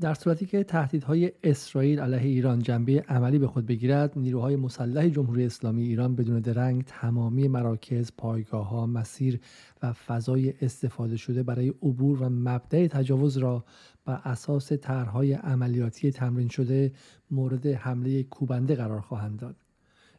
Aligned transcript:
در 0.00 0.14
صورتی 0.14 0.46
که 0.46 0.64
تهدیدهای 0.64 1.32
اسرائیل 1.42 2.00
علیه 2.00 2.20
ایران 2.20 2.58
جنبه 2.58 3.04
عملی 3.08 3.38
به 3.38 3.46
خود 3.46 3.66
بگیرد 3.66 4.12
نیروهای 4.16 4.56
مسلح 4.56 5.08
جمهوری 5.08 5.44
اسلامی 5.46 5.82
ایران 5.82 6.14
بدون 6.16 6.40
درنگ 6.40 6.84
تمامی 6.86 7.48
مراکز 7.48 8.12
پایگاه 8.18 8.68
ها 8.68 8.86
مسیر 8.86 9.40
و 9.82 9.92
فضای 9.92 10.54
استفاده 10.62 11.16
شده 11.16 11.42
برای 11.42 11.68
عبور 11.68 12.22
و 12.22 12.28
مبدع 12.28 12.86
تجاوز 12.86 13.36
را 13.36 13.64
بر 14.04 14.20
اساس 14.24 14.72
طرحهای 14.72 15.32
عملیاتی 15.32 16.10
تمرین 16.10 16.48
شده 16.48 16.92
مورد 17.30 17.66
حمله 17.66 18.22
کوبنده 18.22 18.74
قرار 18.74 19.00
خواهند 19.00 19.38
داد. 19.38 19.56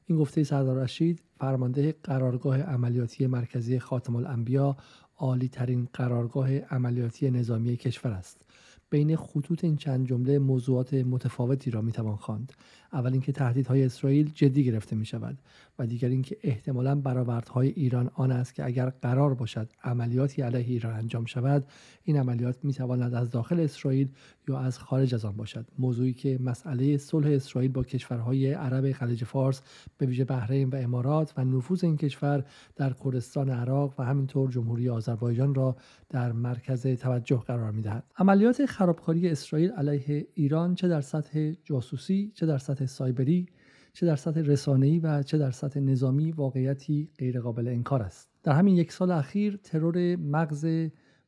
این 0.06 0.18
گفته 0.18 0.44
سردار 0.44 0.84
رشید 0.84 1.22
فرمانده 1.40 1.96
قرارگاه 2.04 2.62
عملیاتی 2.62 3.28
مرکزی 3.28 3.80
خاتم 3.80 4.16
الانبیا 4.16 4.78
عالی 5.18 5.48
ترین 5.48 5.88
قرارگاه 5.94 6.58
عملیاتی 6.58 7.32
نظامی 7.32 7.78
کشور 7.78 8.12
است. 8.12 8.46
بین 8.92 9.16
خطوط 9.16 9.64
این 9.64 9.76
چند 9.76 10.08
جمله 10.08 10.40
موضوعات 10.40 10.94
متفاوتی 10.94 11.72
را 11.72 11.82
می‌توان 11.82 12.16
خواند. 12.16 12.54
اول 12.94 13.12
اینکه 13.12 13.32
تهدیدهای 13.32 13.84
اسرائیل 13.84 14.32
جدی 14.36 14.64
گرفته 14.64 14.96
می 14.96 15.06
شود 15.06 15.38
و 15.80 15.86
دیگر 15.88 16.10
اینکه 16.10 16.38
احتمالا 16.44 16.96
برآوردهای 16.96 17.68
ایران 17.68 18.12
آن 18.14 18.32
است 18.32 18.56
که 18.56 18.66
اگر 18.66 18.90
قرار 18.90 19.34
باشد 19.34 19.70
عملیاتی 19.84 20.42
علیه 20.42 20.66
ایران 20.66 20.94
انجام 20.94 21.26
شود 21.26 21.66
این 22.04 22.18
عملیات 22.18 22.56
می 22.64 22.74
تواند 22.74 23.14
از 23.14 23.32
داخل 23.32 23.60
اسرائیل 23.60 24.08
یا 24.48 24.60
از 24.60 24.80
خارج 24.80 25.16
از 25.16 25.26
آن 25.26 25.36
باشد. 25.36 25.66
موضوعی 25.80 26.14
که 26.14 26.38
مسئله 26.42 26.98
صلح 26.98 27.28
اسرائیل 27.28 27.72
با 27.72 27.84
کشورهای 27.84 28.54
عرب 28.54 28.92
خلیج 28.92 29.24
فارس 29.24 29.62
به 29.98 30.06
ویژه 30.06 30.24
بحرین 30.24 30.70
و 30.70 30.76
امارات 30.76 31.34
و 31.38 31.46
نفوذ 31.46 31.84
این 31.84 31.98
کشور 31.98 32.44
در 32.76 32.94
کردستان 32.94 33.50
عراق 33.50 33.94
و 34.00 34.04
همینطور 34.04 34.52
جمهوری 34.52 34.90
آذربایجان 34.90 35.56
را 35.56 35.76
در 36.10 36.32
مرکز 36.32 36.88
توجه 36.88 37.44
قرار 37.48 37.72
می‌دهد. 37.72 38.04
عملیات 38.18 38.66
خرابکاری 38.66 39.30
اسرائیل 39.30 39.72
علیه 39.72 40.28
ایران 40.34 40.76
چه 40.76 40.88
در 40.88 41.02
سطح 41.02 41.52
جاسوسی 41.64 42.32
چه 42.36 42.46
در 42.46 42.58
سطح 42.58 42.81
سایبری 42.86 43.46
چه 43.94 44.06
در 44.06 44.16
سطح 44.16 44.42
رسانه‌ای 44.42 45.00
و 45.00 45.24
چه 45.24 45.38
در 45.38 45.52
سطح 45.52 45.80
نظامی 45.80 46.32
واقعیتی 46.32 47.10
غیرقابل 47.18 47.68
انکار 47.68 48.02
است. 48.02 48.30
در 48.44 48.52
همین 48.52 48.78
یک 48.78 48.92
سال 48.92 49.12
اخیر 49.12 49.60
ترور 49.64 50.16
مغز 50.16 50.68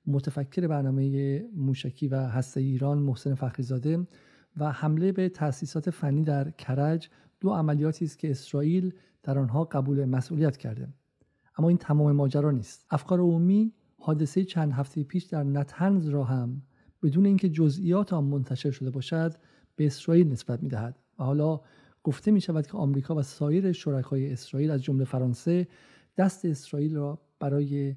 متفکر 0.08 0.68
برنامه 0.68 1.40
موشکی 1.56 2.08
و 2.08 2.16
هسته 2.16 2.62
ایران 2.62 2.98
محسن 2.98 3.34
فخریزاده 3.34 4.08
و 4.58 4.72
حمله 4.72 5.12
به 5.12 5.30
تأسیسات 5.30 5.90
فنی 5.90 6.24
در 6.24 6.52
کرج 6.52 7.10
دو 7.40 7.50
عملیاتی 7.50 8.06
است 8.06 8.20
که 8.20 8.32
اسرائیل 8.32 8.94
در 9.24 9.40
آنها 9.40 9.64
قبول 9.64 10.06
مسئولیت 10.06 10.58
کرده. 10.58 10.88
اما 11.58 11.70
این 11.70 11.78
تمام 11.78 12.12
ماجرا 12.12 12.52
نیست. 12.52 12.86
افکار 12.92 13.20
عمومی 13.20 13.74
حادثه 14.00 14.44
چند 14.44 14.72
هفته 14.72 15.04
پیش 15.04 15.24
در 15.24 15.44
نتنز 15.44 16.08
را 16.08 16.24
هم 16.24 16.62
بدون 17.04 17.26
اینکه 17.26 17.50
جزئیات 17.50 18.14
آن 18.14 18.24
منتشر 18.24 18.72
شده 18.72 18.90
باشد 18.90 19.36
به 19.76 19.86
اسرائیل 19.86 20.28
نسبت 20.28 20.64
می‌دهد. 20.64 21.00
حالا 21.18 21.62
گفته 22.04 22.32
می 22.32 22.42
شود 22.42 22.68
که 22.68 22.78
آمریکا 22.78 23.16
و 23.16 23.22
سایر 23.22 23.72
شرکای 23.72 24.32
اسرائیل 24.32 24.72
از 24.72 24.84
جمله 24.84 25.04
فرانسه 25.04 25.68
دست 26.18 26.46
اسرائیل 26.46 26.96
را 26.96 27.20
برای 27.40 27.96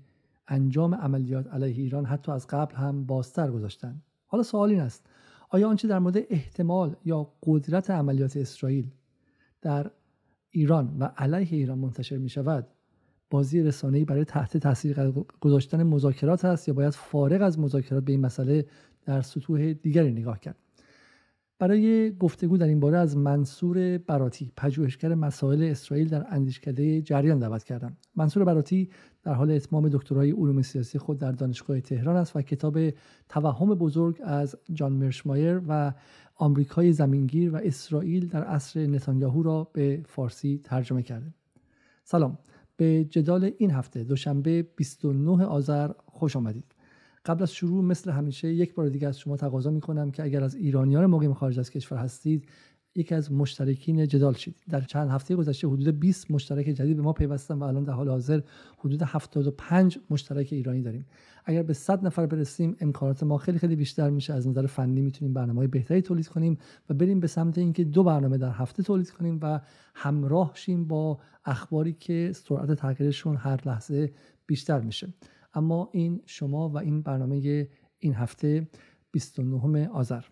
انجام 0.49 0.95
عملیات 0.95 1.47
علیه 1.47 1.83
ایران 1.83 2.05
حتی 2.05 2.33
از 2.33 2.47
قبل 2.47 2.75
هم 2.75 3.07
بازتر 3.07 3.51
گذاشتند 3.51 4.03
حالا 4.27 4.43
سوال 4.43 4.71
این 4.71 4.81
است 4.81 5.07
آیا 5.49 5.69
آنچه 5.69 5.89
در 5.89 5.99
مورد 5.99 6.17
احتمال 6.31 6.97
یا 7.05 7.33
قدرت 7.43 7.91
عملیات 7.91 8.37
اسرائیل 8.37 8.91
در 9.63 9.91
ایران 10.51 10.97
و 10.99 11.05
علیه 11.05 11.59
ایران 11.59 11.79
منتشر 11.79 12.17
می 12.17 12.29
شود 12.29 12.67
بازی 13.31 13.63
رسانه‌ای 13.63 14.05
برای 14.05 14.25
تحت 14.25 14.57
تاثیر 14.57 15.11
گذاشتن 15.41 15.83
مذاکرات 15.83 16.45
است 16.45 16.69
یا 16.69 16.75
باید 16.75 16.93
فارغ 16.93 17.43
از 17.43 17.59
مذاکرات 17.59 18.05
به 18.05 18.13
این 18.13 18.21
مسئله 18.21 18.67
در 19.05 19.23
سطوح 19.23 19.73
دیگری 19.73 20.13
نگاه 20.13 20.41
کرد؟ 20.41 20.57
برای 21.59 22.17
گفتگو 22.17 22.57
در 22.57 22.67
این 22.67 22.81
باره 22.81 22.99
از 22.99 23.17
منصور 23.17 23.99
براتی 23.99 24.53
پژوهشگر 24.57 25.15
مسائل 25.15 25.63
اسرائیل 25.63 26.09
در 26.09 26.27
اندیشکده 26.31 27.03
جریان 27.03 27.39
دعوت 27.39 27.65
کردم. 27.65 27.97
منصور 28.17 28.45
براتی 28.45 28.91
در 29.23 29.33
حال 29.33 29.51
اتمام 29.51 29.89
دکترای 29.89 30.31
علوم 30.31 30.63
سیاسی 30.63 30.99
خود 30.99 31.19
در 31.19 31.33
دانشگاه 31.33 31.81
تهران 31.81 32.17
است 32.17 32.37
و 32.37 32.43
کتاب 32.43 32.79
توهم 33.29 33.75
بزرگ 33.75 34.21
از 34.25 34.57
جان 34.73 34.93
مرشمایر 34.93 35.61
و 35.69 35.93
آمریکای 36.35 36.93
زمینگیر 36.93 37.55
و 37.55 37.57
اسرائیل 37.57 38.29
در 38.29 38.45
عصر 38.45 38.87
نتانیاهو 38.87 39.43
را 39.43 39.71
به 39.73 40.03
فارسی 40.07 40.61
ترجمه 40.65 41.03
کرده. 41.03 41.35
سلام. 42.05 42.39
به 42.77 43.05
جدال 43.05 43.51
این 43.59 43.71
هفته 43.71 44.05
دوشنبه 44.05 44.63
29 44.77 45.45
آذر 45.45 45.91
خوش 46.07 46.37
آمدید. 46.37 46.76
قبل 47.27 47.43
از 47.43 47.53
شروع 47.53 47.85
مثل 47.85 48.11
همیشه 48.11 48.49
یک 48.49 48.75
بار 48.75 48.89
دیگه 48.89 49.09
از 49.09 49.19
شما 49.19 49.37
تقاضا 49.37 49.71
می‌کنم 49.71 50.11
که 50.11 50.23
اگر 50.23 50.45
از 50.45 50.55
ایرانیان 50.55 51.07
مقیم 51.07 51.35
خارج 51.35 51.59
از 51.59 51.71
کشور 51.71 51.99
هستید 51.99 52.49
یکی 52.97 53.15
از 53.15 53.33
مشترکین 53.33 54.07
جدال 54.07 54.35
شید. 54.35 54.57
در 54.71 54.81
چند 54.81 55.11
هفته 55.11 55.37
گذشته 55.37 55.69
حدود 55.69 56.01
20 56.01 56.31
مشترک 56.31 56.65
جدید 56.67 56.97
به 56.97 57.03
ما 57.03 57.13
پیوستن 57.13 57.55
و 57.55 57.63
الان 57.63 57.85
در 57.85 57.93
حال 57.93 58.09
حاضر 58.09 58.41
حدود 58.79 59.03
75 59.03 59.99
مشترک 60.11 60.49
ایرانی 60.53 60.83
داریم. 60.83 61.07
اگر 61.45 61.63
به 61.63 61.73
100 61.73 62.07
نفر 62.07 62.27
برسیم 62.27 62.77
امکانات 62.81 63.23
ما 63.23 63.39
خیلی 63.39 63.59
خیلی 63.59 63.77
بیشتر 63.77 64.11
میشه. 64.11 64.35
از 64.35 64.49
نظر 64.49 64.67
فنی 64.67 65.01
می‌تونیم 65.01 65.35
برنامه 65.35 65.59
های 65.59 65.67
بهتری 65.67 66.03
تولید 66.03 66.29
کنیم 66.29 66.59
و 66.91 66.95
بریم 66.95 67.21
به 67.21 67.27
سمت 67.27 67.59
اینکه 67.59 67.85
دو 67.85 68.05
برنامه 68.05 68.39
در 68.39 68.51
هفته 68.51 68.83
تولید 68.83 69.11
کنیم 69.11 69.39
و 69.43 69.61
همراه 69.95 70.53
شیم 70.55 70.85
با 70.85 71.19
اخباری 71.45 71.93
که 71.93 72.33
سرعت 72.35 72.73
تغییرشون 72.73 73.37
هر 73.37 73.61
لحظه 73.67 74.13
بیشتر 74.47 74.81
میشه. 74.81 75.09
اما 75.57 75.89
این 75.93 76.23
شما 76.27 76.69
و 76.69 76.79
این 76.79 77.03
برنامه 77.03 77.69
این 77.99 78.15
هفته 78.15 78.69
29 79.13 79.89
آذر. 79.89 80.25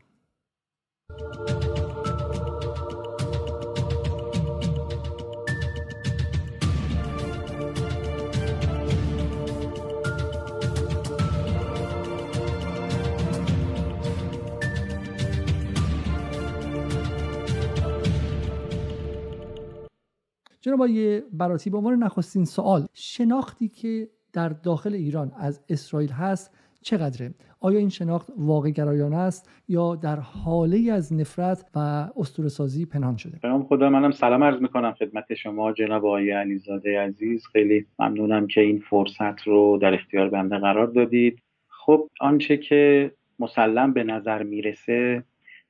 جناب 20.61 20.81
آقای 20.81 21.21
براتی 21.33 21.71
به 21.71 21.77
عنوان 21.77 22.03
نخستین 22.03 22.45
سوال 22.45 22.87
شناختی 22.93 23.69
که 23.69 24.11
در 24.35 24.49
داخل 24.49 24.95
ایران 24.95 25.33
از 25.39 25.65
اسرائیل 25.69 26.11
هست 26.11 26.55
چقدره؟ 26.83 27.35
آیا 27.61 27.79
این 27.79 27.89
شناخت 27.89 28.33
واقع 28.39 28.71
گرایانه 28.71 29.17
است 29.17 29.51
یا 29.69 29.95
در 29.95 30.17
حاله 30.17 30.93
از 30.93 31.13
نفرت 31.13 31.71
و 31.75 31.79
اسطوره 32.17 32.49
سازی 32.49 32.87
پنهان 32.87 33.17
شده؟ 33.17 33.39
سلام 33.43 33.63
خدا 33.63 33.91
منم 33.91 34.11
سلام 34.11 34.45
عرض 34.45 34.61
می‌کنم 34.61 34.93
خدمت 34.93 35.35
شما 35.35 35.73
جناب 35.73 36.07
آقای 36.07 36.31
علیزاده 36.31 37.01
عزیز. 37.01 37.47
خیلی 37.53 37.87
ممنونم 37.99 38.47
که 38.47 38.61
این 38.61 38.79
فرصت 38.91 39.43
رو 39.43 39.79
در 39.83 39.95
اختیار 39.95 40.29
بنده 40.29 40.59
قرار 40.59 40.87
دادید. 40.87 41.39
خب 41.69 42.09
آنچه 42.21 42.57
که 42.57 43.11
مسلم 43.39 43.93
به 43.93 44.05
نظر 44.05 44.43
می‌رسه 44.43 45.23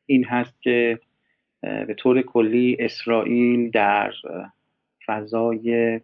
این 0.07 0.25
هست 0.25 0.63
که 0.63 0.99
به 1.61 1.95
طور 1.97 2.23
کلی 2.23 2.77
اسرائیل 2.79 3.71
در 3.71 4.13
فضای 5.07 6.01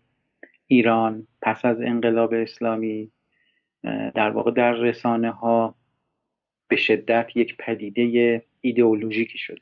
ایران 0.72 1.26
پس 1.42 1.64
از 1.64 1.80
انقلاب 1.80 2.34
اسلامی 2.34 3.10
در 4.14 4.30
واقع 4.30 4.50
در 4.50 4.72
رسانه 4.72 5.30
ها 5.30 5.74
به 6.68 6.76
شدت 6.76 7.30
یک 7.34 7.56
پدیده 7.56 8.42
ایدئولوژیکی 8.60 9.38
شده 9.38 9.60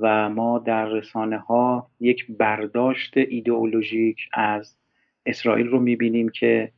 و 0.00 0.28
ما 0.28 0.58
در 0.58 0.86
رسانه 0.86 1.38
ها 1.38 1.90
یک 2.00 2.26
برداشت 2.30 3.16
ایدئولوژیک 3.16 4.28
از 4.32 4.76
اسرائیل 5.26 5.66
رو 5.66 5.80
می‌بینیم 5.80 6.28
که 6.28 6.72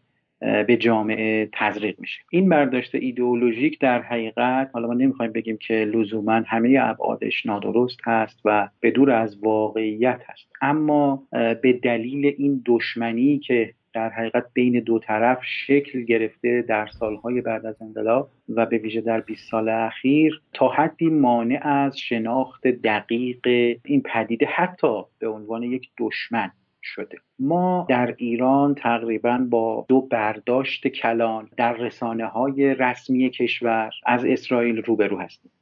به 0.66 0.76
جامعه 0.76 1.48
تزریق 1.52 2.00
میشه. 2.00 2.22
این 2.30 2.48
برداشت 2.48 2.94
ایدئولوژیک 2.94 3.80
در 3.80 4.02
حقیقت 4.02 4.70
حالا 4.72 4.86
ما 4.86 4.94
نمی‌خوایم 4.94 5.32
بگیم 5.32 5.56
که 5.56 5.74
لزوما 5.74 6.42
همه 6.46 6.78
ابعادش 6.80 7.46
نادرست 7.46 7.98
هست 8.04 8.40
و 8.44 8.68
به 8.80 8.90
دور 8.90 9.10
از 9.10 9.38
واقعیت 9.42 10.20
هست. 10.26 10.48
اما 10.62 11.22
به 11.62 11.72
دلیل 11.82 12.34
این 12.38 12.62
دشمنی 12.66 13.38
که 13.38 13.74
در 13.94 14.08
حقیقت 14.08 14.44
بین 14.54 14.80
دو 14.80 14.98
طرف 14.98 15.38
شکل 15.66 16.02
گرفته 16.02 16.62
در 16.62 16.86
سالهای 16.86 17.40
بعد 17.40 17.66
از 17.66 17.82
انقلاب 17.82 18.30
و 18.48 18.66
به 18.66 18.78
ویژه 18.78 19.00
در 19.00 19.20
20 19.20 19.50
سال 19.50 19.68
اخیر 19.68 20.42
تا 20.52 20.68
حدی 20.68 21.10
مانع 21.10 21.60
از 21.62 21.98
شناخت 21.98 22.66
دقیق 22.66 23.46
این 23.84 24.02
پدیده 24.02 24.46
حتی 24.46 25.02
به 25.18 25.28
عنوان 25.28 25.62
یک 25.62 25.88
دشمن. 25.98 26.50
شده. 26.82 27.18
ما 27.38 27.86
در 27.88 28.14
ایران 28.18 28.74
تقریبا 28.74 29.46
با 29.50 29.86
دو 29.88 30.00
برداشت 30.00 30.88
کلان 30.88 31.48
در 31.56 31.72
رسانه 31.72 32.26
های 32.26 32.74
رسمی 32.74 33.30
کشور 33.30 33.90
از 34.06 34.24
اسرائیل 34.24 34.82
روبرو 34.82 35.18
هستیم. 35.18 35.52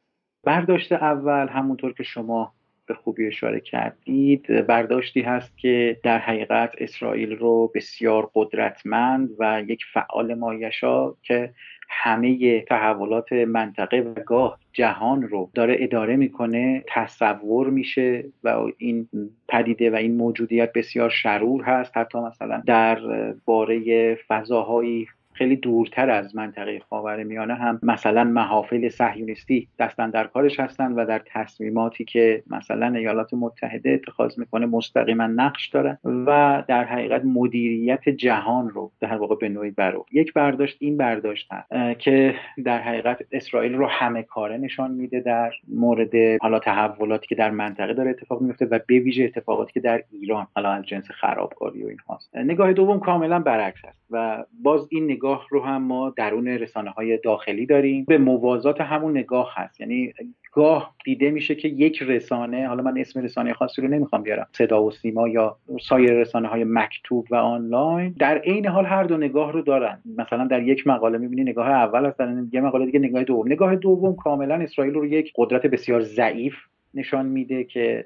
برداشت 0.45 0.93
اول 0.93 1.49
همونطور 1.49 1.93
که 1.93 2.03
شما 2.03 2.53
به 2.87 2.95
خوبی 2.95 3.27
اشاره 3.27 3.61
کردید 3.61 4.67
برداشتی 4.67 5.21
هست 5.21 5.59
که 5.59 6.01
در 6.03 6.19
حقیقت 6.19 6.75
اسرائیل 6.79 7.37
رو 7.37 7.73
بسیار 7.75 8.31
قدرتمند 8.35 9.31
و 9.39 9.63
یک 9.69 9.85
فعال 9.93 10.35
مایشا 10.35 11.13
که 11.23 11.55
همه 11.91 12.61
تحولات 12.61 13.33
منطقه 13.33 14.01
و 14.01 14.15
گاه 14.27 14.59
جهان 14.73 15.23
رو 15.23 15.51
داره 15.55 15.77
اداره 15.79 16.17
می‌کنه 16.17 16.85
تصور 16.89 17.71
میشه 17.71 18.25
و 18.45 18.67
این 18.79 19.09
پدیده 19.49 19.91
و 19.91 19.95
این 19.95 20.17
موجودیت 20.17 20.73
بسیار 20.73 21.11
شرور 21.11 21.63
هست. 21.63 21.97
حتی 21.97 22.19
مثلا 22.19 22.63
در 22.67 22.99
باره 23.45 24.15
فضاهایی 24.29 25.07
خیلی 25.41 25.57
دورتر 25.57 26.11
از 26.11 26.37
منطقه 26.37 26.81
میانه 27.25 27.55
هم 27.55 27.81
مثلا 27.83 28.25
محافل 28.25 28.89
صهیونیستی 28.89 29.69
دستن 29.79 30.11
در 30.11 30.27
کارش 30.27 30.61
هستن 30.61 30.93
و 30.93 31.07
در 31.07 31.23
تصمیماتی 31.27 32.05
که 32.05 32.43
مثلا 32.47 32.87
ایالات 32.87 33.35
متحده 33.35 33.91
اتخاذ 33.91 34.39
می‌کنه 34.39 34.67
مستقیما 34.67 35.27
نقش 35.27 35.69
دارن 35.69 35.99
و 36.05 36.63
در 36.69 36.85
حقیقت 36.85 37.25
مدیریت 37.25 38.09
جهان 38.09 38.71
رو 38.71 38.93
در 39.01 39.17
واقع 39.17 39.35
به 39.41 39.49
نوعی 39.49 39.71
برو. 39.71 40.07
یک 40.13 40.33
برداشت 40.33 40.77
این 40.81 40.97
برداشت 40.97 41.49
هست 41.53 42.01
که 42.01 42.35
در 42.65 42.79
حقیقت 42.79 43.19
اسرائیل 43.33 43.75
رو 43.75 43.87
همه 43.87 44.23
کاره 44.23 44.57
نشان 44.57 44.91
میده 44.91 45.21
در 45.21 45.53
مورد 45.69 46.15
حالا 46.41 46.59
تحولاتی 46.59 47.27
که 47.27 47.35
در 47.35 47.51
منطقه 47.51 47.95
داره 47.95 48.11
اتفاق 48.11 48.41
میفته 48.41 48.67
و 48.67 48.79
به 48.87 48.99
ویژه 48.99 49.25
اتفاقاتی 49.25 49.73
که 49.73 49.81
در 49.81 50.03
ایران 50.13 50.47
حالا 50.55 50.71
از 50.71 50.85
جنس 50.85 51.11
خرابکاری 51.11 51.85
و 51.85 51.87
این 51.87 51.99
هاست 52.09 52.37
نگاه 52.37 52.73
دوم 52.73 53.01
کاملا 53.01 53.39
برعکس 53.39 53.85
است 53.85 54.01
و 54.11 54.45
باز 54.63 54.89
این 54.91 55.05
نگاه 55.05 55.30
نگاه 55.31 55.47
رو 55.51 55.63
هم 55.63 55.83
ما 55.83 56.11
درون 56.17 56.49
رسانه 56.49 56.91
های 56.91 57.19
داخلی 57.19 57.67
داریم. 57.67 58.05
به 58.09 58.19
موازات 58.19 58.81
همون 58.81 59.19
نگاه 59.19 59.53
هست. 59.55 59.81
یعنی 59.81 60.13
گاه 60.53 60.95
دیده 61.05 61.31
میشه 61.31 61.55
که 61.55 61.69
یک 61.69 62.03
رسانه 62.03 62.69
حالا 62.69 62.83
من 62.83 62.99
اسم 62.99 63.21
رسانه 63.21 63.53
خاصی 63.53 63.83
رو 63.83 63.89
نمی‌خوام 63.89 64.23
بیارم 64.23 64.47
صدا 64.53 64.85
و 64.85 64.91
سیما 64.91 65.29
یا 65.29 65.57
سایر 65.81 66.13
رسانه 66.13 66.49
های 66.49 66.65
مکتوب 66.65 67.27
و 67.31 67.35
آنلاین 67.35 68.15
در 68.19 68.39
عین 68.39 68.67
حال 68.67 68.87
هر 68.87 69.05
دو 69.05 69.17
نگاه 69.17 69.53
رو 69.53 69.63
دارن. 69.63 69.99
مثلا 70.19 70.45
در 70.45 70.63
یک 70.63 70.87
مقاله 70.87 71.19
می‌بینی 71.19 71.43
نگاه 71.43 71.69
اول 71.69 72.07
است 72.07 72.19
در 72.19 72.35
یه 72.53 72.61
مقاله 72.61 72.87
دیگه 72.87 72.99
نگاه 72.99 73.25
دوم. 73.25 73.47
نگاه 73.47 73.77
دوم 73.77 74.17
کاملا 74.17 74.55
اسرائیل 74.55 74.95
رو 74.95 75.07
یک 75.07 75.33
قدرت 75.37 75.67
بسیار 75.67 76.01
ضعیف 76.01 76.55
نشان 76.95 77.27
میده 77.27 77.65
که 77.65 78.05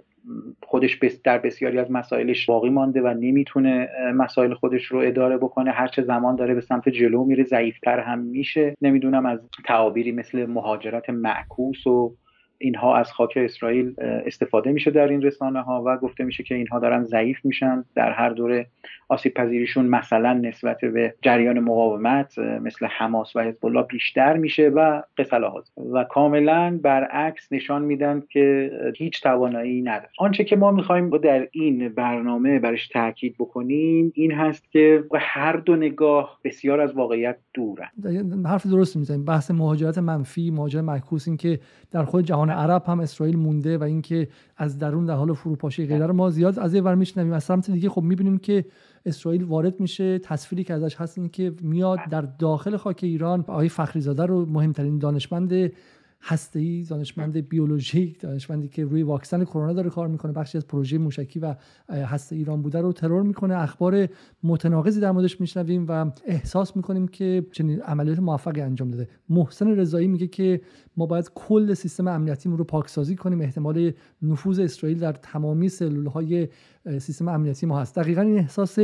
خودش 0.62 0.98
در 1.24 1.38
بسیاری 1.38 1.78
از 1.78 1.90
مسائلش 1.90 2.46
باقی 2.46 2.70
مانده 2.70 3.02
و 3.02 3.08
نمی‌تونه 3.08 3.88
مسائل 4.14 4.54
خودش 4.54 4.84
رو 4.84 4.98
اداره 4.98 5.36
بکنه. 5.36 5.70
هر 5.70 5.86
چه 5.86 6.02
زمان 6.02 6.36
داره 6.36 6.54
به 6.54 6.60
سمت 6.60 6.88
جلو 6.88 7.24
میره 7.24 7.44
ضعیفتر 7.44 8.00
هم 8.00 8.18
میشه. 8.18 8.74
نمی‌دونم 8.82 9.26
از 9.26 9.40
تعابیری 9.64 10.12
مثل 10.12 10.46
مهاجرت 10.46 11.10
معکوس 11.10 11.86
و 11.86 12.14
اینها 12.58 12.96
از 12.96 13.12
خاک 13.12 13.32
اسرائیل 13.36 13.94
استفاده 13.98 14.72
میشه 14.72 14.90
در 14.90 15.08
این 15.08 15.22
رسانه 15.22 15.62
ها 15.62 15.82
و 15.86 15.96
گفته 15.96 16.24
میشه 16.24 16.42
که 16.42 16.54
اینها 16.54 16.78
دارن 16.78 17.04
ضعیف 17.04 17.44
میشن 17.44 17.84
در 17.94 18.12
هر 18.12 18.30
دوره 18.30 18.66
آسیب 19.08 19.34
پذیریشون 19.34 19.86
مثلا 19.86 20.32
نسبت 20.32 20.80
به 20.80 21.14
جریان 21.22 21.60
مقاومت 21.60 22.38
مثل 22.38 22.86
حماس 22.86 23.36
و 23.36 23.40
حزب 23.40 23.66
الله 23.66 23.82
بیشتر 23.82 24.36
میشه 24.36 24.68
و 24.68 25.02
قصه 25.18 25.36
و 25.92 26.04
کاملا 26.04 26.78
برعکس 26.82 27.52
نشان 27.52 27.82
میدن 27.82 28.22
که 28.30 28.70
هیچ 28.96 29.22
توانایی 29.22 29.82
نداره. 29.82 30.08
آنچه 30.18 30.44
که 30.44 30.56
ما 30.56 30.70
می‌خوایم 30.70 31.18
در 31.18 31.48
این 31.52 31.88
برنامه 31.88 32.58
برش 32.58 32.88
تاکید 32.88 33.34
بکنیم 33.38 34.12
این 34.14 34.32
هست 34.32 34.72
که 34.72 35.04
هر 35.14 35.56
دو 35.56 35.76
نگاه 35.76 36.38
بسیار 36.44 36.80
از 36.80 36.94
واقعیت 36.94 37.36
دورن. 37.54 37.88
حرف 38.46 38.66
درست 38.66 38.96
می‌زنیم. 38.96 39.24
بحث 39.24 39.50
مهاجرت 39.50 39.98
منفی 39.98 40.50
مهاجرت 40.50 40.84
معکوس 40.84 41.28
این 41.28 41.36
که 41.36 41.60
در 41.92 42.04
خود 42.04 42.24
جهان 42.24 42.43
عرب 42.50 42.82
هم 42.86 43.00
اسرائیل 43.00 43.36
مونده 43.38 43.78
و 43.78 43.82
اینکه 43.82 44.28
از 44.56 44.78
درون 44.78 45.06
در 45.06 45.14
حال 45.14 45.32
فروپاشی 45.32 45.86
غیره 45.86 46.06
رو 46.06 46.12
ما 46.12 46.30
زیاد 46.30 46.58
از 46.58 46.74
یه 46.74 46.82
ور 46.82 46.94
میشنویم. 46.94 47.32
از 47.32 47.44
سمت 47.44 47.70
دیگه 47.70 47.88
خب 47.88 48.02
می‌بینیم 48.02 48.38
که 48.38 48.64
اسرائیل 49.06 49.44
وارد 49.44 49.80
میشه. 49.80 50.18
تصویری 50.18 50.64
که 50.64 50.74
ازش 50.74 50.96
هست 50.96 51.18
این 51.18 51.28
که 51.28 51.52
میاد 51.62 51.98
در 52.10 52.20
داخل 52.20 52.76
خاک 52.76 53.00
ایران 53.02 53.40
آقای 53.40 53.68
فخریزاده 53.68 54.26
رو 54.26 54.46
مهمترین 54.46 54.98
دانشمند 54.98 55.72
ای 56.54 56.82
دانشمند 56.82 57.36
بیولوژیک 57.48 58.20
دانشمندی 58.20 58.68
که 58.68 58.84
روی 58.84 59.02
واکسن 59.02 59.44
کرونا 59.44 59.72
داره 59.72 59.90
کار 59.90 60.08
می‌کنه 60.08 60.32
بخشی 60.32 60.58
از 60.58 60.66
پروژه 60.66 60.98
موشکی 60.98 61.38
و 61.38 61.54
هسته 61.90 62.36
ایران 62.36 62.62
بوده 62.62 62.80
رو 62.80 62.92
ترور 62.92 63.22
می‌کنه. 63.22 63.54
اخبار 63.54 64.08
متناقضی 64.42 65.00
در 65.00 65.10
موردش 65.10 65.40
میشنویم 65.40 65.86
و 65.88 66.10
احساس 66.26 66.76
می‌کنیم 66.76 67.08
که 67.08 67.46
چنین 67.52 67.82
عملیات 67.82 68.18
موفقی 68.18 68.60
انجام 68.60 68.90
داده. 68.90 69.08
محسن 69.28 69.68
رضایی 69.68 70.08
میگه 70.08 70.26
که 70.26 70.60
ما 70.96 71.06
باید 71.06 71.30
کل 71.34 71.74
سیستم 71.74 72.08
امنیتیمون 72.08 72.58
رو 72.58 72.64
پاکسازی 72.64 73.16
کنیم. 73.16 73.40
احتمال 73.40 73.92
نفوذ 74.22 74.58
اسرائیل 74.58 74.98
در 74.98 75.12
تمامی 75.12 75.68
سلول 75.68 76.06
های 76.06 76.48
سیستم 76.98 77.28
امنیتی 77.28 77.66
ما 77.66 77.80
هست. 77.80 77.96
دقیقا 77.96 78.20
این 78.20 78.38
احساس 78.38 78.78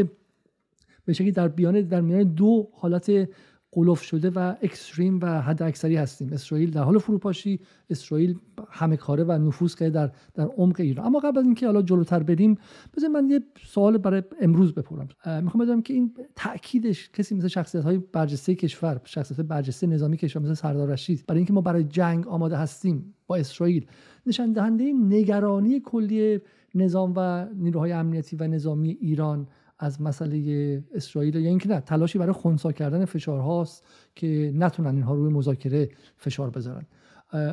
به 1.05 1.13
شکلی 1.13 1.33
در 1.33 1.49
بیان 1.49 1.81
در 1.81 2.01
میان 2.01 2.23
دو 2.23 2.69
حالت 2.73 3.29
قلوف 3.73 4.03
شده 4.03 4.31
و 4.31 4.55
اکستریم 4.63 5.19
و 5.23 5.41
حد 5.43 5.63
اکثری 5.63 5.97
هستیم. 5.97 6.33
اسرائیل 6.33 6.71
در 6.71 6.83
حال 6.83 6.99
فروپاشی 6.99 7.61
اسرائیل 7.91 8.39
همه 8.71 8.97
کاره 8.97 9.25
و 9.25 9.33
نفوذ 9.33 9.75
کرده 9.75 9.91
در 9.91 10.13
در 10.35 10.47
عمق 10.57 10.81
ایران. 10.81 11.07
اما 11.07 11.19
قبل 11.19 11.39
از 11.39 11.45
اینکه 11.45 11.67
حالا 11.67 11.83
جلوتر 11.83 12.23
بریم 12.23 12.59
بذار 12.97 13.11
من 13.11 13.31
یه 13.31 13.41
سوال 13.67 13.99
برای 13.99 14.23
امروز 14.41 14.75
بپرسم 14.75 15.09
می‌خوام 15.43 15.65
بدونم 15.65 15.83
که 15.83 15.95
این 15.95 16.15
تاکیدش 16.37 17.11
کسی 17.11 17.35
مثل 17.35 17.49
شخصیت 17.49 17.85
های 17.85 17.99
برجسته 17.99 18.55
کشور 18.55 19.01
شخصیت 19.05 19.41
برجسته 19.41 19.87
نظامی 19.87 20.17
کشور 20.17 20.43
مثل 20.43 20.55
سردار 20.55 20.89
رشید 20.89 21.25
برای 21.27 21.39
اینکه 21.39 21.53
ما 21.53 21.61
برای 21.61 21.85
جنگ 21.85 22.29
آماده 22.29 22.57
هستیم 22.57 23.15
با 23.27 23.37
اسرائیل 23.37 23.87
نشان 24.27 24.53
دهنده 24.53 24.93
نگرانی 24.93 25.81
کلی 25.81 26.41
نظام 26.75 27.13
و 27.17 27.47
نیروهای 27.55 27.93
امنیتی 27.93 28.37
و 28.37 28.47
نظامی 28.47 28.91
ایران 29.01 29.49
از 29.83 30.03
مسئله 30.03 30.83
اسرائیل 30.95 31.35
یا 31.35 31.49
اینکه 31.49 31.69
نه 31.69 31.81
تلاشی 31.81 32.19
برای 32.19 32.33
خونسا 32.33 32.73
کردن 32.73 33.05
فشارهاست 33.05 33.87
که 34.15 34.53
نتونن 34.55 34.95
اینها 34.95 35.15
روی 35.15 35.33
مذاکره 35.33 35.89
فشار 36.17 36.51
بذارن. 36.51 36.87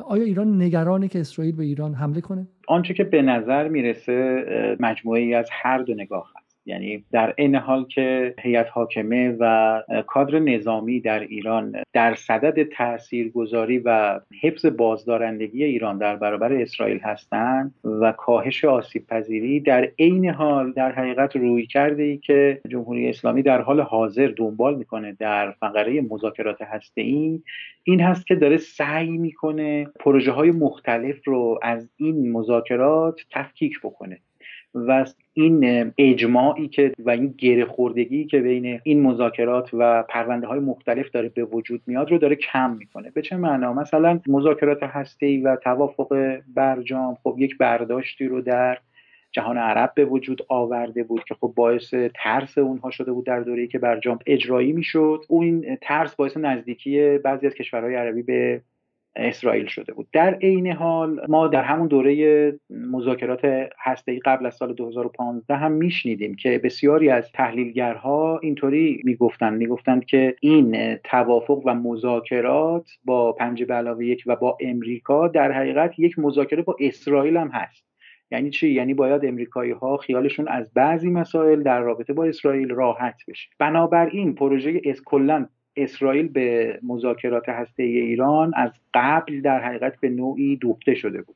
آیا 0.07 0.23
ایران 0.23 0.61
نگرانه 0.61 1.07
که 1.07 1.19
اسرائیل 1.19 1.55
به 1.55 1.63
ایران 1.63 1.93
حمله 1.93 2.21
کنه؟ 2.21 2.47
آنچه 2.67 2.93
که 2.93 3.03
به 3.03 3.21
نظر 3.21 3.67
می‌رسه 3.67 4.45
مجموعه 4.79 5.21
ای 5.21 5.33
از 5.33 5.49
هر 5.51 5.77
دو 5.77 5.93
نگاه 5.93 6.31
هست 6.35 6.46
یعنی 6.67 7.03
در 7.11 7.33
این 7.37 7.55
حال 7.55 7.85
که 7.85 8.33
هیئت 8.39 8.67
حاکمه 8.71 9.35
و 9.39 9.83
کادر 10.07 10.39
نظامی 10.39 10.99
در 10.99 11.19
ایران 11.19 11.75
در 11.93 12.15
صدد 12.15 12.63
تاثیرگذاری 12.63 13.77
و 13.77 14.19
حفظ 14.41 14.65
بازدارندگی 14.65 15.63
ایران 15.63 15.97
در 15.97 16.15
برابر 16.15 16.53
اسرائیل 16.53 16.99
هستند 16.99 17.75
و 17.83 18.11
کاهش 18.11 18.65
آسیب 18.65 19.07
پذیری 19.07 19.59
در 19.59 19.91
عین 19.99 20.29
حال 20.29 20.71
در 20.71 20.91
حقیقت 20.91 21.35
روی 21.35 21.65
کرده 21.65 22.03
ای 22.03 22.17
که 22.17 22.61
جمهوری 22.69 23.09
اسلامی 23.09 23.41
در 23.41 23.61
حال 23.61 23.81
حاضر 23.81 24.33
دنبال 24.37 24.75
می‌کنه 24.75 25.15
در 25.19 25.51
فقره 25.51 26.01
مذاکرات 26.01 26.61
هسته 26.61 27.01
این 27.01 27.43
این 27.83 28.01
هست 28.01 28.27
که 28.27 28.35
داره 28.35 28.57
سعی 28.57 29.17
می‌کنه 29.17 29.87
پروژه 29.99 30.31
های 30.31 30.51
مختلف 30.51 31.27
رو 31.27 31.59
از 31.61 31.89
این 31.97 32.31
مذاکرات 32.31 33.21
تفکیک 33.31 33.79
بکنه. 33.83 34.19
و 34.75 35.05
این 35.33 35.91
اجماعی 35.97 36.67
که 36.67 36.91
و 36.99 37.09
این 37.09 37.35
گره 37.37 37.65
خوردگی 37.65 38.25
که 38.25 38.39
بین 38.39 38.79
این 38.83 39.01
مذاکرات 39.01 39.69
و 39.73 40.03
پرونده 40.03 40.47
های 40.47 40.59
مختلف 40.59 41.09
داره 41.11 41.29
به 41.29 41.43
وجود 41.43 41.81
میاد 41.87 42.11
رو 42.11 42.17
داره 42.17 42.35
کم 42.35 42.71
می‌کنه. 42.71 43.11
به 43.11 43.21
چه 43.21 43.37
معنا؟ 43.37 43.73
مثلا 43.73 44.19
مذاکرات 44.27 44.83
هسته 44.83 45.41
و 45.43 45.55
توافق 45.55 46.37
برجام 46.55 47.17
خب 47.23 47.35
یک 47.39 47.57
برداشتی 47.57 48.27
رو 48.27 48.41
در 48.41 48.77
جهان 49.31 49.57
عرب 49.57 49.91
به 49.95 50.05
وجود 50.05 50.41
آورده 50.47 51.03
بود 51.03 51.23
که 51.23 51.35
خب 51.35 51.53
باعث 51.55 51.93
ترس 52.15 52.57
اونها 52.57 52.89
شده 52.89 53.11
بود 53.11 53.25
در 53.25 53.39
دوره‌ای 53.39 53.67
که 53.67 53.79
برجام 53.79 54.19
اجرایی 54.25 54.73
می‌شد. 54.73 55.25
اون 55.27 55.77
ترس 55.81 56.15
باعث 56.15 56.37
نزدیکی 56.37 57.17
بعضی 57.17 57.47
از 57.47 57.53
کشورهای 57.53 57.95
عربی 57.95 58.21
به 58.21 58.61
اسرائیل 59.17 59.65
شده 59.65 59.93
بود. 59.93 60.07
در 60.11 60.33
عین 60.33 60.71
حال 60.71 61.21
ما 61.27 61.47
در 61.47 61.63
همون 61.63 61.87
دوره 61.87 62.53
مذاکرات 62.69 63.45
ای 64.07 64.19
قبل 64.19 64.45
از 64.45 64.55
سال 64.55 64.73
2015 64.73 65.55
هم 65.55 65.71
میشنیدیم 65.71 66.35
که 66.35 66.57
بسیاری 66.63 67.09
از 67.09 67.31
تحلیلگرها 67.31 68.39
اینطوری 68.43 69.01
می‌گفتند. 69.03 69.57
می‌گفتند 69.57 70.05
که 70.05 70.35
این 70.41 70.95
توافق 70.95 71.61
و 71.65 71.73
مذاکرات 71.73 72.89
با 73.05 73.33
پنج 73.33 73.63
به 73.63 73.73
علاوه 73.73 74.05
یک 74.05 74.23
و 74.25 74.35
با 74.35 74.57
امریکا 74.61 75.27
در 75.27 75.51
حقیقت 75.51 75.99
یک 75.99 76.19
مذاکره 76.19 76.61
با 76.61 76.75
اسرائیل 76.79 77.37
هم 77.37 77.47
هست. 77.47 77.87
یعنی 78.31 78.49
چی؟ 78.49 78.69
یعنی 78.69 78.93
باید 78.93 79.25
امریکایی 79.25 79.71
ها 79.71 79.97
خیالشون 79.97 80.47
از 80.47 80.73
بعضی 80.73 81.09
مسائل 81.09 81.63
در 81.63 81.81
رابطه 81.81 82.13
با 82.13 82.25
اسرائیل 82.25 82.69
راحت 82.69 83.15
بشه. 83.27 83.49
بنابراین 83.59 84.35
پروژه 84.35 84.81
اس 84.85 85.01
اسرائیل 85.77 86.27
به 86.27 86.79
مذاکرات 86.83 87.49
هسته 87.49 87.83
ایران 87.83 88.53
از 88.55 88.71
قبل 88.93 89.41
در 89.41 89.59
حقیقت 89.59 89.99
به 89.99 90.09
نوعی 90.09 90.55
دوخته 90.55 90.95
شده 90.95 91.21
بود 91.21 91.35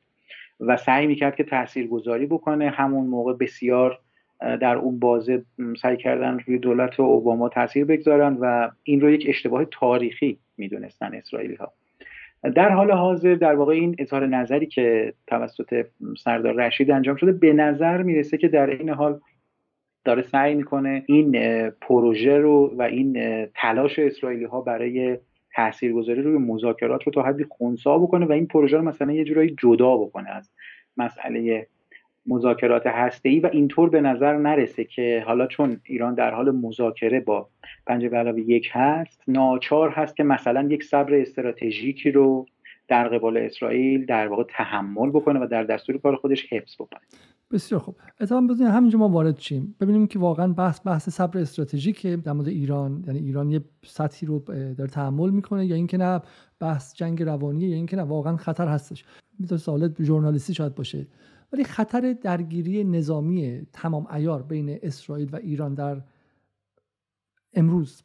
و 0.59 0.77
سعی 0.77 1.07
می‌کرد 1.07 1.35
که 1.35 1.43
تاثیرگذاری 1.43 2.25
بکنه. 2.25 2.69
همون 2.69 3.07
موقع 3.07 3.33
بسیار 3.33 3.99
در 4.39 4.75
اون 4.75 4.99
بازه 4.99 5.43
سعی 5.81 5.97
کردن 5.97 6.39
روی 6.47 6.57
دولت 6.57 6.99
اوباما 6.99 7.49
تاثیر 7.49 7.85
بگذارن 7.85 8.37
و 8.39 8.69
این 8.83 9.01
رو 9.01 9.09
یک 9.09 9.25
اشتباه 9.27 9.65
تاریخی 9.65 10.37
می‌دونستن 10.57 11.15
اسرائیلی 11.15 11.55
ها 11.55 11.73
در 12.55 12.69
حال 12.69 12.91
حاضر 12.91 13.35
در 13.35 13.55
واقع 13.55 13.73
این 13.73 13.95
اظهار 13.99 14.27
نظری 14.27 14.65
که 14.65 15.13
توسط 15.27 15.85
سردار 16.17 16.53
رشید 16.53 16.91
انجام 16.91 17.15
شده 17.15 17.31
به 17.31 17.53
نظر 17.53 18.01
می‌رسه 18.01 18.37
که 18.37 18.47
در 18.47 18.69
این 18.69 18.89
حال 18.89 19.19
داره 20.03 20.21
سعی 20.21 20.55
می‌کنه 20.55 21.03
این 21.07 21.69
پروژه 21.69 22.37
رو 22.37 22.73
و 22.77 22.81
این 22.81 23.45
تلاش 23.55 23.99
اسرائیلی 23.99 24.45
ها 24.45 24.61
برای 24.61 25.17
تاثیرگذاری 25.55 26.21
روی 26.21 26.37
مذاکرات 26.37 27.03
رو 27.03 27.11
تا 27.11 27.23
حدی 27.23 27.43
خونسا 27.43 27.97
بکنه 27.97 28.25
و 28.25 28.31
این 28.31 28.47
پروژه 28.47 28.77
رو 28.77 28.83
مثلا 28.83 29.11
یه 29.11 29.23
جورایی 29.23 29.55
جدا 29.59 29.97
بکنه 29.97 30.29
از 30.29 30.51
مسئله 30.97 31.67
مذاکرات 32.25 32.87
ای 33.23 33.39
و 33.39 33.49
اینطور 33.53 33.89
به 33.89 34.01
نظر 34.01 34.37
نرسه 34.37 34.83
که 34.83 35.23
حالا 35.25 35.47
چون 35.47 35.81
ایران 35.83 36.13
در 36.13 36.33
حال 36.33 36.51
مذاکره 36.51 37.19
با 37.19 37.49
پنج 37.87 38.05
علاوه 38.05 38.39
یک 38.39 38.69
هست 38.71 39.23
ناچار 39.27 39.89
هست 39.89 40.15
که 40.15 40.23
مثلا 40.23 40.67
یک 40.69 40.83
صبر 40.83 41.15
استراتژیکی 41.15 42.11
رو 42.11 42.45
در 42.87 43.07
قبال 43.07 43.37
اسرائیل 43.37 44.05
در 44.05 44.27
واقع 44.27 44.43
تحمل 44.43 45.09
بکنه 45.09 45.39
و 45.39 45.47
در 45.47 45.63
دستور 45.63 45.97
کار 45.97 46.15
خودش 46.15 46.53
حفظ 46.53 46.75
بکنه. 46.75 47.01
بسیار 47.51 47.81
خوب. 47.81 47.95
اتفاقا 48.21 48.47
بزنیم 48.47 48.71
همینجا 48.71 48.99
ما 48.99 49.09
وارد 49.09 49.39
شیم. 49.39 49.75
ببینیم 49.79 50.07
که 50.07 50.19
واقعا 50.19 50.53
بحث 50.53 50.79
بحث 50.85 51.09
صبر 51.09 51.39
استراتژیک 51.39 52.07
در 52.07 52.31
مورد 52.31 52.47
ایران 52.47 53.03
یعنی 53.07 53.19
ایران 53.19 53.49
یه 53.49 53.63
سطحی 53.85 54.27
رو 54.27 54.39
داره 54.49 54.89
تحمل 54.89 55.29
می‌کنه 55.29 55.65
یا 55.65 55.75
اینکه 55.75 55.97
نه 55.97 56.21
بحث 56.59 56.95
جنگ 56.95 57.23
روانیه 57.23 57.69
یا 57.69 57.75
اینکه 57.75 57.95
نه 57.95 58.03
واقعا 58.03 58.37
خطر 58.37 58.67
هستش. 58.67 59.05
می‌تونه 59.39 59.61
سوالات 59.61 60.03
ژورنالیستی 60.03 60.53
شاید 60.53 60.75
باشه. 60.75 61.07
ولی 61.53 61.63
خطر 61.63 62.15
درگیری 62.21 62.83
نظامی 62.83 63.67
تمام 63.73 64.07
ایار 64.07 64.43
بین 64.43 64.79
اسرائیل 64.81 65.29
و 65.33 65.35
ایران 65.35 65.73
در 65.73 66.01
امروز 67.53 68.03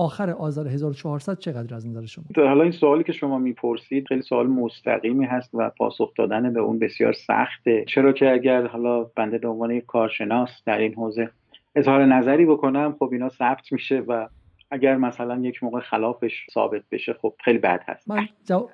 آخر 0.00 0.30
آذر 0.30 0.68
1400 0.68 1.38
چقدر 1.38 1.74
از 1.74 1.86
نظر 1.86 2.06
شما؟ 2.06 2.24
حالا 2.36 2.62
این 2.62 2.72
سوالی 2.72 3.04
که 3.04 3.12
شما 3.12 3.38
می‌پرسید 3.38 4.06
خیلی 4.08 4.22
سوال 4.22 4.46
مستقیمی 4.46 5.24
هست 5.24 5.50
و 5.54 5.70
پاسخ 5.70 6.14
دادن 6.18 6.52
به 6.52 6.60
اون 6.60 6.78
بسیار 6.78 7.12
سخته. 7.12 7.84
چرا 7.88 8.12
که 8.12 8.32
اگر 8.32 8.66
حالا 8.66 9.04
بنده 9.04 9.38
به 9.38 9.48
عنوان 9.48 9.70
یک 9.70 9.86
کارشناس 9.86 10.50
در 10.66 10.78
این 10.78 10.94
حوزه 10.94 11.30
اظهار 11.74 12.04
نظری 12.06 12.46
بکنم 12.46 12.96
خب 12.98 13.08
اینا 13.12 13.28
ثبت 13.28 13.72
میشه 13.72 14.02
و 14.08 14.28
اگر 14.70 14.96
مثلا 14.96 15.40
یک 15.40 15.62
موقع 15.62 15.80
خلافش 15.80 16.46
ثابت 16.54 16.82
بشه 16.92 17.12
خب 17.12 17.34
خیلی 17.44 17.58
بد 17.58 17.80
هست. 17.86 18.10
من 18.10 18.28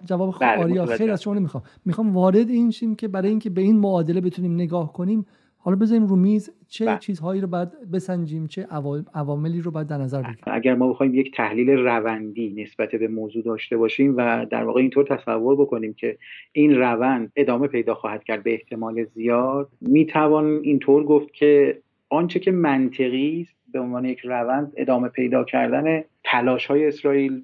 جواب 0.09 0.35
بله، 0.40 0.62
آریا 0.62 0.87
خیلی 0.87 1.11
از 1.11 1.23
شما 1.23 1.35
نمی‌خوام. 1.35 1.62
می‌خوام 1.85 2.14
وارد 2.14 2.49
این 2.49 2.71
شیم 2.71 2.95
که 2.95 3.09
برای 3.09 3.28
اینکه 3.28 3.50
به 3.50 3.61
این 3.61 3.78
معادله 3.78 4.21
بتونیم 4.21 4.54
نگاه 4.54 4.92
کنیم 4.92 5.26
حالا 5.66 5.78
بذاریم 5.78 6.06
رو 6.06 6.16
میز 6.16 6.50
چه 6.68 6.85
بله. 6.85 6.99
چیزهایی 6.99 7.40
رو 7.40 7.46
باید 7.46 7.90
بسنجیم 7.92 8.46
چه 8.46 8.66
عواملی 9.14 9.61
رو 9.61 9.70
باید 9.70 9.87
در 9.87 9.99
نظر 9.99 10.23
بگیریم 10.23 10.44
اگر 10.46 10.75
ما 10.75 10.88
بخوایم 10.88 11.14
یک 11.14 11.37
تحلیل 11.37 11.70
روندی 11.70 12.54
نسبت 12.62 12.90
به 12.90 13.08
موضوع 13.08 13.42
داشته 13.42 13.76
باشیم 13.76 14.14
و 14.16 14.46
در 14.50 14.64
واقع 14.64 14.80
اینطور 14.80 15.04
تصور 15.04 15.56
بکنیم 15.56 15.94
که 15.94 16.18
این 16.52 16.75
روند 16.78 17.32
ادامه 17.37 17.68
پیدا 17.68 17.94
خواهد 17.94 18.25
کرد 18.25 18.42
به 18.42 18.52
احتمال 18.52 19.04
زیاد 19.04 19.68
می‌توان 19.80 20.61
اینطور 20.62 21.04
گفت 21.04 21.32
که 21.32 21.78
آنچه 22.08 22.38
که 22.38 22.50
منطقی 22.50 23.40
است 23.40 23.56
به 23.73 23.80
عنوان 23.80 24.04
یک 24.04 24.20
روند 24.20 24.73
ادامه 24.76 25.08
پیدا 25.08 25.44
کردن 25.44 26.04
تلاش 26.25 26.66
های 26.66 26.87
اسرائیل 26.87 27.42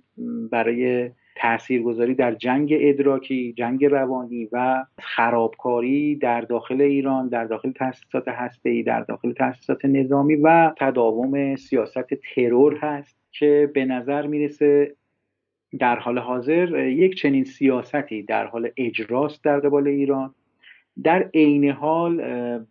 برای 0.51 1.11
تاثیرگذاری 1.37 2.15
در 2.15 2.35
جنگ 2.35 2.75
ادراکی 2.81 3.53
جنگ 3.57 3.85
روانی 3.85 4.49
و 4.53 4.85
خرابکاری 4.99 6.17
در 6.17 6.41
داخل 6.41 6.81
ایران 6.81 7.29
در 7.29 7.45
داخل 7.45 7.73
تاسیسات 7.73 8.29
هسته‌ای 8.29 8.83
در 8.83 9.01
داخل 9.01 9.33
تاسیسات 9.33 9.85
نظامی 9.85 10.35
و 10.35 10.73
تداوم 10.79 11.57
سیاست 11.57 12.15
ترور 12.15 12.77
هست 12.77 13.17
که 13.33 13.71
به 13.75 13.85
نظر 13.85 14.27
می‌رسه 14.27 14.97
در 15.79 15.99
حال 15.99 16.19
حاضر 16.19 16.87
یک 16.87 17.15
چنین 17.15 17.45
سیاستی 17.45 18.23
در 18.23 18.47
حال 18.47 18.71
اجراست 18.77 19.45
در 19.45 19.61
قبال 19.61 19.89
ایران. 19.89 20.35
در 21.05 21.31
عین 21.35 21.71
حال 21.71 22.21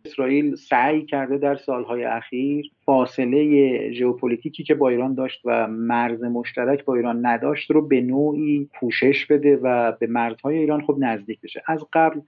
اسرائیل 0.06 0.56
سعی 0.56 1.06
کرده 1.06 1.38
در 1.38 1.56
سالهای 1.56 2.04
اخیر 2.04 2.72
فاصله 2.86 3.92
ژئوپلیتیکی 3.92 4.64
که 4.64 4.76
با 4.76 4.90
ایران 4.90 5.14
داشت 5.14 5.42
و 5.46 5.68
مرز 5.68 6.24
مشترک 6.24 6.86
با 6.86 6.96
ایران 6.96 7.26
نداشت 7.26 7.72
رو 7.72 7.88
به 7.88 8.02
نوعی 8.02 8.70
پوشش 8.74 9.26
بده 9.26 9.60
و 9.64 9.92
به 9.92 10.08
مرزهای 10.08 10.58
ایران 10.58 10.82
خب 10.82 10.96
نزدیک 11.00 11.42
بشه. 11.42 11.64
از 11.68 11.86
قبل 11.94 12.20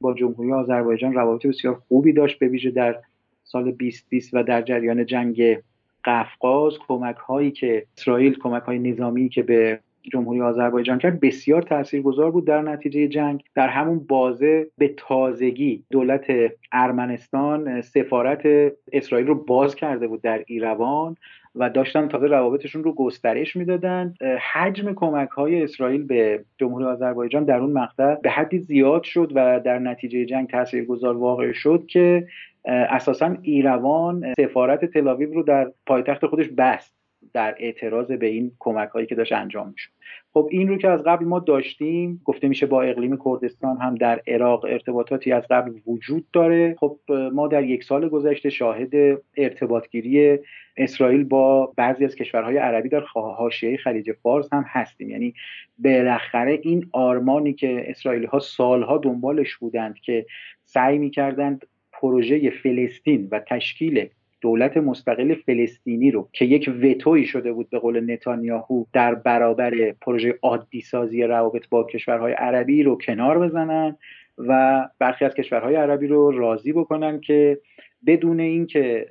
با 0.00 0.14
جمهوری 0.14 0.52
آذربایجان 0.52 1.14
روابط 1.14 1.46
بسیار 1.46 1.74
خوبی 1.88 2.12
داشت 2.12 2.38
به 2.38 2.48
ویژه 2.48 2.70
در 2.70 2.96
سال 3.44 3.70
2020 3.70 4.34
و 4.34 4.42
در 4.42 4.62
جریان 4.62 5.06
جنگ 5.06 5.58
قفقاز. 6.04 6.78
کمک 6.88 7.16
هایی 7.16 7.50
که 7.50 7.86
اسرائیل 7.98 8.38
کمک 8.38 8.62
های 8.62 8.78
نظامی 8.78 9.28
که 9.28 9.42
به 9.42 9.80
جمهوری 10.12 10.40
آذربایجان 10.40 10.98
کرد 10.98 11.20
بسیار 11.20 11.62
تاثیرگذار 11.62 12.30
بود 12.30 12.46
در 12.46 12.62
نتیجه 12.62 13.08
جنگ. 13.08 13.42
در 13.54 13.68
همون 13.68 13.98
بازه 13.98 14.66
به 14.78 14.94
تازگی 14.96 15.84
دولت 15.90 16.26
ارمنستان 16.72 17.80
سفارت 17.80 18.72
اسرائیل 18.92 19.26
رو 19.26 19.44
باز 19.44 19.74
کرده 19.74 20.08
بود 20.08 20.22
در 20.22 20.44
ایروان 20.46 21.16
و 21.54 21.70
داشتن 21.70 22.08
تازه 22.08 22.26
روابطشون 22.26 22.84
رو 22.84 22.94
گسترش 22.94 23.56
می‌دادن. 23.56 24.14
حجم 24.52 24.94
کمک 24.94 25.28
های 25.28 25.62
اسرائیل 25.62 26.02
به 26.02 26.44
جمهوری 26.58 26.84
آذربایجان 26.84 27.44
در 27.44 27.58
اون 27.58 27.72
مقطع 27.72 28.14
به 28.14 28.30
حدی 28.30 28.58
زیاد 28.58 29.02
شد 29.02 29.32
و 29.34 29.60
در 29.60 29.78
نتیجه 29.78 30.24
جنگ 30.24 30.48
تاثیرگذار 30.48 31.16
واقع 31.16 31.52
شد 31.52 31.86
که 31.86 32.26
اساسا 32.64 33.36
ایروان 33.42 34.34
سفارت 34.40 34.84
تلاویو 34.84 35.34
رو 35.34 35.42
در 35.42 35.72
پایتخت 35.86 36.26
خودش 36.26 36.48
بست. 36.48 36.99
در 37.32 37.54
اعتراض 37.58 38.12
به 38.12 38.26
این 38.26 38.52
کمک 38.58 38.88
هایی 38.88 39.06
که 39.06 39.14
داشت 39.14 39.32
انجام 39.32 39.68
می‌شد. 39.68 39.90
خب 40.32 40.48
این 40.50 40.68
رو 40.68 40.78
که 40.78 40.88
از 40.88 41.02
قبل 41.02 41.24
ما 41.24 41.38
داشتیم 41.38 42.22
گفته 42.24 42.48
میشه 42.48 42.66
با 42.66 42.82
اقلیم 42.82 43.18
کردستان 43.24 43.76
هم 43.76 43.94
در 43.94 44.20
عراق 44.26 44.64
ارتباطاتی 44.64 45.32
از 45.32 45.44
قبل 45.50 45.72
وجود 45.86 46.26
داره. 46.32 46.76
خب 46.78 46.98
ما 47.32 47.48
در 47.48 47.64
یک 47.64 47.84
سال 47.84 48.08
گذشته 48.08 48.50
شاهد 48.50 49.20
ارتباطگیری 49.36 50.38
اسرائیل 50.76 51.24
با 51.24 51.72
بعضی 51.76 52.04
از 52.04 52.14
کشورهای 52.14 52.56
عربی 52.56 52.88
در 52.88 53.00
حاشیه 53.14 53.76
خلیج 53.76 54.12
فارس 54.12 54.52
هم 54.52 54.64
هستیم. 54.66 55.10
یعنی 55.10 55.34
بالاخره 55.78 56.58
این 56.62 56.88
آرمانی 56.92 57.52
که 57.52 57.90
اسرائیلی 57.90 58.26
ها 58.26 58.38
سالها 58.38 58.98
دنبالش 58.98 59.56
بودند 59.56 59.94
که 59.94 60.26
سعی 60.64 60.98
می‌کردند 60.98 61.66
پروژه 61.92 62.50
فلسطین 62.50 63.28
و 63.32 63.40
تشکیل 63.40 64.08
دولت 64.40 64.76
مستقل 64.76 65.34
فلسطینی 65.34 66.10
رو 66.10 66.28
که 66.32 66.44
یک 66.44 66.70
وتویی 66.82 67.26
شده 67.26 67.52
بود 67.52 67.70
به 67.70 67.78
قول 67.78 68.12
نتانیاهو 68.12 68.84
در 68.92 69.14
برابر 69.14 69.92
پروژه 70.00 70.38
عادی 70.42 70.80
سازی 70.80 71.22
روابط 71.22 71.68
با 71.68 71.84
کشورهای 71.84 72.32
عربی 72.32 72.82
رو 72.82 72.98
کنار 72.98 73.38
بزنن 73.38 73.96
و 74.38 74.88
برخی 74.98 75.24
از 75.24 75.34
کشورهای 75.34 75.74
عربی 75.74 76.06
رو 76.06 76.30
راضی 76.30 76.72
بکنن 76.72 77.20
که 77.20 77.58
بدون 78.06 78.40
اینکه 78.40 79.06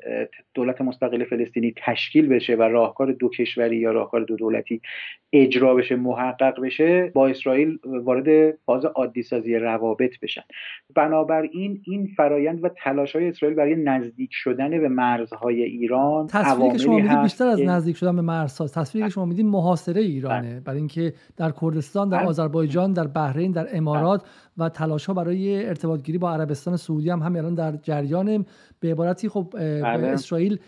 دولت 0.53 0.81
مستقل 0.81 1.23
فلسطینی 1.23 1.73
تشکیل 1.85 2.27
بشه 2.27 2.55
و 2.55 2.61
راهکار 2.61 3.11
دو 3.11 3.29
کشوری 3.29 3.77
یا 3.77 3.91
راهکار 3.91 4.21
دو 4.21 4.35
دولتی 4.35 4.81
اجرا 5.33 5.75
بشه 5.75 5.95
محقق 5.95 6.61
بشه 6.61 7.11
با 7.15 7.27
اسرائیل 7.27 7.79
وارد 7.83 8.57
فاز 8.65 8.85
عادی 8.85 9.23
سازی 9.23 9.55
روابط 9.55 10.19
بشن 10.21 10.41
بنابراین 10.95 11.81
این 11.85 12.07
فرایند 12.17 12.63
و 12.63 12.69
تلاش 12.69 13.15
های 13.15 13.27
اسرائیل 13.27 13.57
برای 13.57 13.75
نزدیک 13.75 14.29
شدن 14.33 14.69
به 14.69 14.89
مرزهای 14.89 15.63
ایران 15.63 16.27
تصویری 16.27 16.71
که 16.71 16.77
شما 16.77 16.95
می‌دید 16.95 17.21
بیشتر 17.21 17.47
از 17.47 17.61
نزدیک 17.61 17.97
شدن 17.97 18.15
به 18.15 18.21
مرزها 18.21 18.67
تصویری 18.67 19.07
که 19.07 19.13
شما 19.13 19.25
می‌دید 19.25 19.45
محاصره 19.45 20.01
ایرانه 20.01 20.49
بله. 20.49 20.59
برای 20.59 20.77
اینکه 20.77 21.13
در 21.37 21.51
کردستان 21.61 22.09
در 22.09 22.17
بله. 22.17 22.27
آذربایجان 22.27 22.93
در 22.93 23.07
بحرین 23.07 23.51
در 23.51 23.67
امارات 23.73 24.23
و 24.59 24.69
تلاش 24.69 25.05
ها 25.05 25.13
برای 25.13 25.65
ارتباط 25.65 26.01
گیری 26.01 26.17
با 26.17 26.33
عربستان 26.33 26.77
سعودی 26.77 27.09
هم 27.09 27.19
همین 27.19 27.37
الان 27.37 27.55
در 27.55 27.71
جریان 27.71 28.45
به 28.79 28.91
عبارتی 28.91 29.29
خب 29.29 29.47
بله. 29.53 30.07
اسرائیل 30.07 30.59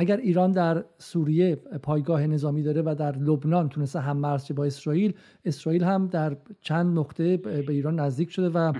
اگر 0.00 0.16
ایران 0.16 0.52
در 0.52 0.84
سوریه 0.98 1.56
پایگاه 1.82 2.26
نظامی 2.26 2.62
داره 2.62 2.82
و 2.82 2.94
در 2.98 3.16
لبنان 3.16 3.68
تونسته 3.68 4.00
هم 4.00 4.16
مرز 4.16 4.52
با 4.52 4.64
اسرائیل 4.64 5.12
اسرائیل 5.44 5.84
هم 5.84 6.06
در 6.06 6.36
چند 6.60 6.98
نقطه 6.98 7.36
به 7.36 7.72
ایران 7.72 8.00
نزدیک 8.00 8.30
شده 8.30 8.48
و 8.48 8.72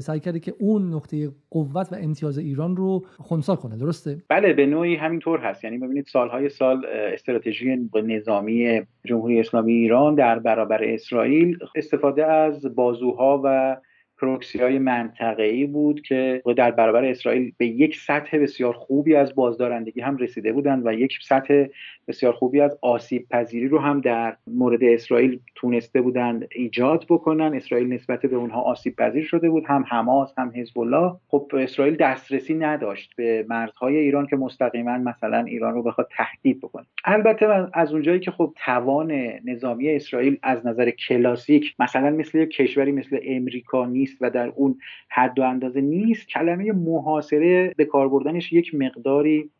سعی 0.00 0.20
کرده 0.20 0.40
که 0.40 0.54
اون 0.58 0.94
نقطه 0.94 1.30
قوت 1.50 1.92
و 1.92 1.96
امتیاز 2.00 2.38
ایران 2.38 2.76
رو 2.76 3.04
خونسا 3.18 3.56
کنه. 3.56 3.76
درسته؟ 3.76 4.22
بله 4.28 4.52
به 4.52 4.66
نوعی 4.66 4.96
همینطور 4.96 5.38
هست. 5.38 5.64
یعنی 5.64 5.78
ببینید 5.78 6.06
سالهای 6.06 6.48
سال 6.48 6.86
استراتژی 7.12 7.90
نظامی 7.94 8.80
جمهوری 9.04 9.40
اسلامی 9.40 9.72
ایران 9.72 10.14
در 10.14 10.38
برابر 10.38 10.84
اسرائیل 10.84 11.58
استفاده 11.74 12.26
از 12.26 12.74
بازوها 12.74 13.40
و 13.44 13.76
پروکسی 14.18 14.58
های 14.58 14.78
منطقه 14.78 15.42
ای 15.42 15.66
بود 15.66 16.02
که 16.02 16.42
در 16.56 16.70
برابر 16.70 17.04
اسرائیل 17.04 17.52
به 17.56 17.66
یک 17.66 17.96
سطح 17.96 18.38
بسیار 18.38 18.72
خوبی 18.72 19.14
از 19.14 19.34
بازدارندگی 19.34 20.00
هم 20.00 20.16
رسیده 20.16 20.52
بودند 20.52 20.86
و 20.86 20.92
یک 20.92 21.18
سطح 21.22 21.66
بسیار 22.08 22.32
خوبی 22.32 22.60
از 22.60 22.78
آسیب 22.82 23.28
پذیری 23.30 23.68
رو 23.68 23.78
هم 23.78 24.00
در 24.00 24.36
مورد 24.46 24.84
اسرائیل 24.84 25.40
تونسته 25.54 26.00
بودند 26.00 26.48
ایجاد 26.54 27.06
بکنن. 27.08 27.54
اسرائیل 27.54 27.92
نسبت 27.92 28.26
به 28.26 28.36
اونها 28.36 28.60
آسیب 28.60 28.96
پذیر 28.96 29.24
شده 29.24 29.50
بود 29.50 29.64
هم 29.66 29.84
حماس 29.88 30.38
هم 30.38 30.52
حزب 30.54 30.78
الله 30.78 31.14
خب 31.28 31.52
اسرائیل 31.58 31.96
دسترسی 31.96 32.54
نداشت 32.54 33.12
به 33.16 33.46
مرزهای 33.48 33.96
ایران 33.96 34.26
که 34.26 34.36
مستقیما 34.36 34.98
مثلا 34.98 35.44
ایران 35.44 35.74
رو 35.74 35.82
بخواد 35.82 36.08
تهدید 36.16 36.60
بکنه. 36.60 36.86
البته 37.04 37.46
از 37.72 37.92
اونجایی 37.92 38.20
که 38.20 38.30
خب 38.30 38.54
توان 38.64 39.12
نظامی 39.44 39.90
اسرائیل 39.90 40.38
از 40.42 40.66
نظر 40.66 40.90
کلاسیک 40.90 41.74
مثلا 41.78 42.10
مثل 42.10 42.44
کشوری 42.44 42.92
مثل 42.92 43.18
امریکا 43.22 43.84
و 44.20 44.30
در 44.30 44.52
اون 44.56 44.78
حد 45.08 45.38
و 45.38 45.42
اندازه 45.42 45.80
نیست. 45.80 46.28
کلمه 46.28 46.72
محاصره 46.72 47.74
به 47.76 47.84
کار 47.84 48.08
بردنش 48.08 48.52
یک 48.52 48.74
مقداری 48.74 49.50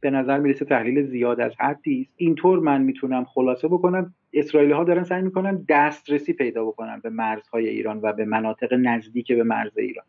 به 0.00 0.10
نظر 0.10 0.38
می‌رسه 0.38 0.64
تحلیل 0.64 1.02
زیاد 1.02 1.40
از 1.40 1.52
حدی 1.58 2.00
است. 2.00 2.12
اینطور 2.16 2.58
من 2.58 2.82
می‌تونم 2.82 3.24
خلاصه 3.24 3.68
بکنم 3.68 4.14
اسرائیلی 4.32 4.72
ها 4.72 4.84
دارن 4.84 5.04
سعی 5.04 5.22
می‌کنن 5.22 5.64
دسترسی 5.68 6.32
پیدا 6.32 6.64
بکنن 6.64 7.00
به 7.02 7.10
مرزهای 7.10 7.68
ایران 7.68 8.00
و 8.02 8.12
به 8.12 8.24
مناطق 8.24 8.74
نزدیک 8.74 9.32
به 9.32 9.42
مرز 9.42 9.78
ایران. 9.78 10.04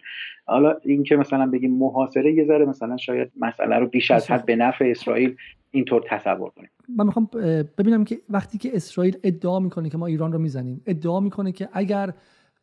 حالا 0.46 0.75
اینکه 0.86 1.15
مثلا 1.15 1.46
بگیم 1.46 1.77
محاصره 1.77 2.34
یه 2.34 2.46
ذره 2.46 2.65
مثلا 2.65 2.98
شاید 2.98 3.32
مسئله 3.39 3.75
رو 3.75 3.88
بیش 3.88 4.12
از 4.12 4.32
حد 4.32 4.46
به 4.46 4.56
نفع 4.56 4.86
اسرائیل 4.86 5.36
اینطور 5.72 6.03
تصور 6.08 6.50
کنیم. 6.50 6.70
من 6.98 7.06
می‌خوام 7.06 7.30
ببینم 7.77 8.03
که 8.03 8.18
وقتی 8.30 8.58
که 8.58 8.70
اسرائیل 8.74 9.18
ادعا 9.24 9.60
می‌کنه 9.60 9.89
که 9.89 9.98
ما 9.98 10.06
ایران 10.06 10.32
رو 10.32 10.39
می‌زنیم 10.39 10.82
ادعا 10.88 11.20
می‌کنه 11.20 11.51
که 11.51 11.70
اگر 11.74 12.13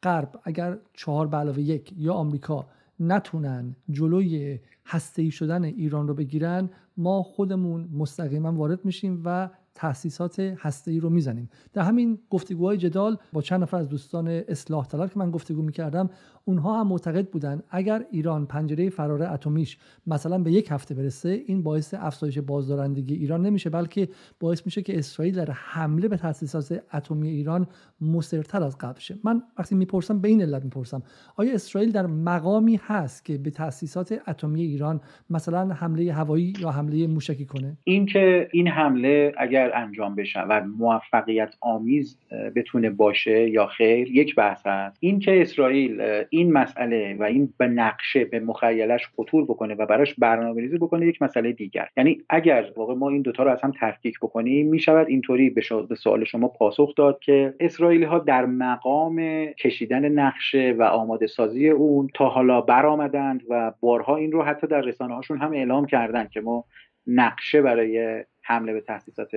غرب 0.02 0.40
اگر 0.45 0.78
چهار 0.95 1.26
به 1.26 1.37
علاوه 1.37 1.61
یک 1.61 1.95
یا 1.97 2.14
آمریکا 2.14 2.66
نتونن 3.00 3.76
جلوی 3.90 4.59
هسته 4.87 5.30
شدن 5.30 5.64
ایران 5.64 6.09
رو 6.09 6.14
بگیرن 6.14 6.71
ما 6.97 7.23
خودمون 7.23 7.88
مستقیما 7.92 8.52
وارد 8.52 8.85
میشیم 8.85 9.23
و 9.25 9.49
تاسیسات 9.80 10.40
ای 10.87 11.00
رو 11.00 11.10
می‌زنیم. 11.10 11.50
در 11.72 11.82
همین 11.82 12.18
گفتگوهای 12.30 12.76
جدال 12.76 13.16
با 13.32 13.42
چند 13.42 13.62
نفر 13.62 13.76
از 13.76 13.88
دوستان 13.88 14.28
اصلاح 14.28 14.87
طلب 14.87 15.12
که 15.12 15.18
من 15.18 15.30
گفتگو 15.30 15.62
می‌کردم 15.62 16.10
اونها 16.44 16.80
هم 16.80 16.88
معتقد 16.88 17.28
بودن 17.30 17.62
اگر 17.70 18.04
ایران 18.10 18.46
پنجره 18.46 18.90
فرار 18.90 19.22
اتمیش 19.22 19.78
مثلا 20.06 20.38
به 20.38 20.52
یک 20.52 20.70
هفته 20.70 20.94
برسه 20.94 21.42
این 21.46 21.62
باعث 21.62 21.94
افزایش 21.99 22.38
بازدارندگی 22.38 23.14
ایران 23.14 23.46
نمیشه 23.46 23.70
بلکه 23.70 24.08
باعث 24.40 24.62
میشه 24.64 24.82
که 24.82 24.99
اسرائیل 24.99 25.34
در 25.34 25.50
حمله 25.50 26.08
به 26.08 26.16
تاسیسات 26.16 26.82
اتمی 26.94 27.28
ایران 27.28 27.66
مصرتر 28.00 28.62
از 28.62 28.78
قبل 28.78 29.00
شه. 29.00 29.14
من 29.25 29.42
وقتی 29.58 29.75
می‌پرسم 29.75 30.20
به 30.20 30.28
این 30.28 30.42
علت 30.42 30.64
می‌پرسم 30.64 31.02
آیا 31.37 31.54
اسرائیل 31.54 31.92
در 31.92 32.06
مقامی 32.06 32.80
هست 32.82 33.25
که 33.25 33.38
به 33.38 33.50
تاسیسات 33.50 34.20
اتمی 34.28 34.62
ایران 34.62 35.00
مثلا 35.30 35.75
حمله 35.75 36.12
هوایی 36.12 36.52
یا 36.60 36.70
حمله 36.70 37.06
موشکی 37.06 37.46
کنه؟ 37.46 37.76
اینکه 37.84 38.49
این 38.52 38.68
حمله 38.68 39.32
اگر 39.38 39.70
انجام 39.75 40.15
بشه 40.15 40.41
و 40.41 40.61
موفقیت 40.79 41.55
آمیز 41.61 42.19
بتونه 42.57 42.91
باشه 42.91 43.50
یا 43.50 43.67
خیر 43.67 44.09
یک 44.09 44.35
بحث 44.35 44.67
هست. 44.67 44.97
اینکه 45.00 45.41
اسرائیل 45.41 46.03
این 46.31 46.53
مسئله 46.53 47.17
و 47.19 47.23
این 47.23 47.53
به 47.59 47.67
نقشه 47.67 48.25
به 48.25 48.41
مخیلش 48.41 49.09
خطور 49.17 49.45
بکنه 49.45 49.75
و 49.75 49.87
براش 49.87 50.15
برنامه 50.15 50.61
ریزی 50.61 50.79
بکنه 50.79 51.07
یک 51.07 51.23
مسئله 51.23 51.53
دیگر. 51.53 51.89
یعنی 51.97 52.19
اگر 52.31 52.67
واقع 52.77 52.95
ما 52.95 53.11
این 53.11 53.23
دوتا 53.23 53.43
رو 53.43 53.50
از 53.50 53.62
هم 53.62 53.73
تفکیک 53.81 54.19
بکنیم 54.19 54.69
می‌شود 54.69 55.09
اینطوری 55.09 55.50
به, 55.50 55.62
به 55.89 55.95
سوال 55.95 56.25
شما 56.25 56.49
پاسخ 56.49 56.95
داد 56.95 57.19
که 57.19 57.55
اسرائیلی 57.61 58.05
ها 58.05 58.19
در 58.19 58.47
مقام 58.47 59.47
کشیدن 59.47 60.09
نقشه 60.09 60.75
و 60.79 60.83
آماده 60.83 61.27
سازی 61.27 61.69
اون 61.69 62.09
تا 62.15 62.29
حالا 62.29 62.61
برآمدند 62.61 63.43
و 63.49 63.73
بارها 63.81 64.17
این 64.17 64.33
رو 64.33 64.43
حتی 64.43 64.67
در 64.67 64.81
رسانه 64.81 65.15
هاشون 65.15 65.39
هم 65.39 65.53
اعلام 65.53 65.87
کردند 65.87 66.31
که 66.31 66.41
ما 66.41 66.65
نقشه 67.07 67.62
برای 67.62 68.25
حمله 68.50 68.73
به 68.73 68.80
تاسیسات 68.80 69.30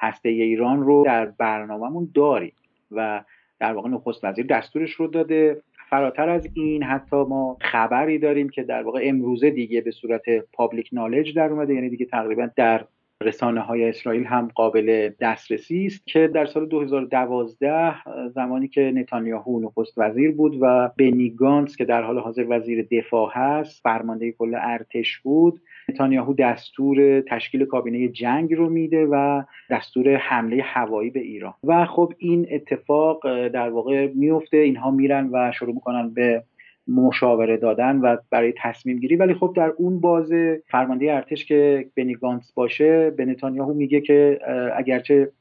هسته 0.00 0.28
ایران 0.28 0.82
رو 0.82 1.02
در 1.06 1.26
برنامهمون 1.26 2.10
داریم 2.14 2.52
و 2.90 3.24
در 3.60 3.72
واقع 3.72 3.88
نخست 3.88 4.24
وزیر 4.24 4.46
دستورش 4.46 4.92
رو 4.92 5.06
داده. 5.06 5.62
فراتر 5.90 6.28
از 6.28 6.48
این 6.54 6.82
حتی 6.82 7.16
ما 7.16 7.56
خبری 7.60 8.18
داریم 8.18 8.48
که 8.48 8.62
در 8.62 8.82
واقع 8.82 9.00
امروزه 9.02 9.50
دیگه 9.50 9.80
به 9.80 9.90
صورت 9.90 10.22
پابلیک 10.52 10.88
نالج 10.92 11.34
در 11.34 11.48
اومده. 11.48 11.74
یعنی 11.74 11.88
دیگه 11.88 12.06
تقریبا 12.06 12.50
در 12.56 12.84
رسانه 13.22 13.60
های 13.60 13.88
اسرائیل 13.88 14.24
هم 14.24 14.48
قابل 14.54 15.10
دسترسی 15.20 15.86
است 15.86 16.06
که 16.06 16.28
در 16.28 16.46
سال 16.46 16.66
2012 16.66 17.94
زمانی 18.28 18.68
که 18.68 18.92
نتانیاهو 18.94 19.60
نخست 19.60 19.94
وزیر 19.96 20.30
بود 20.30 20.58
و 20.60 20.90
بنی 20.96 21.30
گانس 21.30 21.76
که 21.76 21.84
در 21.84 22.02
حال 22.02 22.18
حاضر 22.18 22.46
وزیر 22.48 22.86
دفاع 22.90 23.30
هست 23.32 23.82
فرمانده 23.82 24.32
کل 24.32 24.54
ارتش 24.54 25.18
بود 25.18 25.60
نتانیاهو 25.88 26.34
دستور 26.34 27.20
تشکیل 27.20 27.64
کابینه 27.64 28.08
جنگ 28.08 28.54
رو 28.54 28.68
میده 28.68 29.06
و 29.06 29.42
دستور 29.70 30.16
حمله 30.16 30.62
هوایی 30.62 31.10
به 31.10 31.20
ایران. 31.20 31.54
و 31.64 31.84
خب 31.84 32.12
این 32.18 32.46
اتفاق 32.50 33.48
در 33.48 33.70
واقع 33.70 34.06
میفته 34.14 34.56
اینها 34.56 34.90
میرن 34.90 35.30
و 35.32 35.52
شروع 35.52 35.74
می‌کنن 35.74 36.14
به 36.14 36.42
مشاوره 36.88 37.56
دادن 37.56 37.96
و 37.96 38.16
برای 38.30 38.54
تصمیم 38.62 38.98
گیری. 38.98 39.16
ولی 39.16 39.34
خب 39.34 39.52
در 39.56 39.72
اون 39.76 40.00
بازه 40.00 40.62
فرمانده 40.68 41.14
ارتش 41.14 41.44
که 41.44 41.90
بنی 41.96 42.14
گانس 42.14 42.52
باشه 42.52 43.10
به 43.10 43.24
نتانیاهو 43.24 43.74
میگه 43.74 44.00
که 44.00 44.40
اگرچه 44.76 45.32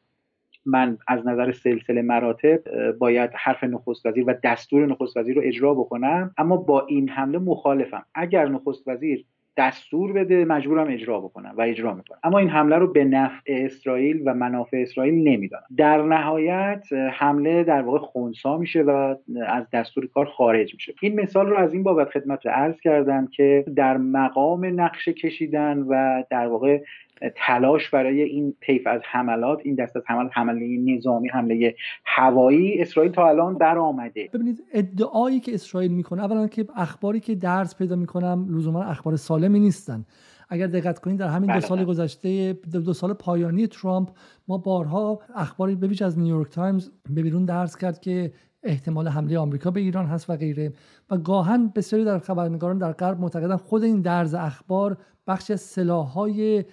من 0.66 0.98
از 1.08 1.28
نظر 1.28 1.52
سلسله 1.52 2.02
مراتب 2.02 2.60
باید 2.92 3.30
حرف 3.34 3.64
نخست 3.64 4.06
وزیر 4.06 4.24
و 4.28 4.34
دستور 4.44 4.86
نخست 4.86 5.18
وزیر 5.18 5.36
رو 5.36 5.42
اجرا 5.46 5.74
بکنم 5.74 6.32
اما 6.38 6.58
با 6.58 6.86
این 6.86 7.10
حمله 7.10 7.38
مخالفم. 7.38 8.06
اگر 8.16 8.48
نخست 8.48 8.88
وزیر 8.88 9.26
دستور 9.58 10.14
بده 10.14 10.46
مجبورم 10.46 10.88
اجرا 10.90 11.20
بکنم 11.20 11.54
و 11.58 11.62
اجرا 11.62 11.94
می‌کنم. 11.94 12.20
اما 12.24 12.40
این 12.40 12.50
حمله 12.50 12.76
رو 12.76 12.88
به 12.88 13.04
نفع 13.04 13.42
اسرائیل 13.48 14.22
و 14.26 14.34
منافع 14.34 14.78
اسرائیل 14.78 15.28
نمی‌دانم. 15.28 15.64
در 15.78 16.02
نهایت 16.02 16.88
حمله 17.14 17.64
در 17.64 17.82
واقع 17.82 17.98
خونسا 17.98 18.58
میشه 18.58 18.82
و 18.82 19.16
از 19.48 19.70
دستور 19.70 20.08
کار 20.08 20.26
خارج 20.26 20.74
میشه. 20.74 20.94
این 21.02 21.20
مثال 21.20 21.48
رو 21.48 21.58
از 21.58 21.74
این 21.74 21.84
بابت 21.84 22.10
خدمت 22.10 22.48
عرض 22.48 22.80
کردم 22.80 23.28
که 23.28 23.66
در 23.76 23.98
مقام 23.98 24.82
نقشه 24.82 25.14
کشیدن 25.14 25.80
و 25.80 26.24
در 26.30 26.48
واقع 26.48 26.82
تلاش 27.30 27.90
برای 27.90 28.22
این 28.22 28.54
طیف 28.62 28.88
از 28.88 29.02
حملات 29.12 29.60
این 29.64 29.76
دست 29.76 29.98
از 29.98 30.04
حمل 30.06 30.30
حمله 30.34 30.96
نظامی 30.96 31.28
حمله 31.28 31.76
هوایی 32.06 32.82
اسرائیل 32.82 33.12
تا 33.12 33.30
الان 33.30 33.62
آمده. 33.62 34.30
ببینید 34.34 34.64
ادعایی 34.74 35.40
که 35.40 35.54
اسرائیل 35.54 35.92
می‌کنه 35.92 36.24
اولا 36.24 36.48
که 36.48 36.66
اخباری 36.76 37.20
که 37.20 37.36
درز 37.36 37.76
پیدا 37.76 37.96
می‌کنن 37.96 38.48
لزوما 38.50 38.84
اخبار 38.84 39.16
سالمی 39.16 39.60
نیستن. 39.60 40.06
اگر 40.50 40.68
دقت 40.68 41.00
کنید 41.00 41.20
در 41.20 41.28
همین 41.28 41.48
دو 41.48 41.54
بله، 41.54 41.60
سال 41.60 41.78
بله. 41.78 41.86
گذشته 41.86 42.54
دو 42.54 42.94
سال 42.94 43.14
پایانی 43.14 43.68
ترامپ 43.68 44.10
ما 44.48 44.58
بارها 44.58 45.20
اخباری 45.36 45.76
به 45.76 46.06
از 46.06 46.20
نیویورک 46.20 46.52
تایمز 46.52 46.90
به 47.10 47.22
بیرون 47.24 47.46
درز 47.46 47.78
کرد 47.78 48.00
که 48.00 48.32
احتمال 48.64 49.08
حمله 49.08 49.38
آمریکا 49.38 49.72
به 49.72 49.80
ایران 49.80 50.06
هست 50.06 50.30
و 50.30 50.36
غیره. 50.36 50.74
و 51.10 51.18
گاهاً 51.18 51.72
بسیاری 51.76 52.06
در 52.06 52.20
خبرنگاران 52.20 52.78
در 52.78 52.92
غرب 52.92 53.20
معتقدن 53.20 53.56
خود 53.56 53.84
این 53.84 54.02
درز 54.02 54.34
اخبار 54.34 54.98
بخشی 55.28 55.52
از 55.52 55.62
سلاحهای 55.62 56.64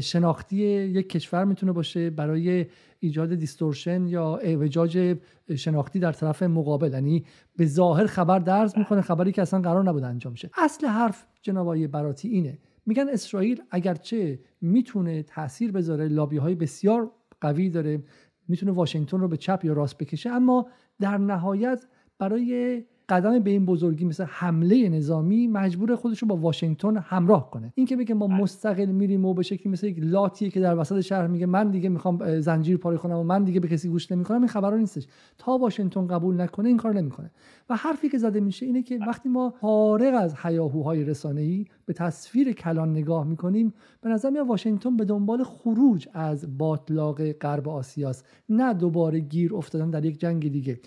شناختی 0.00 0.56
یک 0.56 1.08
کشور 1.08 1.44
می‌تونه 1.44 1.72
باشه 1.72 2.10
برای 2.10 2.66
ایجاد 3.00 3.34
دیستورشن 3.34 4.06
یا 4.06 4.36
اعوجاج 4.36 5.16
شناختی 5.56 5.98
در 5.98 6.12
طرف 6.12 6.42
مقابل. 6.42 6.92
یعنی 6.92 7.24
به 7.56 7.66
ظاهر 7.66 8.06
خبر 8.06 8.38
درز 8.38 8.78
می‌کنه 8.78 9.00
خبری 9.00 9.32
که 9.32 9.42
اصلا 9.42 9.60
قرار 9.60 9.84
نبوده 9.84 10.06
انجام 10.06 10.34
شه. 10.34 10.50
اصل 10.58 10.86
حرف 10.86 11.26
جناب 11.42 11.86
براتی 11.86 12.28
اینه. 12.28 12.58
میگن 12.86 13.08
اسرائیل 13.08 13.62
اگرچه 13.70 14.38
می‌تونه 14.60 15.22
تاثیر 15.22 15.72
بذاره 15.72 16.08
لابی 16.08 16.36
های 16.36 16.54
بسیار 16.54 17.10
قوی 17.40 17.70
داره 17.70 18.02
می‌تونه 18.48 18.72
واشنگتن 18.72 19.18
رو 19.18 19.28
به 19.28 19.36
چپ 19.36 19.60
یا 19.64 19.72
راست 19.72 19.98
بکشه 19.98 20.30
اما 20.30 20.66
در 21.00 21.18
نهایت 21.18 21.86
برای 22.18 22.84
قدم 23.08 23.38
به 23.38 23.50
این 23.50 23.66
بزرگی 23.66 24.04
مثل 24.04 24.24
حمله 24.24 24.88
نظامی 24.88 25.46
مجبور 25.46 25.96
خودش 25.96 26.18
رو 26.18 26.28
با 26.28 26.36
واشنگتن 26.36 26.96
همراه 26.96 27.50
کنه. 27.50 27.72
این 27.74 27.86
که 27.86 27.96
بگه 27.96 28.14
ما 28.14 28.26
بله. 28.26 28.40
مستقل 28.40 28.86
میریم 28.86 29.24
و 29.24 29.34
به 29.34 29.42
شکلی 29.42 29.72
مثل 29.72 29.86
یک 29.86 29.96
لاتیه 30.00 30.50
که 30.50 30.60
در 30.60 30.78
وسط 30.78 31.00
شهر 31.00 31.26
میگه 31.26 31.46
من 31.46 31.70
دیگه 31.70 31.88
می‌خوام 31.88 32.40
زنجیر 32.40 32.76
پاره 32.76 32.96
کنم 32.96 33.16
و 33.16 33.22
من 33.22 33.44
دیگه 33.44 33.60
به 33.60 33.68
کسی 33.68 33.88
گوش 33.88 34.12
نمی‌کنم 34.12 34.38
این 34.38 34.48
خبرها 34.48 34.76
نیستش. 34.76 35.06
تا 35.38 35.58
واشنگتن 35.58 36.06
قبول 36.06 36.40
نکنه 36.40 36.68
این 36.68 36.76
کار 36.76 36.94
نمی‌کنه. 36.94 37.30
و 37.70 37.76
حرفی 37.76 38.08
که 38.08 38.18
زده 38.18 38.40
میشه 38.40 38.66
اینه 38.66 38.82
که 38.82 38.98
وقتی 39.06 39.28
ما 39.28 39.50
فارغ 39.50 40.14
از 40.14 40.34
هیاهوهای 40.42 41.04
رسانه‌ای 41.04 41.66
به 41.86 41.92
تصویر 41.92 42.52
کلان 42.52 42.90
نگاه 42.90 43.26
می‌کنیم 43.26 43.72
به 44.00 44.10
نظر 44.10 44.30
میاد 44.30 44.46
واشنگتن 44.46 44.96
به 44.96 45.04
دنبال 45.04 45.44
خروج 45.44 46.08
از 46.12 46.58
باطلاق 46.58 47.32
غرب 47.32 47.68
آسیاست 47.68 48.26
نه 48.48 48.74
دوباره 48.74 49.20
گیر 49.20 49.54
افتادن 49.54 49.90
در 49.90 50.04
یک 50.04 50.20
جنگ 50.20 50.52
دیگه. 50.52 50.80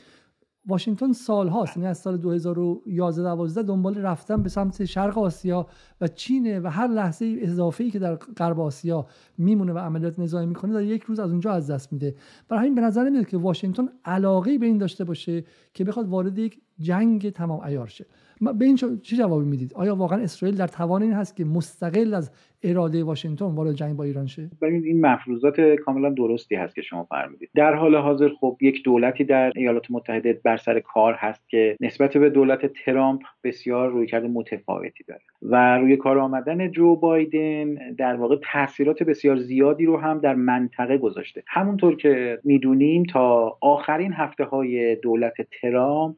واشنگتن 0.68 1.12
سال 1.12 1.48
هاست 1.48 1.78
یعنی 1.78 1.90
از 1.90 1.98
سال 1.98 2.18
2011 2.18 3.36
12 3.36 3.64
دنبال 3.64 3.98
رفتن 3.98 4.44
به 4.44 4.50
سمت 4.50 4.86
شرق 4.86 5.18
آسیا 5.18 5.68
و 6.02 6.08
چینه 6.08 6.60
و 6.60 6.68
هر 6.68 6.88
لحظه 6.88 7.36
اضافه 7.40 7.84
ای 7.84 7.92
که 7.92 8.00
در 8.00 8.16
غرب 8.16 8.60
آسیا 8.60 9.06
میمونه 9.38 9.74
و 9.74 9.78
عملیات 9.78 10.20
نظامی 10.20 10.46
می‌کنه 10.46 10.74
در 10.74 10.84
یک 10.84 11.04
روز 11.04 11.20
از 11.20 11.32
اونجا 11.32 11.52
از 11.52 11.72
دست 11.72 11.94
میده. 11.94 12.16
برای 12.50 12.62
همین 12.62 12.76
به 12.76 12.82
نظر 12.82 13.04
نمیاد 13.04 13.28
که 13.28 13.38
واشنگتن 13.38 13.90
علاقه 14.06 14.58
به 14.58 14.66
این 14.66 14.78
داشته 14.78 15.04
باشه 15.04 15.44
که 15.74 15.84
بخواد 15.84 16.08
وارد 16.08 16.40
یک 16.40 16.62
جنگ 16.80 17.30
تمام 17.30 17.62
عیار 17.64 17.88
شه. 17.88 18.06
به 18.42 18.66
این 18.66 18.76
چه 18.76 19.16
جوابی 19.18 19.46
می‌دید؟ 19.46 19.74
آیا 19.76 19.96
واقعا 19.96 20.22
اسرائیل 20.22 20.58
در 20.58 20.68
توان 20.68 21.02
این 21.02 21.14
هست 21.14 21.36
که 21.36 21.46
مستقل 21.46 22.14
از 22.14 22.32
اراده 22.64 23.04
واشنگتن 23.04 23.46
وارد 23.46 23.74
جنگ 23.74 23.96
با 23.96 24.04
ایران 24.04 24.28
شه؟ 24.28 24.50
ببینید 24.62 24.86
این 24.86 25.06
مفروضات 25.06 25.62
کاملا 25.62 26.10
درستی 26.10 26.56
هست 26.56 26.76
که 26.76 26.82
شما 26.82 27.04
فرمودید. 27.04 27.50
در 27.56 27.74
حال 27.74 27.96
حاضر 27.96 28.30
خب 28.40 28.58
یک 28.62 28.84
دولتی 28.84 29.24
در 29.24 29.52
ایالات 29.56 29.86
متحده 29.90 30.42
بر 30.44 30.58
سر 30.58 30.80
کار 30.80 31.14
هست 31.14 31.50
که 31.50 31.78
نسبت 31.80 32.18
به 32.18 32.30
دولت 32.30 32.66
ترامپ 32.86 33.22
بسیار 33.44 33.90
رویکرد 33.90 34.26
متفاوتی 34.26 35.04
داره 35.08 35.22
و 35.42 35.78
روی 35.78 35.98
کار 35.98 36.20
آمدن 36.20 36.72
جو 36.72 36.96
بایدن 36.96 37.94
در 37.98 38.16
واقع 38.16 38.36
تاثیرات 38.52 39.04
بسیار 39.04 39.38
زیادی 39.38 39.86
رو 39.86 39.98
هم 39.98 40.20
در 40.20 40.36
منطقه 40.36 40.98
گذاشته. 40.98 41.44
همونطور 41.48 41.96
که 41.96 42.40
می‌دونیم 42.44 43.04
تا 43.04 43.58
آخرین 43.62 44.14
هفته 44.14 44.44
های 44.44 44.96
دولت 44.96 45.34
ترامپ 45.62 46.16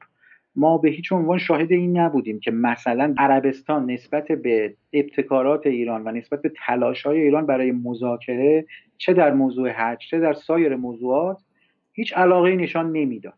ما 0.55 0.77
به 0.77 0.89
هیچ 0.89 1.11
عنوان 1.11 1.37
شاهد 1.37 1.71
این 1.71 1.97
نبودیم 1.97 2.39
که 2.39 2.51
مثلا 2.51 3.13
عربستان 3.17 3.91
نسبت 3.91 4.27
به 4.27 4.73
ابتکارات 4.93 5.67
ایران 5.67 6.07
و 6.07 6.11
نسبت 6.11 6.41
به 6.41 6.51
تلاش 6.65 7.01
های 7.01 7.21
ایران 7.21 7.45
برای 7.45 7.71
مذاکره 7.71 8.65
چه 8.97 9.13
در 9.13 9.33
موضوع 9.33 9.69
حج 9.69 10.07
چه 10.09 10.19
در 10.19 10.33
سایر 10.33 10.75
موضوعات 10.75 11.37
هیچ 11.93 12.13
علاقه 12.17 12.55
نشان 12.55 12.91
نمی‌داد. 12.91 13.33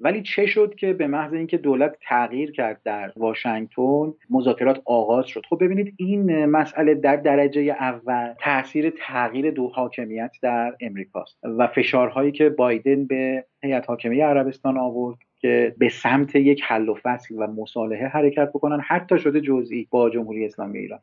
ولی 0.00 0.22
چه 0.22 0.46
شد 0.46 0.74
که 0.74 0.92
به 0.92 1.06
محض 1.06 1.32
اینکه 1.32 1.56
دولت 1.56 1.96
تغییر 2.08 2.52
کرد 2.52 2.80
در 2.84 3.12
واشنگتن 3.16 4.12
مذاکرات 4.30 4.82
آغاز 4.84 5.26
شد. 5.26 5.42
خب 5.48 5.58
ببینید 5.64 5.94
این 5.96 6.46
مسئله 6.46 6.94
در 6.94 7.16
درجه 7.16 7.60
اول 7.60 8.34
تاثیر 8.40 8.92
تغییر 8.98 9.50
دو 9.50 9.68
حاکمیت 9.68 10.32
در 10.42 10.76
امریکاست 10.80 11.38
و 11.42 11.66
فشارهایی 11.66 12.32
که 12.32 12.48
بایدن 12.48 13.06
به 13.06 13.44
هیئت 13.62 13.88
حاکمه 13.88 14.24
عربستان 14.24 14.78
آورد 14.78 15.18
که 15.44 15.74
به 15.78 15.88
سمت 15.88 16.36
یک 16.36 16.62
حل 16.64 16.88
و 16.88 16.94
فصل 16.94 17.34
و 17.38 17.46
مصالحه 17.46 18.06
حرکت 18.06 18.48
بکنن 18.48 18.80
حتی 18.80 19.18
شده 19.18 19.40
جزئی 19.40 19.86
با 19.90 20.10
جمهوری 20.10 20.46
اسلامی 20.46 20.78
ایران. 20.78 20.98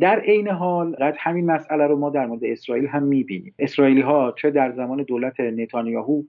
در 0.00 0.20
عین 0.20 0.48
حال 0.48 0.94
قد 0.94 1.14
همین 1.18 1.46
مسئله 1.46 1.86
رو 1.86 1.96
ما 1.96 2.10
در 2.10 2.26
مورد 2.26 2.44
اسرائیل 2.44 2.86
هم 2.86 3.02
می‌بینیم. 3.02 3.54
اسرائیلی 3.58 4.00
ها 4.00 4.34
چه 4.38 4.50
در 4.50 4.72
زمان 4.72 5.02
دولت 5.02 5.40
نتانیاهو 5.40 6.22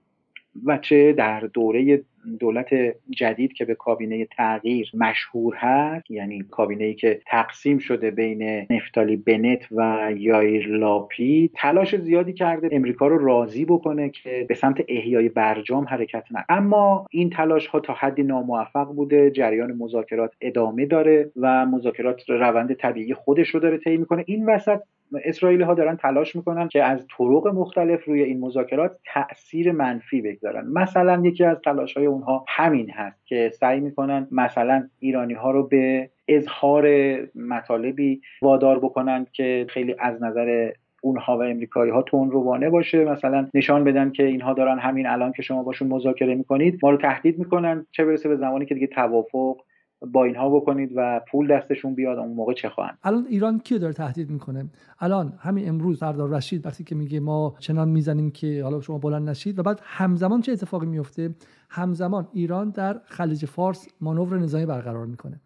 و 0.64 0.78
چه 0.78 1.12
در 1.12 1.40
دوره 1.40 2.02
دولت 2.40 2.68
جدید 3.10 3.52
که 3.52 3.64
به 3.64 3.74
کابینه 3.74 4.24
تغییر 4.24 4.90
مشهور 4.94 5.54
هست 5.56 6.10
یعنی 6.10 6.42
کابینه 6.50 6.84
ای 6.84 6.94
که 6.94 7.20
تقسیم 7.26 7.78
شده 7.78 8.10
بین 8.10 8.66
نفتالی 8.70 9.16
بنت 9.16 9.72
و 9.72 10.12
یایر 10.16 10.68
لاپی 10.68 11.50
تلاش 11.54 11.96
زیادی 11.96 12.32
کرده 12.32 12.68
امریکا 12.72 13.06
رو 13.06 13.18
راضی 13.18 13.64
بکنه 13.64 14.08
که 14.08 14.46
به 14.48 14.54
سمت 14.54 14.84
احیای 14.88 15.28
برجام 15.28 15.84
حرکت 15.84 16.24
نکنه. 16.30 16.44
اما 16.48 17.06
این 17.10 17.30
تلاش 17.30 17.66
ها 17.66 17.80
تا 17.80 17.92
حدی 17.92 18.22
ناموفق 18.22 18.86
بوده 18.86 19.30
جریان 19.30 19.72
مذاکرات 19.72 20.34
ادامه 20.40 20.86
داره 20.86 21.30
و 21.36 21.66
مذاکرات 21.66 22.30
روند 22.30 22.74
طبیعی 22.74 23.14
خودش 23.14 23.48
رو 23.48 23.60
داره 23.60 23.78
طی 23.78 23.96
می‌کنه. 23.96 24.24
این 24.26 24.46
وسط 24.46 24.80
اسرائیلی 25.24 25.62
ها 25.62 25.74
دارن 25.74 25.96
تلاش 25.96 26.36
می‌کنن 26.36 26.68
که 26.68 26.84
از 26.84 27.06
طرق 27.18 27.46
مختلف 27.46 28.04
روی 28.04 28.22
این 28.22 28.40
مذاکرات 28.40 28.96
تاثیر 29.14 29.72
منفی 29.72 30.22
بگذارن. 30.22 30.66
مثلا 30.72 31.22
یکی 31.24 31.44
از 31.44 31.60
تلاش 31.60 31.96
های 31.96 32.06
اونها 32.06 32.44
همین 32.48 32.90
هست 32.90 33.26
که 33.26 33.50
سعی 33.54 33.80
می‌کنن 33.80 34.28
مثلا 34.30 34.88
ایرانی 34.98 35.34
ها 35.34 35.50
رو 35.50 35.62
به 35.68 36.10
اظهار 36.28 36.88
مطالبی 37.34 38.20
وادار 38.42 38.78
بکنن 38.78 39.26
که 39.32 39.66
خیلی 39.68 39.96
از 39.98 40.22
نظر 40.22 40.70
اونها 41.00 41.38
و 41.38 41.42
امریکایی 41.42 41.90
ها 41.92 42.02
تون 42.02 42.30
روانه 42.30 42.70
باشه. 42.70 43.04
مثلا 43.04 43.48
نشان 43.54 43.84
بدن 43.84 44.10
که 44.10 44.22
اینها 44.24 44.52
دارن 44.52 44.78
همین 44.78 45.06
الان 45.06 45.32
که 45.32 45.42
شما 45.42 45.62
باشون 45.62 45.88
مذاکره 45.88 46.34
می‌کنید 46.34 46.78
ما 46.82 46.90
رو 46.90 46.96
تهدید 46.96 47.38
می‌کنن. 47.38 47.86
چه 47.90 48.04
برسه 48.04 48.28
به 48.28 48.36
زمانی 48.36 48.66
که 48.66 48.74
دیگه 48.74 48.86
توافق 48.86 49.56
با 50.12 50.24
اینها 50.24 50.50
بکنید 50.50 50.92
و 50.96 51.20
پول 51.30 51.56
دستشون 51.56 51.94
بیاد 51.94 52.18
اون 52.18 52.32
موقع 52.32 52.54
چه 52.54 52.68
خواهند. 52.68 52.98
الان 53.02 53.26
ایران 53.26 53.58
کی 53.58 53.78
داره 53.78 53.92
تهدید 53.92 54.30
می‌کنه؟ 54.30 54.70
الان 54.98 55.32
همین 55.38 55.68
امروز 55.68 55.98
سردار 55.98 56.28
رشید 56.28 56.66
وقتی 56.66 56.84
که 56.84 56.94
میگه 56.94 57.20
ما 57.20 57.54
چنان 57.58 57.88
می‌زنیم 57.88 58.30
که 58.30 58.62
حالا 58.64 58.80
شما 58.80 58.98
بلند 58.98 59.28
نشید 59.28 59.58
و 59.58 59.62
بعد 59.62 59.80
همزمان 59.82 60.40
چه 60.40 60.52
اتفاقی 60.52 60.86
میفته 60.86 61.34
همزمان 61.70 62.28
ایران 62.32 62.70
در 62.70 63.00
خلیج 63.04 63.44
فارس 63.44 63.88
مانور 64.00 64.38
نظامی 64.38 64.66
برقرار 64.66 65.06
می‌کنه. 65.06 65.40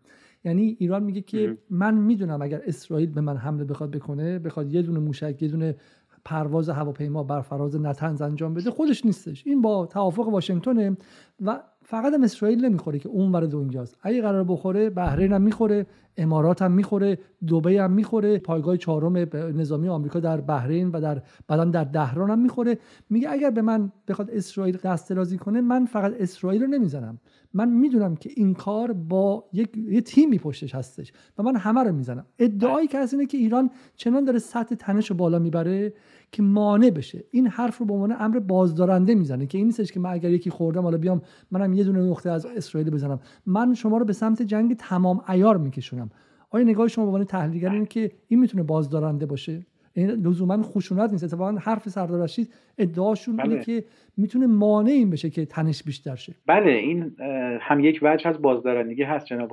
یعنی 0.45 0.77
ایران 0.79 1.03
میگه 1.03 1.21
که 1.21 1.59
من 1.71 1.95
می‌دونم 1.95 2.43
اگر 2.43 2.61
اسرائیل 2.67 3.11
به 3.11 3.21
من 3.21 3.37
حمله 3.37 3.65
بخواد 3.65 3.91
بکنه 3.91 4.39
بخواد 4.39 4.75
یه 4.75 4.83
دونه 4.83 5.01
موشک 5.01 5.43
یه 5.43 5.49
دونه 5.49 5.77
پرواز 6.25 6.69
هواپیما 6.69 7.23
بر 7.23 7.41
فراز 7.41 7.81
نتنز 7.81 8.23
انجام 8.23 8.55
بده 8.55 8.71
خودش 8.71 9.07
نیستش. 9.07 9.47
این 9.47 9.63
با 9.63 9.87
توافق 9.87 10.29
واشنگتن 10.29 10.97
و 11.41 11.61
فقط 11.91 12.15
هم 12.15 12.23
اسرائیل 12.23 12.65
نمی‌خوره 12.65 12.99
که 12.99 13.09
اون 13.09 13.33
ور 13.33 13.47
دنیاست 13.47 13.97
اگه 14.03 14.23
قرار 14.23 14.45
بخوره 14.45 14.91
بحرین 14.91 15.33
هم 15.33 15.43
می‌خوره 15.43 15.87
امارات 16.17 16.63
هم 16.63 16.73
می‌خوره 16.73 17.19
دبی 17.49 17.77
هم 17.77 17.93
می‌خوره 17.93 18.39
پایگاه 18.39 18.77
چهارم 18.77 19.17
نظامی 19.57 19.89
آمریکا 19.89 20.21
در 20.21 20.41
بحرین 20.41 20.89
و 20.89 21.01
در 21.01 21.23
بعدا 21.49 21.65
در 21.65 21.85
دهران 21.85 22.31
هم 22.31 22.39
می‌خوره. 22.39 22.79
میگه 23.11 23.31
اگر 23.31 23.51
به 23.51 23.63
من 23.63 23.93
بخواد 24.09 24.31
اسرائیل 24.31 24.77
دست 24.77 25.11
درازی 25.11 25.39
کنه 25.39 25.61
من 25.61 25.85
فقط 25.85 26.15
اسرائیل 26.19 26.63
رو 26.63 26.69
نمی‌زنم. 26.69 27.19
من 27.55 27.69
می‌دونم 27.69 28.17
که 28.17 28.31
این 28.37 28.55
کار 28.55 28.93
با 28.93 29.45
یک 29.53 29.77
یه 29.77 30.01
تیمی 30.01 30.39
پشتش 30.39 30.75
هستش 30.75 31.13
و 31.39 31.43
من 31.43 31.57
همه 31.57 31.83
رو 31.83 31.93
می‌زنم. 31.93 32.27
ادعایی 32.39 32.87
که 32.87 32.99
اینه 33.13 33.27
که 33.27 33.39
ایران 33.39 33.71
چنان 33.97 34.25
داره 34.25 34.39
سطح 34.39 34.75
تنش 34.75 35.11
رو 35.11 35.17
بالا 35.17 35.39
می‌بره 35.39 35.93
که 36.33 36.43
مانع 36.43 36.91
بشه. 36.91 37.25
این 37.31 37.47
حرف 37.47 37.79
رو 37.79 37.87
به 37.87 37.93
عنوان 37.93 38.17
امر 38.19 38.39
بازدارنده 38.39 39.15
می‌زنه 39.15 39.47
که 39.47 39.59
این 39.59 39.67
نیستش 39.67 39.93
که 39.93 40.01
من 40.01 40.11
اگر 40.11 40.31
یکی 40.31 40.51
خوردم 40.51 40.83
حالا 40.83 40.99
بیام 40.99 41.23
منم 41.51 41.73
یه 41.73 41.85
دونه 41.85 42.01
نقطه 42.01 42.31
از 42.31 42.47
اسرائیل 42.47 42.91
بزنم. 42.91 43.21
من 43.47 43.75
شما 43.75 43.99
رو 43.99 44.05
به 44.05 44.13
سمت 44.13 44.43
جنگ 44.43 44.77
تمام 44.77 45.21
عیار 45.29 45.57
میکشونم. 45.57 46.11
آیا 46.51 46.65
نگاه 46.65 46.89
شما 46.89 47.05
به 47.05 47.11
عنوان 47.11 47.25
تحلیلگر 47.25 47.71
اینه 47.71 47.87
که 47.87 48.11
این 48.29 48.41
می‌تونه 48.41 48.63
بازدارنده 48.63 49.27
باشه؟ 49.27 49.67
این 49.93 50.11
لزوما 50.11 50.63
خشونت 50.63 51.11
نیست. 51.13 51.25
اتفاقا 51.25 51.53
حرف 51.53 51.89
سردار 51.89 52.25
رشید 52.25 52.53
ادعاشون 52.79 53.37
بله. 53.37 53.51
اینه 53.51 53.65
که 53.65 53.85
می‌تونه 54.17 54.47
مانع 54.47 54.91
این 54.91 55.11
بشه 55.11 55.31
که 55.31 55.47
تنش 55.47 55.83
بیشتر 55.83 56.15
شه. 56.15 56.35
بله 56.47 56.71
این 56.71 57.17
هم 57.61 57.81
یک 57.81 57.99
وجه 58.03 58.29
از 58.29 58.43
بازدارندگی 58.43 59.03
هست 59.03 59.27
جناب 59.27 59.53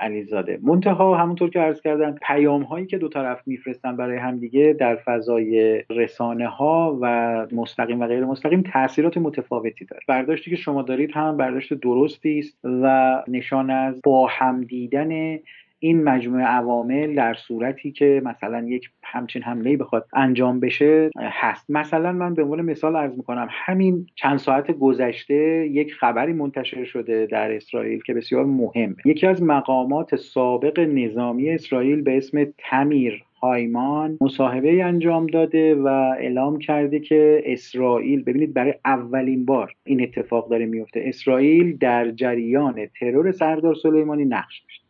علیزاده. 0.00 0.58
منتها 0.62 1.16
همونطور 1.16 1.50
که 1.50 1.60
عرض 1.60 1.80
کردن 1.80 2.18
پیام 2.22 2.62
هایی 2.62 2.86
که 2.86 2.98
دو 2.98 3.08
طرف 3.08 3.42
میفرستن 3.46 3.96
برای 3.96 4.18
همدیگه 4.18 4.76
در 4.80 4.96
فضای 4.96 5.82
رسانه 5.90 6.48
ها 6.48 6.98
و 7.00 7.46
مستقیم 7.52 8.00
و 8.00 8.06
غیر 8.06 8.24
مستقیم 8.24 8.62
تاثیرات 8.62 9.16
متفاوتی 9.18 9.84
داره. 9.84 10.02
برداشتی 10.08 10.50
که 10.50 10.56
شما 10.56 10.82
دارید 10.82 11.10
هم 11.12 11.36
برداشت 11.36 11.74
درستی 11.74 12.38
است 12.38 12.58
و 12.64 13.24
نشان 13.28 13.70
از 13.70 14.00
با 14.04 14.26
هم 14.26 14.64
دیدن 14.64 15.38
این 15.84 16.04
مجموعه 16.04 16.44
عوامل 16.44 17.14
در 17.14 17.34
صورتی 17.34 17.92
که 17.92 18.22
مثلا 18.24 18.64
یک 18.66 18.90
همچین 19.02 19.42
حمله 19.42 19.76
بخواد 19.76 20.06
انجام 20.12 20.60
بشه 20.60 21.10
هست. 21.18 21.70
مثلا 21.70 22.12
من 22.12 22.34
به 22.34 22.42
عنوان 22.42 22.62
مثال 22.62 22.96
عرض 22.96 23.16
می‌کنم 23.16 23.48
همین 23.50 24.06
چند 24.14 24.38
ساعت 24.38 24.70
گذشته 24.70 25.68
یک 25.70 25.94
خبری 25.94 26.32
منتشر 26.32 26.84
شده 26.84 27.26
در 27.26 27.52
اسرائیل 27.52 28.02
که 28.02 28.14
بسیار 28.14 28.44
مهمه. 28.44 28.96
یکی 29.04 29.26
از 29.26 29.42
مقامات 29.42 30.16
سابق 30.16 30.80
نظامی 30.80 31.50
اسرائیل 31.50 32.02
به 32.02 32.16
اسم 32.16 32.46
تمیر 32.58 33.24
هایمان 33.42 34.18
مصاحبه 34.20 34.84
انجام 34.84 35.26
داده 35.26 35.74
و 35.74 35.86
اعلام 35.86 36.58
کرده 36.58 37.00
که 37.00 37.42
اسرائیل 37.46 38.22
ببینید 38.22 38.54
برای 38.54 38.74
اولین 38.84 39.44
بار 39.44 39.72
این 39.84 40.02
اتفاق 40.02 40.50
داره 40.50 40.66
میفته 40.66 41.02
اسرائیل 41.06 41.76
در 41.76 42.10
جریان 42.10 42.86
ترور 43.00 43.32
سردار 43.32 43.74
سلیمانی 43.74 44.24
نقش 44.24 44.60
داشته. 44.60 44.81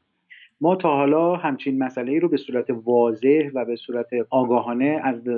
ما 0.62 0.77
تا 0.77 0.96
حالا 0.96 1.37
همچین 1.37 1.79
مسئله 1.79 2.12
ای 2.12 2.20
رو 2.20 2.29
به 2.29 2.37
صورت 2.37 2.66
واضح 2.85 3.51
و 3.55 3.64
به 3.64 3.77
صورت 3.77 4.07
آگاهانه 4.31 5.01
از 5.05 5.29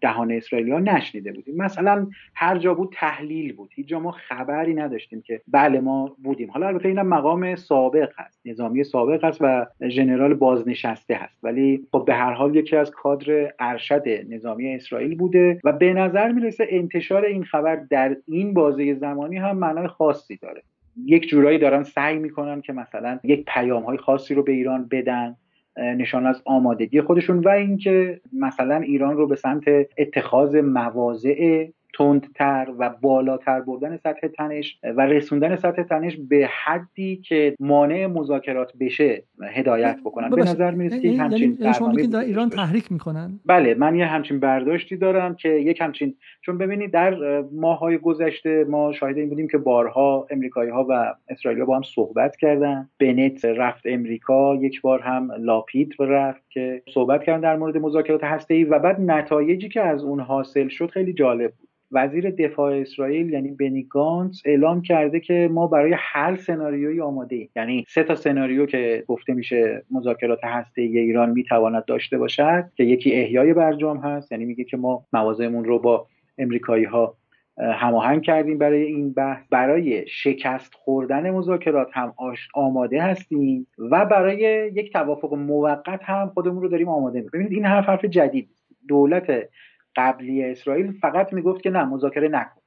دهان 0.00 0.32
اسرائیلی 0.32 0.70
ها 0.70 0.78
نشنیده 0.78 1.32
بودیم. 1.32 1.56
مثلا 1.56 2.06
هر 2.34 2.58
جا 2.58 2.74
بود 2.74 2.92
تحلیل 2.92 3.52
بود. 3.52 3.70
هیچ 3.74 3.88
جا 3.88 4.00
ما 4.00 4.10
خبری 4.10 4.74
نداشتیم 4.74 5.22
که 5.22 5.40
بله 5.48 5.80
ما 5.80 6.16
بودیم. 6.22 6.50
حالا 6.50 6.66
البته 6.66 6.88
اینم 6.88 7.06
مقام 7.06 7.56
سابق 7.56 8.10
هست. 8.16 8.40
نظامی 8.44 8.84
سابق 8.84 9.24
هست 9.24 9.38
و 9.40 9.66
ژنرال 9.88 10.34
بازنشسته 10.34 11.14
هست. 11.14 11.44
ولی 11.44 11.86
خب 11.92 12.04
به 12.06 12.14
هر 12.14 12.32
حال 12.32 12.56
یکی 12.56 12.76
از 12.76 12.90
کادر 12.90 13.52
ارشد 13.58 14.02
نظامی 14.28 14.74
اسرائیل 14.74 15.16
بوده 15.16 15.60
و 15.64 15.72
به 15.72 15.92
نظر 15.92 16.32
می‌رسه 16.32 16.66
انتشار 16.70 17.24
این 17.24 17.44
خبر 17.44 17.76
در 17.76 18.16
این 18.28 18.54
بازه 18.54 18.94
زمانی 18.94 19.36
هم 19.36 19.58
معنای 19.58 19.86
خاصی 19.86 20.36
داره. 20.36 20.62
یک 20.96 21.28
جورایی 21.28 21.58
دارن 21.58 21.82
سعی 21.82 22.18
می‌کنن 22.18 22.60
که 22.60 22.72
مثلا 22.72 23.18
یک 23.24 23.44
پیام 23.44 23.82
های 23.82 23.98
خاصی 23.98 24.34
رو 24.34 24.42
به 24.42 24.52
ایران 24.52 24.88
بدن 24.90 25.36
نشان 25.76 26.26
از 26.26 26.42
آمادگی 26.44 27.00
خودشون 27.00 27.38
و 27.38 27.48
اینکه 27.48 28.20
مثلا 28.32 28.76
ایران 28.76 29.16
رو 29.16 29.26
به 29.26 29.36
سمت 29.36 29.64
اتخاذ 29.98 30.56
مواضع 30.56 31.66
تندتر 31.98 32.66
و 32.78 32.90
بالاتر 33.00 33.60
بردن 33.60 33.96
سطح 33.96 34.28
تنش 34.28 34.78
و 34.82 35.00
رسوندن 35.00 35.56
سطح 35.56 35.82
تنش 35.82 36.16
به 36.28 36.48
حدی 36.64 37.16
که 37.16 37.54
مانع 37.60 38.06
مذاکرات 38.06 38.72
بشه 38.80 39.22
هدایت 39.42 39.98
بکنن. 40.04 40.30
به 40.30 40.42
نظر 40.42 40.70
می‌رسه 40.70 41.00
که 41.00 41.08
یعنی 41.08 41.18
همچین 41.18 41.56
یعنی 41.60 41.74
شما 41.74 41.92
در 41.92 42.18
ایران 42.18 42.48
تحریک 42.50 42.92
می‌کنن؟ 42.92 43.40
بله 43.46 43.74
من 43.74 43.94
یه 43.94 44.06
همچین 44.06 44.40
برداشتی 44.40 44.96
دارم 44.96 45.34
که 45.34 45.48
یک 45.48 45.80
همچین 45.80 46.14
چون 46.40 46.58
ببینید 46.58 46.90
در 46.90 47.40
ماهای 47.52 47.98
گذشته 47.98 48.64
ما 48.64 48.92
شاهد 48.92 49.18
این 49.18 49.28
بودیم 49.28 49.48
که 49.48 49.58
بارها 49.58 50.26
امریکایی 50.30 50.70
ها 50.70 50.86
و 50.88 51.14
اسرائیل 51.28 51.64
با 51.64 51.76
هم 51.76 51.82
صحبت 51.82 52.36
کردن. 52.36 52.88
بنت 52.98 53.44
رفت 53.44 53.82
امریکا 53.84 54.56
یک 54.56 54.80
بار 54.80 55.00
هم 55.00 55.32
لاپید 55.38 55.94
رفت. 55.98 56.42
که 56.50 56.82
صحبت 56.94 57.24
کردن 57.24 57.40
در 57.40 57.56
مورد 57.56 57.76
مذاکرات 57.76 58.24
هسته 58.24 58.64
و 58.64 58.78
بعد 58.78 59.00
نتایجی 59.00 59.68
که 59.68 59.80
از 59.80 60.04
اون 60.04 60.20
حاصل 60.20 60.68
شد 60.68 60.90
خیلی 60.90 61.12
جالب 61.12 61.50
بود. 61.50 61.68
وزیر 61.92 62.30
دفاع 62.30 62.74
اسرائیل 62.74 63.30
یعنی 63.30 63.50
بنی 63.50 63.82
گانس 63.82 64.42
اعلام 64.44 64.82
کرده 64.82 65.20
که 65.20 65.48
ما 65.52 65.66
برای 65.66 65.94
هر 65.98 66.36
سناریویی 66.36 67.00
آماده 67.00 67.36
ایم 67.36 67.48
یعنی 67.56 67.84
سه 67.88 68.02
تا 68.02 68.14
سناریو 68.14 68.66
که 68.66 69.04
گفته 69.06 69.34
میشه 69.34 69.84
مذاکرات 69.90 70.44
هسته 70.44 70.82
ایران 70.82 71.30
می‌تواند 71.30 71.84
داشته 71.84 72.18
باشد 72.18 72.64
که 72.76 72.84
یکی 72.84 73.12
احیای 73.12 73.54
برجام 73.54 73.96
هست 73.96 74.32
یعنی 74.32 74.44
میگه 74.44 74.64
که 74.64 74.76
ما 74.76 75.04
موازهمون 75.12 75.64
رو 75.64 75.78
با 75.78 76.06
امریکایی 76.38 76.84
ها 76.84 77.16
هماهنگ 77.62 78.22
کردیم 78.22 78.58
برای 78.58 78.82
این 78.82 79.12
بحث. 79.12 79.44
برای 79.50 80.06
شکست 80.08 80.74
خوردن 80.74 81.30
مذاکرات 81.30 81.88
هم 81.92 82.14
آماده 82.54 83.02
هستیم 83.02 83.66
و 83.78 84.06
برای 84.06 84.70
یک 84.74 84.92
توافق 84.92 85.34
موقت 85.34 86.02
هم 86.02 86.30
خودمون 86.34 86.62
رو 86.62 86.68
داریم 86.68 86.88
آماده 86.88 87.22
ببینید 87.22 87.52
این 87.52 87.64
حرف 87.64 87.88
حرف 87.88 88.04
جدید 88.04 88.50
دولت 88.88 89.48
قبلی 89.96 90.44
اسرائیل 90.44 90.92
فقط 90.92 91.32
می‌گفت 91.32 91.62
که 91.62 91.70
نه 91.70 91.84
مذاکره 91.84 92.28
نکن. 92.28 92.60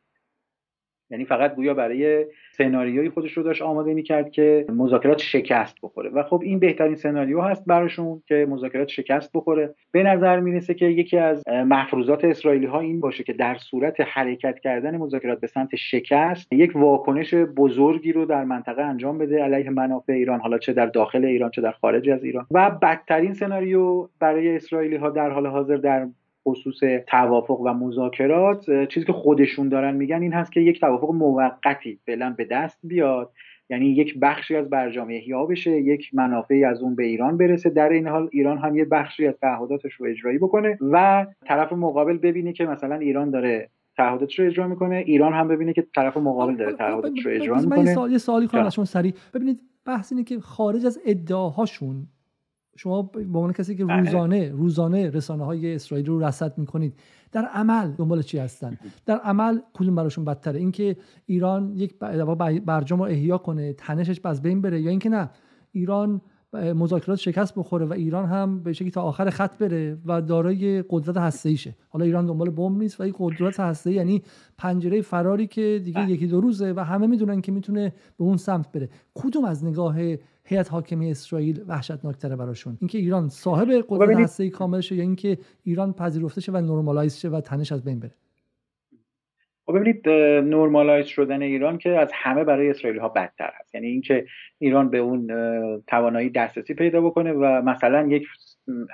یعنی 1.10 1.26
فقط 1.26 1.56
گویا 1.56 1.74
برای 1.74 2.26
سناریوی 2.52 3.10
خودش 3.10 3.34
رو 3.34 3.44
داشت 3.44 3.62
آماده 3.62 3.94
می‌کرد 3.94 4.32
که 4.32 4.66
مذاکرات 4.70 5.22
شکست 5.22 5.78
بخوره. 5.84 6.10
و 6.10 6.24
خب 6.24 6.42
این 6.44 6.60
بهترین 6.60 6.96
سناریو 6.96 7.42
هست 7.42 7.66
براشون 7.66 8.24
که 8.28 8.48
مذاکرات 8.50 8.88
شکست 8.88 9.32
بخوره. 9.34 9.76
به 9.92 10.04
نظر 10.04 10.39
می‌رسه 10.39 10.74
که 10.74 10.86
یکی 10.86 11.18
از 11.18 11.44
محفوظات 11.48 12.26
اسرائیلی 12.26 12.66
ها 12.66 12.80
این 12.80 13.00
باشه 13.00 13.24
که 13.24 13.34
در 13.34 13.56
صورت 13.56 13.96
حرکت 14.02 14.60
کردن 14.60 14.98
مذاکرات 14.98 15.39
به 15.39 15.48
سمت 15.48 15.76
شکست 15.76 16.54
یک 16.54 16.76
واکنش 16.76 17.34
بزرگی 17.34 18.12
رو 18.12 18.26
در 18.26 18.44
منطقه 18.44 18.82
انجام 18.82 19.18
بده 19.18 19.44
علیه 19.44 19.70
منافع 19.70 20.13
ایران 20.13 20.39
حالا 20.39 20.58
چه 20.58 20.74
در 20.74 20.86
داخل 20.86 21.26
ایران 21.26 21.52
چه 21.52 21.62
در 21.62 21.72
خارج 21.72 22.10
از 22.10 22.24
ایران. 22.24 22.46
و 22.52 22.72
بدترین 22.82 23.34
سناریو 23.34 24.08
برای 24.20 24.56
اسرائیلی 24.56 24.96
ها 24.96 25.10
در 25.10 25.30
حال 25.30 25.48
حاضر 25.48 25.78
در 25.78 26.08
خصوص 26.47 26.79
توافق 27.08 27.62
و 27.62 27.73
مذاکرات 27.73 28.88
چیزی 28.88 29.06
که 29.06 29.13
خودشون 29.13 29.69
دارن 29.69 29.95
میگن 29.95 30.21
این 30.21 30.34
هست 30.34 30.51
که 30.51 30.62
یک 30.62 30.79
توافق 30.79 31.12
موقتی 31.12 31.99
فعلا 32.06 32.34
به 32.38 32.45
دست 32.45 32.79
بیاد. 32.84 33.32
یعنی 33.69 33.86
یک 33.86 34.19
بخشی 34.19 34.56
از 34.56 34.69
برجام 34.69 35.08
احیا 35.10 35.45
بشه 35.45 35.71
یک 35.71 36.10
منافعی 36.13 36.63
از 36.63 36.82
اون 36.82 36.95
به 36.95 37.03
ایران 37.03 37.38
برسه. 37.38 37.69
در 37.69 37.89
این 37.89 38.08
حال 38.08 38.29
ایران 38.32 38.58
هم 38.58 38.75
یه 38.75 38.86
بخشی 38.86 39.27
از 39.27 39.34
تعهداتش 39.41 39.93
رو 39.93 40.08
اجرایی 40.08 40.38
بکنه 40.38 40.77
و 40.82 41.25
طرف 41.45 41.73
مقابل 41.73 42.17
ببینه 42.17 42.53
که 42.53 42.65
مثلا 42.65 42.95
ایران 42.95 43.29
داره 43.29 43.69
تعهداتش 43.97 44.39
رو 44.39 44.45
اجرا 44.45 44.67
می‌کنه. 44.67 44.95
ایران 44.95 45.34
هم 45.34 45.47
ببینه 45.47 45.73
که 45.73 45.88
طرف 45.95 46.17
مقابل 46.17 46.56
داره 46.56 46.73
تعهداتش 46.73 47.25
رو 47.25 47.32
اجرا 47.32 47.56
می‌کنه 47.56 47.95
من 47.95 48.12
یه 48.12 48.17
سوالی 48.17 48.47
کنم 48.47 48.65
ازشون 48.65 48.86
سریع. 48.86 49.13
ببینید 49.34 49.60
بحث 49.86 50.12
اینه 50.12 50.23
که 50.23 50.39
خارج 50.39 50.86
از 50.86 50.99
ادعاهاشون 51.06 52.08
شما 52.76 53.02
به 53.02 53.20
عنوان 53.22 53.54
کسی 53.54 53.76
که 53.76 53.86
بله. 53.86 54.00
روزانه 54.00 54.50
روزانه 54.50 55.10
رسانه 55.10 55.46
های 55.46 55.76
اسرائیل 55.76 56.06
رو 56.06 56.24
رصد 56.24 56.58
می‌کنید 56.58 56.94
در 57.32 57.46
عمل 57.46 57.92
دنبال 57.92 58.22
چی 58.22 58.38
هستن 58.38 58.78
در 59.06 59.18
عمل 59.18 59.60
کدوم 59.74 59.96
براشون 59.96 60.26
بدتره 60.26 60.60
اینکه 60.60 60.98
ایران 61.26 61.74
یک 61.76 62.00
برجام 62.66 63.00
رو 63.00 63.06
احیا 63.06 63.38
کنه 63.38 63.74
تنشش 63.74 64.20
از 64.24 64.42
بین 64.42 64.62
بره 64.62 64.82
یا 64.82 64.90
اینکه 64.90 65.10
نه 65.10 65.30
ایران 65.72 66.22
مذاکرات 66.54 67.20
شکست 67.20 67.56
بخوره 67.56 67.86
و 67.86 67.94
ایران 67.94 68.26
هم 68.26 68.64
به 68.64 68.74
شکلی 68.74 68.92
تا 68.92 69.02
آخر 69.02 69.30
خط 69.30 69.58
بره 69.58 69.98
و 70.06 70.22
دارای 70.22 70.84
قدرت 70.90 71.18
هسته 71.18 71.76
حالا 71.90 72.06
ایران 72.06 72.26
دنبال 72.26 72.50
بمب 72.50 72.78
نیست 72.78 73.00
و 73.00 73.04
این 73.04 73.14
قدرت 73.20 73.60
هسته 73.60 73.92
یعنی 73.92 74.22
پنجره 74.58 75.02
فراری 75.02 75.48
که 75.48 75.82
دیگه 75.84 76.02
بله. 76.02 76.12
یکی 76.12 76.28
دو 76.28 76.42
روزه 76.42 76.74
و 76.76 76.80
همه 76.80 77.08
می‌دونن 77.08 77.42
که 77.42 77.52
می‌تونه 77.52 77.94
به 78.18 78.24
اون 78.24 78.38
سمت 78.38 78.72
بره 78.72 78.90
کدوم 79.16 79.46
از 79.46 79.66
نگاه 79.66 79.96
هیئت 80.45 80.71
حاکمه 80.71 81.10
اسرائیل 81.10 81.63
وحشتناکتره 81.67 82.36
براشون. 82.36 82.77
اینکه 82.82 82.97
ایران 82.97 83.29
صاحب 83.29 83.86
قدرت 83.89 84.19
هسته‌ای 84.19 84.49
کامل 84.49 84.82
شه 84.82 84.95
یا 84.95 85.01
اینکه 85.01 85.38
ایران 85.63 85.93
پذیرفته 85.93 86.41
شه 86.41 86.51
و 86.51 86.58
نرمالایز 86.58 87.17
شه 87.17 87.29
و 87.29 87.41
تنش 87.41 87.71
از 87.71 87.84
بین 87.84 87.99
بره. 87.99 88.15
خب 89.74 89.80
ببینید 89.80 90.10
نرمالایز 90.54 91.06
شدن 91.06 91.42
ایران 91.42 91.78
که 91.78 91.90
از 91.90 92.10
همه 92.14 92.44
برای 92.44 92.70
اسرائیلی 92.70 93.00
ها 93.00 93.10
بدتر 93.10 93.52
هست. 93.60 93.76
یعنی 93.76 93.88
اینکه 93.88 94.26
ایران 94.60 94.90
به 94.90 94.98
اون 94.98 95.28
توانایی 95.88 96.30
دسترسی 96.30 96.74
پیدا 96.74 97.02
بکنه 97.02 97.34
و 97.34 97.62
مثلا 97.66 98.08
یک 98.08 98.28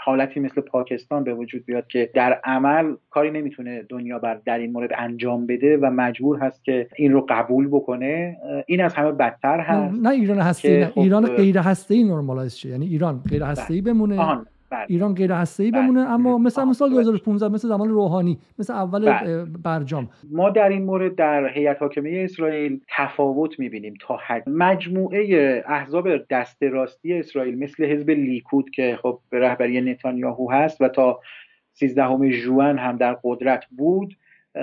حالتی 0.04 0.40
مثل 0.40 0.62
پاکستان 0.62 1.24
به 1.24 1.34
وجود 1.34 1.66
بیاد 1.66 1.88
که 1.88 2.10
در 2.14 2.40
عمل 2.44 2.96
کاری 3.10 3.32
نمی‌تونه 3.32 3.86
دنیا 3.90 4.20
بر 4.20 4.42
در 4.46 4.58
این 4.58 4.72
مورد 4.72 4.90
انجام 4.98 5.46
بده 5.46 5.78
و 5.78 5.86
مجبور 5.86 6.40
هست 6.40 6.64
که 6.64 6.88
این 6.96 7.12
رو 7.12 7.26
قبول 7.30 7.68
بکنه. 7.68 8.38
این 8.68 8.82
از 8.82 8.94
همه 8.94 9.12
بدتر 9.12 9.60
هست 9.60 10.04
نه 10.04 10.10
ایران 10.10 10.40
هستی 10.40 10.78
نه. 10.78 10.86
خب 10.86 11.00
ایران 11.00 11.26
غیر 11.26 11.58
هسته 11.58 11.96
ای 11.96 12.04
نرمالایز 12.04 12.66
یعنی 12.66 12.86
ایران 12.86 13.22
غیر 13.30 13.44
هسته 13.44 13.74
ای 13.74 13.82
بمونه 13.82 14.38
بله. 14.70 14.86
ایران 14.88 15.16
غیر 15.16 15.32
هسته 15.32 15.64
ای 15.64 15.72
بله. 15.72 15.82
بمونه 15.82 16.00
اما 16.00 16.38
مثل 16.38 16.64
مثال 16.64 16.90
2015 16.90 17.48
مثل 17.48 17.68
زمان 17.68 17.90
روحانی 17.90 18.40
مثل 18.60 18.74
اول 18.74 19.06
بله. 19.06 19.46
برجام 19.64 20.10
ما 20.32 20.50
در 20.50 20.70
این 20.70 20.86
مورد 20.86 21.16
در 21.16 21.48
هیئت 21.48 21.82
حاکمه 21.82 22.22
اسرائیل 22.24 22.82
تفاوت 22.98 23.60
می‌بینیم 23.60 23.94
تا 24.02 24.18
حد 24.18 24.44
مجموعه 24.50 25.64
احزاب 25.68 26.28
دست 26.30 26.64
راستی 26.64 27.14
اسرائیل 27.14 27.60
مثل 27.60 27.86
حزب 27.86 28.10
لیکود 28.10 28.70
که 28.70 29.00
خب 29.02 29.20
به 29.30 29.40
رهبری 29.40 29.82
نتانیاهو 29.82 30.52
هست 30.52 30.82
و 30.82 30.88
تا 30.88 31.20
13 31.74 32.32
ژوئن 32.32 32.78
هم 32.78 32.98
در 32.98 33.18
قدرت 33.24 33.66
بود 33.78 34.18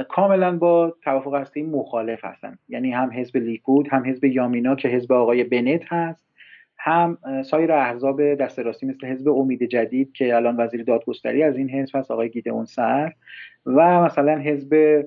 کاملا 0.08 0.58
با 0.58 0.96
توافق 1.02 1.34
هسته 1.34 1.62
مخالف 1.62 2.24
هستن 2.24 2.58
یعنی 2.68 2.92
هم 2.92 3.10
حزب 3.12 3.36
لیکود 3.36 3.88
هم 3.90 4.04
حزب 4.06 4.24
یامینا 4.24 4.74
که 4.74 4.88
حزب 4.88 5.12
آقای 5.12 5.44
بنت 5.44 5.92
هست 5.92 6.25
هم 6.86 7.18
سایر 7.42 7.72
احزاب 7.72 8.34
دست 8.34 8.58
راستی 8.58 8.86
مثل 8.86 9.06
حزب 9.06 9.28
امید 9.28 9.62
جدید 9.62 10.12
که 10.12 10.36
الان 10.36 10.56
وزیر 10.56 10.84
دادگستری 10.84 11.42
از 11.42 11.56
این 11.56 11.70
حزب 11.70 11.96
هست 11.96 12.10
آقای 12.10 12.30
گیدئون 12.30 12.64
سر 12.64 13.12
و 13.66 14.04
مثلا 14.04 14.38
حزب 14.38 15.02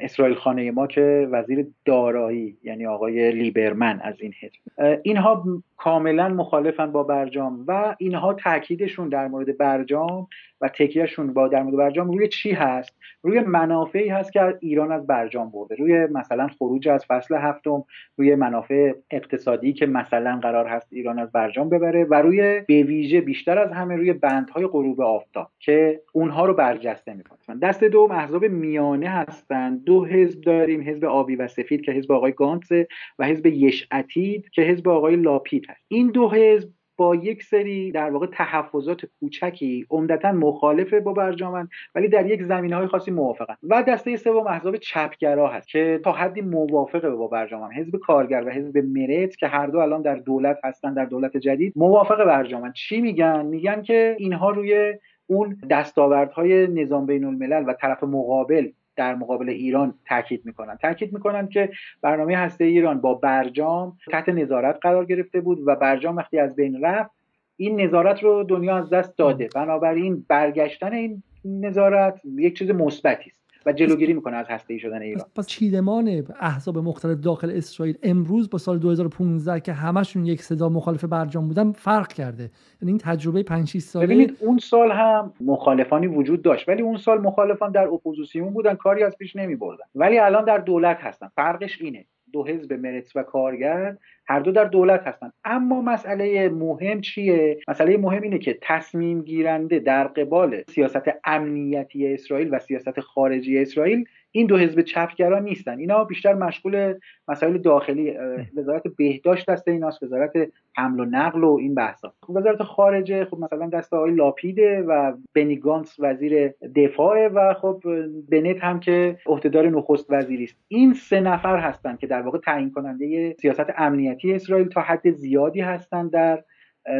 اسرائیل 0.00 0.34
خانه 0.34 0.70
ما 0.70 0.86
که 0.86 1.28
وزیر 1.30 1.66
دارایی 1.84 2.58
یعنی 2.62 2.86
آقای 2.86 3.32
لیبرمن 3.32 4.00
از 4.00 4.14
این 4.20 4.32
حزب. 4.40 5.00
اینها 5.02 5.44
کاملا 5.84 6.28
مخالفن 6.28 6.92
با 6.92 7.02
برجام 7.02 7.64
و 7.68 7.96
اینها 7.98 8.34
تاکیدشون 8.34 9.08
در 9.08 9.28
مورد 9.28 9.58
برجام 9.58 10.26
و 10.60 10.68
تکیهشون 10.68 11.34
با 11.34 11.48
در 11.48 11.62
مورد 11.62 11.76
برجام 11.76 12.10
روی 12.10 12.28
چی 12.28 12.52
هست؟ 12.52 12.96
روی 13.22 13.40
منافعی 13.40 14.08
هست 14.08 14.32
که 14.32 14.58
ایران 14.60 14.92
از 14.92 15.06
برجام 15.06 15.50
برده. 15.50 15.74
روی 15.74 16.06
مثلا 16.06 16.48
خروج 16.48 16.88
از 16.88 17.06
فصل 17.06 17.34
هفتم 17.34 17.84
روی 18.16 18.34
منافع 18.34 18.92
اقتصادی 19.10 19.72
که 19.72 19.86
مثلا 19.86 20.38
قرار 20.42 20.66
هست 20.66 20.92
ایران 20.92 21.18
از 21.18 21.32
برجام 21.32 21.68
ببره 21.68 22.04
و 22.04 22.14
روی 22.14 22.60
به 22.60 22.82
ویژه 22.82 23.20
بیشتر 23.20 23.58
از 23.58 23.72
همه 23.72 23.96
روی 23.96 24.12
بندهای 24.12 24.66
غروب 24.66 25.00
آفتاب 25.00 25.50
که 25.58 26.00
اونها 26.12 26.46
رو 26.46 26.54
برجسته 26.54 27.14
می‌کنن. 27.14 27.58
دست 27.58 27.84
دوم 27.84 28.10
احزاب 28.10 28.44
میانه 28.44 29.08
هستن. 29.08 29.76
دو 29.76 30.04
حزب 30.04 30.40
داریم 30.40 30.88
حزب 30.88 31.04
آبی 31.04 31.36
و 31.36 31.48
سفید 31.48 31.82
که 31.82 31.92
حزب 31.92 32.12
آقای 32.12 32.32
گانتس 32.32 32.72
و 33.18 33.26
حزب 33.26 33.46
یشعتید 33.46 34.50
که 34.50 34.62
حزب 34.62 34.88
آقای 34.88 35.16
لاپید 35.16 35.73
این 35.88 36.10
دو 36.10 36.30
حزب 36.30 36.68
با 36.96 37.14
یک 37.14 37.42
سری 37.42 37.92
در 37.92 38.10
واقع 38.10 38.26
تحفظات 38.26 39.06
کوچکی 39.20 39.86
عمدتا 39.90 40.32
مخالف 40.32 40.94
با 40.94 41.12
برجامن 41.12 41.68
ولی 41.94 42.08
در 42.08 42.26
یک 42.26 42.42
زمینه 42.42 42.76
های 42.76 42.86
خاصی 42.86 43.10
موافقن. 43.10 43.56
و 43.62 43.82
دسته 43.82 44.16
سوم 44.16 44.46
احزاب 44.46 44.76
چپگرا 44.76 45.48
هست 45.48 45.68
که 45.68 46.00
تا 46.04 46.12
حدی 46.12 46.40
موافقه 46.40 47.10
با 47.10 47.26
برجامن 47.28 47.72
حزب 47.72 47.96
کارگر 47.96 48.44
و 48.46 48.50
حزب 48.50 48.78
مرت 48.78 49.36
که 49.36 49.46
هر 49.46 49.66
دو 49.66 49.78
الان 49.78 50.02
در 50.02 50.16
دولت 50.16 50.58
هستن 50.64 50.94
در 50.94 51.04
دولت 51.04 51.36
جدید 51.36 51.72
موافق 51.76 52.24
برجامن 52.24 52.72
چی 52.72 53.00
میگن؟ 53.00 53.46
میگن 53.46 53.82
که 53.82 54.16
اینها 54.18 54.50
روی 54.50 54.94
اون 55.26 55.58
دستاوردهای 55.70 56.66
نظام 56.66 57.06
بین 57.06 57.24
الملل 57.24 57.64
و 57.66 57.72
طرف 57.72 58.04
مقابل 58.04 58.68
در 58.96 59.14
مقابل 59.14 59.48
ایران 59.48 59.94
تاکید 60.08 60.46
می‌کنن. 60.46 60.76
تاکید 60.76 61.12
می‌کنن 61.12 61.48
که 61.48 61.70
برنامه 62.02 62.36
هسته 62.36 62.64
ایران 62.64 63.00
با 63.00 63.14
برجام 63.14 63.96
تحت 64.10 64.28
نظارت 64.28 64.78
قرار 64.82 65.04
گرفته 65.04 65.40
بود 65.40 65.58
و 65.66 65.76
برجام 65.76 66.16
وقتی 66.16 66.38
از 66.38 66.56
بین 66.56 66.84
رفت 66.84 67.10
این 67.56 67.80
نظارت 67.80 68.22
رو 68.22 68.44
دنیا 68.44 68.76
از 68.76 68.90
دست 68.90 69.18
داده. 69.18 69.48
بنابراین 69.54 70.26
برگشتن 70.28 70.92
این 70.92 71.22
نظارت 71.44 72.20
یک 72.24 72.58
چیز 72.58 72.70
مثبتی 72.70 73.30
است. 73.30 73.43
و 73.66 73.72
جلوگیری 73.72 74.12
می‌کنه 74.12 74.36
از 74.36 74.46
هسته 74.48 74.74
ای 74.74 74.80
شدن 74.80 75.02
ایران. 75.02 75.24
پس 75.36 75.46
چیدمان 75.46 76.24
احزاب 76.40 76.78
مختلف 76.78 77.20
داخل 77.20 77.50
اسرائیل 77.50 77.98
امروز 78.02 78.50
با 78.50 78.58
سال 78.58 78.78
2015 78.78 79.60
که 79.60 79.72
همشون 79.72 80.26
یک 80.26 80.42
صدا 80.42 80.68
مخالف 80.68 81.04
برجام 81.04 81.48
بودن 81.48 81.72
فرق 81.72 82.08
کرده. 82.08 82.50
یعنی 82.82 82.92
این 82.92 82.98
تجربه 82.98 83.42
5 83.42 83.68
6 83.68 83.78
ساله 83.78 84.06
ببینید 84.06 84.36
اون 84.40 84.58
سال 84.58 84.92
هم 84.92 85.32
مخالفانی 85.40 86.06
وجود 86.06 86.42
داشت 86.42 86.68
ولی 86.68 86.82
اون 86.82 86.96
سال 86.96 87.20
مخالفان 87.20 87.72
در 87.72 87.86
اپوزیسیون 87.88 88.52
بودن 88.52 88.74
کاری 88.74 89.02
از 89.02 89.16
پیش 89.16 89.36
نمی 89.36 89.56
بردن 89.56 89.84
ولی 89.94 90.18
الان 90.18 90.44
در 90.44 90.58
دولت 90.58 90.98
هستن. 91.00 91.28
فرقش 91.36 91.80
اینه. 91.80 92.04
دو 92.34 92.44
حزب 92.44 92.72
مرتس 92.72 93.16
و 93.16 93.22
کارگر 93.22 93.96
هر 94.26 94.40
دو 94.40 94.52
در 94.52 94.64
دولت 94.64 95.06
هستن 95.06 95.30
اما 95.44 95.82
مسئله 95.82 96.48
مهم 96.48 97.00
چیه؟ 97.00 97.58
مسئله 97.68 97.96
مهم 97.96 98.22
اینه 98.22 98.38
که 98.38 98.58
تصمیم 98.62 99.22
گیرنده 99.22 99.78
در 99.78 100.04
قبال 100.04 100.62
سیاست 100.68 101.02
امنیتی 101.24 102.14
اسرائیل 102.14 102.54
و 102.54 102.58
سیاست 102.58 103.00
خارجی 103.00 103.58
اسرائیل 103.58 104.04
این 104.36 104.46
دو 104.46 104.56
حزب 104.56 104.80
چپگرا 104.80 105.38
نیستن. 105.38 105.78
اینا 105.78 106.04
بیشتر 106.04 106.34
مشغول 106.34 106.94
مسائل 107.28 107.58
داخلی 107.58 108.14
وزارت 108.56 108.82
بهداشت 108.98 109.50
دست 109.50 109.68
ایناست 109.68 110.02
وزارت 110.02 110.32
حمل 110.76 111.00
و 111.00 111.04
نقل 111.04 111.44
و 111.44 111.56
این 111.60 111.74
بحثا. 111.74 112.12
خب 112.22 112.30
وزارت 112.30 112.62
خارجه 112.62 113.24
خب 113.24 113.38
مثلا 113.38 113.66
دست 113.66 113.94
آقای 113.94 114.14
لاپیده 114.14 114.82
و 114.82 115.12
بنی 115.34 115.56
گانس 115.56 115.96
وزیر 115.98 116.48
دفاع 116.76 117.28
و 117.28 117.54
خب 117.54 117.82
بنت 118.30 118.64
هم 118.64 118.80
که 118.80 119.18
عهدهدار 119.26 119.68
نخست 119.68 120.06
وزیری 120.10 120.44
است. 120.44 120.56
این 120.68 120.94
سه 120.94 121.20
نفر 121.20 121.56
هستند 121.56 121.98
که 121.98 122.06
در 122.06 122.22
واقع 122.22 122.38
تعیین 122.38 122.70
کننده 122.70 123.36
سیاست 123.40 123.66
امنیتی 123.76 124.34
اسرائیل 124.34 124.68
تا 124.68 124.80
حد 124.80 125.10
زیادی 125.10 125.60
هستند 125.60 126.10
در 126.10 126.44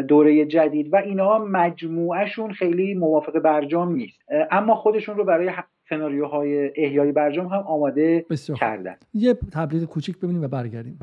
دوره 0.08 0.44
جدید 0.46 0.92
و 0.92 0.96
اینها 0.96 1.38
مجموعهشون 1.38 2.52
خیلی 2.52 2.94
موافق 2.94 3.38
برجام 3.38 3.94
نیست. 3.94 4.20
اما 4.50 4.74
خودشون 4.74 5.16
رو 5.16 5.24
برای 5.24 5.50
سناریوهای 5.88 6.70
احیای 6.76 7.12
برجام 7.12 7.46
هم 7.46 7.62
آماده 7.66 8.26
کردن. 8.60 8.96
یه 9.14 9.34
تبلیغ 9.52 9.84
کوچیک 9.84 10.18
ببینیم 10.18 10.42
و 10.42 10.48
برگردیم. 10.48 10.98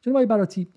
جناب 0.00 0.24
براتی 0.24 0.68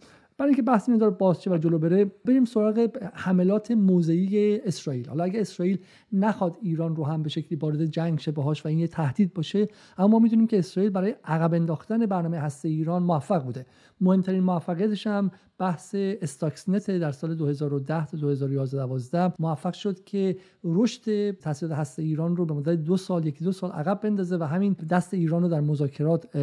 برای 0.42 0.50
اینکه 0.50 0.62
بحث 0.62 0.90
این 0.90 0.98
داره 0.98 1.12
باز 1.12 1.48
و 1.48 1.58
جلو 1.58 1.80
بره 1.80 2.06
بریم 2.26 2.46
سراغ 2.46 2.90
حملات 3.14 3.72
موضعی 3.72 4.60
اسرائیل. 4.60 5.10
حالا 5.10 5.24
اگه 5.24 5.42
اسرائیل 5.42 5.80
نخواد 6.14 6.58
ایران 6.62 6.96
رو 6.96 7.06
هم 7.06 7.24
به 7.24 7.30
شکلی 7.30 7.58
وارد 7.58 7.86
جنگ 7.86 8.20
شه 8.20 8.32
باهاش 8.32 8.66
و 8.66 8.68
این 8.68 8.80
یه 8.80 8.88
تهدید 8.88 9.34
باشه 9.34 9.68
اما 9.98 10.08
ما 10.08 10.20
می‌دونیم 10.20 10.48
که 10.48 10.60
اسرائیل 10.60 10.92
برای 10.92 11.16
عقب 11.26 11.54
انداختن 11.54 12.06
برنامه 12.06 12.40
هسته 12.40 12.70
ایران 12.70 13.04
موفق 13.04 13.44
بوده. 13.44 13.66
مهمترین 14.02 14.44
موفقیتش 14.44 15.08
هم 15.08 15.32
بحث 15.58 15.96
استاکسنت 15.96 16.92
در 16.92 17.12
سال 17.12 17.36
2010 17.36 18.06
تا 18.06 18.18
2011 18.18 18.88
12 18.88 19.34
موفق 19.40 19.74
شد 19.74 20.04
که 20.04 20.38
رشد 20.64 21.32
تحصیلات 21.32 21.78
هسته 21.78 22.02
ایران 22.02 22.36
رو 22.36 22.46
به 22.46 22.54
مدت 22.54 22.84
دو 22.84 22.98
سال 22.98 23.26
یکی 23.26 23.44
دو 23.44 23.52
سال 23.52 23.72
عقب 23.72 24.00
بندازه 24.02 24.38
و 24.38 24.44
همین 24.44 24.74
دست 24.74 25.14
ایران 25.14 25.42
رو 25.42 25.50
در 25.50 25.62
مذاکرات 25.62 26.38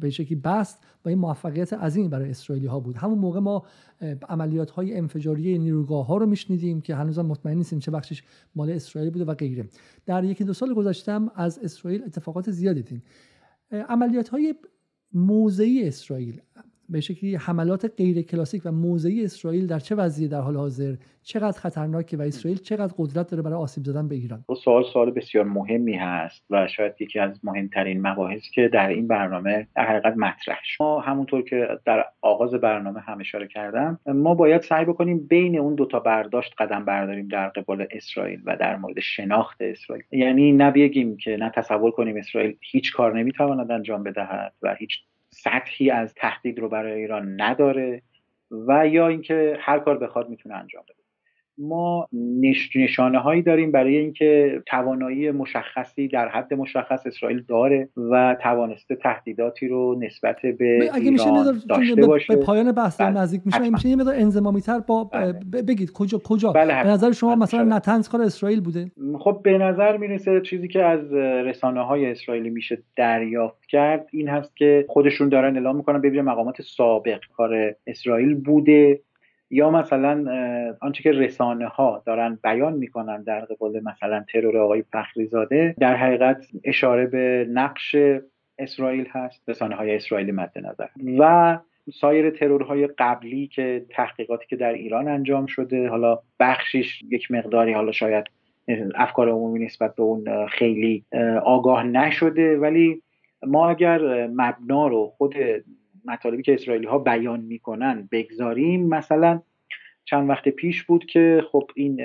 به 0.00 0.10
شکلی 0.10 0.36
بست 0.36 0.84
و 1.04 1.08
این 1.08 1.18
موفقیت 1.18 1.72
عظیمی 1.72 2.08
برای 2.08 2.30
اسرائیلی 2.30 2.66
ها 2.66 2.80
بود. 2.80 2.96
همون 2.96 3.18
موقع 3.18 3.40
ما 3.40 3.62
عملیات 4.28 4.70
های 4.70 4.96
انفجاری 4.96 5.58
نیروگاه 5.58 6.06
ها 6.06 6.16
رو 6.16 6.26
میشنیدیم 6.26 6.80
که 6.80 6.94
هنوز 6.94 7.18
مطمئن 7.18 7.56
نیستیم 7.56 7.78
چه 7.78 7.90
بخشش 7.90 8.22
مال 8.54 8.70
اسرائیل 8.70 9.10
بوده 9.10 9.24
و 9.24 9.34
غیره. 9.34 9.68
در 10.06 10.24
یکی 10.24 10.44
دو 10.44 10.52
سال 10.52 10.74
گذشتم 10.74 11.30
از 11.34 11.58
اسرائیل 11.58 12.04
اتفاقات 12.04 12.50
زیادی 12.50 12.82
دیدیم. 12.82 13.02
عملیات 13.88 14.28
های 14.28 14.54
موضعی 15.12 15.88
اسرائیل 15.88 16.40
به 16.88 17.00
شکلی 17.00 17.36
حملات 17.36 17.92
غیر 17.96 18.22
کلاسیک 18.22 18.62
و 18.64 18.72
موضعی 18.72 19.24
اسرائیل 19.24 19.66
در 19.66 19.78
چه 19.78 19.94
وضعی 19.94 20.28
در 20.28 20.40
حال 20.40 20.56
حاضر؟ 20.56 20.94
چقدر 21.22 21.58
خطرناکه 21.58 22.16
و 22.16 22.22
اسرائیل 22.22 22.58
چقدر 22.58 22.94
قدرت 22.98 23.30
داره 23.30 23.42
برای 23.42 23.58
آسیب 23.58 23.84
زدن 23.84 24.08
به 24.08 24.14
ایران؟ 24.14 24.44
سوال 24.64 24.84
سوال 24.92 25.10
بسیار 25.10 25.44
مهمی 25.44 25.94
هست 25.94 26.44
و 26.50 26.68
شاید 26.68 26.92
یکی 27.00 27.18
از 27.18 27.44
مهمترین 27.44 28.06
مباحثی 28.06 28.50
که 28.54 28.68
در 28.68 28.88
این 28.88 29.06
برنامه 29.06 29.66
در 29.76 29.86
حقیقت 29.86 30.16
مطرح 30.16 30.58
شد. 30.64 30.84
ما 30.84 31.00
همونطور 31.00 31.42
که 31.42 31.68
در 31.84 32.04
آغاز 32.22 32.54
برنامه 32.54 33.00
هم 33.00 33.20
اشاره 33.20 33.48
کردم 33.48 34.00
ما 34.06 34.34
باید 34.34 34.62
سعی 34.62 34.84
بکنیم 34.84 35.18
بین 35.18 35.58
اون 35.58 35.74
دوتا 35.74 36.00
برداشت 36.00 36.54
قدم 36.58 36.84
برداریم 36.84 37.28
در 37.28 37.48
قبال 37.48 37.86
اسرائیل 37.90 38.40
و 38.44 38.56
در 38.56 38.76
مورد 38.76 39.00
شناخت 39.00 39.56
اسرائیل. 39.60 40.04
یعنی 40.12 40.52
نبیگیم 40.52 41.16
که 41.16 41.36
نه 41.36 41.50
تصور 41.50 41.90
کنیم 41.90 42.16
اسرائیل 42.16 42.56
هیچ 42.60 42.92
کار 42.92 43.18
نمی‌تواند 43.18 43.70
انجام 43.70 44.02
بدهد 44.02 44.52
و 44.62 44.74
هیچ 44.74 45.00
سطحی 45.42 45.90
از 45.90 46.14
تهدید 46.14 46.58
رو 46.58 46.68
برای 46.68 47.00
ایران 47.00 47.40
نداره 47.40 48.02
و 48.50 48.88
یا 48.88 49.08
اینکه 49.08 49.56
هر 49.60 49.78
کار 49.78 49.98
بخواد 49.98 50.28
می‌تونه 50.28 50.54
انجام 50.54 50.82
بده. 50.82 51.05
ما 51.58 52.08
نشانه 52.74 53.18
هایی 53.18 53.42
داریم 53.42 53.72
برای 53.72 53.96
اینکه 53.96 54.62
توانایی 54.66 55.30
مشخصی 55.30 56.08
در 56.08 56.28
حد 56.28 56.54
مشخص 56.54 57.06
اسرائیل 57.06 57.42
داره 57.48 57.88
و 57.96 58.36
توانسته 58.42 58.96
تهدیداتی 58.96 59.68
رو 59.68 59.98
نسبت 60.00 60.36
به 60.58 60.90
اگه 60.92 61.10
ایران 61.10 61.62
داشته 61.68 62.06
باشه. 62.06 62.36
به 62.36 62.44
پایان 62.44 62.72
بحث 62.72 63.00
بله. 63.00 63.10
نزدیک 63.10 63.40
میشه 63.44 63.70
میشه 63.70 63.88
یه 63.88 63.96
مقدار 63.96 64.14
انضمامی 64.14 64.60
تر 64.60 64.78
با 64.78 65.04
بله. 65.04 65.32
بگید 65.62 65.92
کجا 65.92 66.18
کجا؟ 66.18 66.52
بله 66.52 66.82
به 66.82 66.88
نظر 66.88 67.12
شما 67.12 67.34
مثلا 67.34 67.76
نتنز 67.76 68.08
کار 68.08 68.22
اسرائیل 68.22 68.60
بوده؟ 68.60 68.90
خب 69.18 69.40
به 69.44 69.58
نظر 69.58 69.96
می‌رسه 69.96 70.40
چیزی 70.40 70.68
که 70.68 70.82
از 70.84 71.12
رسانه 71.14 71.80
های 71.80 72.10
اسرائیلی 72.10 72.50
میشه 72.50 72.78
دریافت 72.96 73.66
کرد 73.66 74.06
این 74.12 74.28
هست 74.28 74.56
که 74.56 74.84
خودشون 74.88 75.28
دارن 75.28 75.56
اعلام 75.56 75.76
می‌کنن 75.76 75.98
ببینید 75.98 76.20
مقامات 76.20 76.62
سابق 76.62 77.20
کار 77.36 77.74
اسرائیل 77.86 78.34
بوده 78.34 79.00
یا 79.50 79.70
مثلا 79.70 80.24
آنچه 80.80 81.02
که 81.02 81.12
رسانه 81.12 81.66
ها 81.66 82.02
دارن 82.06 82.38
بیان 82.44 82.72
می‌کنن 82.72 83.22
در 83.22 83.40
قبال 83.40 83.80
مثلا 83.80 84.24
ترور 84.32 84.58
آقای 84.58 84.84
فخری 84.92 85.28
در 85.80 85.96
حقیقت 85.96 86.46
اشاره 86.64 87.06
به 87.06 87.46
نقش 87.50 87.96
اسرائیل 88.58 89.06
هست 89.10 89.48
رسانه 89.48 89.74
های 89.74 89.94
اسرائیلی 89.96 90.32
مد 90.32 90.52
نظر. 90.56 90.86
و 91.18 91.58
سایر 91.92 92.30
ترورهای 92.30 92.86
قبلی 92.86 93.46
که 93.46 93.86
تحقیقاتی 93.90 94.46
که 94.46 94.56
در 94.56 94.72
ایران 94.72 95.08
انجام 95.08 95.46
شده 95.46 95.88
حالا 95.88 96.18
بخشیش 96.40 97.02
یک 97.10 97.30
مقداری 97.30 97.72
حالا 97.72 97.92
شاید 97.92 98.24
افکار 98.94 99.28
عمومی 99.28 99.64
نسبت 99.64 99.94
به 99.94 100.02
اون 100.02 100.46
خیلی 100.46 101.04
آگاه 101.44 101.82
نشده. 101.82 102.58
ولی 102.58 103.02
ما 103.46 103.70
اگر 103.70 104.26
مبنا 104.26 104.86
رو 104.86 105.12
خود 105.16 105.34
مطالبی 106.06 106.42
که 106.42 106.54
اسرائیلی 106.54 106.86
ها 106.86 106.98
بیان 106.98 107.40
می‌کنن 107.40 108.08
بگذاریم. 108.12 108.88
مثلا 108.88 109.40
چند 110.04 110.28
وقت 110.28 110.48
پیش 110.48 110.82
بود 110.82 111.06
که 111.06 111.42
خب 111.52 111.70
این 111.74 112.00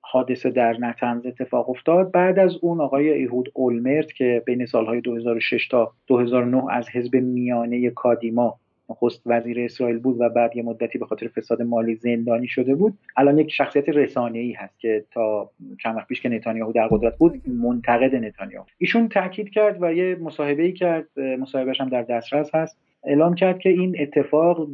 حادثه 0.00 0.50
در 0.50 0.76
نتنز 0.78 1.26
اتفاق 1.26 1.70
افتاد. 1.70 2.10
بعد 2.12 2.38
از 2.38 2.56
اون 2.62 2.80
آقای 2.80 3.12
ایهود 3.12 3.52
اولمرت 3.54 4.12
که 4.12 4.42
بین 4.46 4.66
سالهای 4.66 5.00
2006 5.00 5.68
تا 5.68 5.92
2009 6.06 6.62
از 6.70 6.88
حزب 6.88 7.16
میانه 7.16 7.90
کادیما 7.90 8.58
نخست 8.90 9.22
وزیر 9.26 9.60
اسرائیل 9.60 9.98
بود 9.98 10.16
و 10.20 10.28
بعد 10.28 10.56
یه 10.56 10.62
مدتی 10.62 10.98
به 10.98 11.06
خاطر 11.06 11.28
فساد 11.28 11.62
مالی 11.62 11.94
زندانی 11.94 12.48
شده 12.48 12.74
بود 12.74 12.98
الان 13.16 13.38
یک 13.38 13.52
شخصیت 13.52 13.88
رسانه 13.88 14.38
ای 14.38 14.52
هست 14.52 14.80
که 14.80 15.04
تا 15.10 15.50
چند 15.82 15.96
وقت 15.96 16.08
پیش 16.08 16.20
که 16.20 16.28
نتانیاهو 16.28 16.72
در 16.72 16.86
قدرت 16.86 17.18
بود 17.18 17.48
منتقد 17.48 18.14
نتانیاهو. 18.14 18.66
ایشون 18.78 19.08
تاکید 19.08 19.50
کرد 19.50 19.82
و 19.82 19.92
یه 19.92 20.16
مصاحبه 20.20 20.62
ای 20.62 20.72
کرد 20.72 21.20
مصاحبهش 21.20 21.80
هم 21.80 21.88
در 21.88 22.02
دسترس 22.02 22.54
هست. 22.54 22.78
اعلام 23.04 23.34
کرد 23.34 23.58
که 23.58 23.68
این 23.68 23.96
اتفاق 24.00 24.68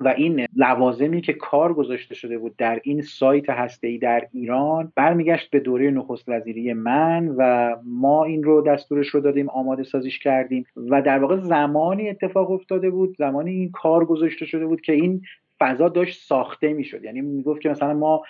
و 0.00 0.08
این 0.08 0.46
لوازمی 0.56 1.20
که 1.20 1.32
کار 1.32 1.74
گذاشته 1.74 2.14
شده 2.14 2.38
بود 2.38 2.56
در 2.56 2.80
این 2.84 3.02
سایت 3.02 3.50
هسته 3.50 3.98
در 3.98 4.28
ایران 4.32 4.92
برمیگشت 4.96 5.50
به 5.50 5.60
دوره 5.60 5.90
نخست 5.90 6.28
وزیری 6.28 6.72
من 6.72 7.28
و 7.28 7.76
ما 7.84 8.24
این 8.24 8.42
رو 8.42 8.62
دستورش 8.62 9.08
رو 9.08 9.20
دادیم 9.20 9.48
آماده 9.48 9.82
سازیش 9.82 10.18
کردیم 10.18 10.64
و 10.76 11.02
در 11.02 11.18
واقع 11.18 11.36
زمانی 11.36 12.08
اتفاق 12.08 12.50
افتاده 12.50 12.90
بود 12.90 13.16
زمانی 13.18 13.50
این 13.50 13.70
کار 13.70 14.04
گذاشته 14.04 14.46
شده 14.46 14.66
بود 14.66 14.80
که 14.80 14.92
این 14.92 15.22
فضا 15.60 15.88
داشت 15.88 16.22
ساخته 16.22 16.72
می‌شد. 16.72 17.04
یعنی 17.04 17.20
می‌گفت 17.20 17.60
که 17.60 17.68
مثلا 17.68 17.94
ما 17.94 18.22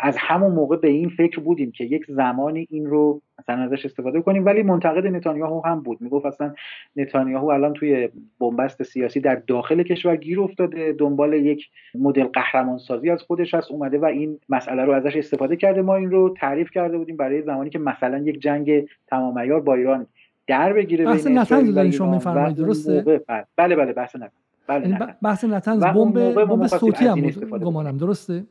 از 0.00 0.16
همون 0.18 0.52
موقع 0.52 0.76
به 0.76 0.88
این 0.88 1.08
فکر 1.08 1.40
بودیم 1.40 1.72
که 1.72 1.84
یک 1.84 2.04
زمانی 2.08 2.66
این 2.70 2.86
رو 2.86 3.22
مثلا 3.38 3.62
ازش 3.62 3.84
استفاده 3.84 4.20
کنیم. 4.20 4.44
ولی 4.44 4.62
منتقد 4.62 5.06
نتانیاهو 5.06 5.66
هم 5.66 5.82
بود. 5.82 6.00
می‌گفت 6.00 6.26
اصلا 6.26 6.54
نتانیاهو 6.96 7.46
الان 7.46 7.72
توی 7.72 8.08
بنبست 8.40 8.82
سیاسی 8.82 9.20
در 9.20 9.34
داخل 9.34 9.82
کشور 9.82 10.16
گیر 10.16 10.40
افتاده. 10.40 10.92
دنبال 10.92 11.32
یک 11.32 11.68
مدل 11.94 12.24
قهرمان 12.24 12.78
سازی 12.78 13.10
از 13.10 13.22
خودش 13.22 13.54
هست. 13.54 13.70
اومده 13.70 13.98
و 13.98 14.04
این 14.04 14.38
مسئله 14.48 14.84
رو 14.84 14.92
ازش 14.92 15.16
استفاده 15.16 15.56
کرده. 15.56 15.82
ما 15.82 15.96
این 15.96 16.10
رو 16.10 16.34
تعریف 16.38 16.70
کرده 16.70 16.98
بودیم 16.98 17.16
برای 17.16 17.42
زمانی 17.42 17.70
که 17.70 17.78
مثلا 17.78 18.18
یک 18.18 18.40
جنگ 18.40 18.88
تمام 19.06 19.60
با 19.60 19.74
ایران 19.74 20.06
در 20.46 20.72
بگیره 20.72 21.04
بحث 21.04 21.26
نتنز 21.26 21.94
شما 21.94 22.14
میفرمایید. 22.14 22.56
درسته؟ 22.56 23.20
بله 23.56 23.76
بله 23.76 23.92
بحث 23.92 24.16
نتنز 24.16 24.30
بله 24.78 24.88
یعنی 24.88 25.12
بحث 25.22 25.44
نتنز 25.44 25.84
بمب 25.84 26.44
بمب 26.44 26.66
صوتی 26.66 27.06
هم 27.06 27.20
بود 27.20 27.64
گمانم 27.64 27.98
درسته؟ 27.98 28.44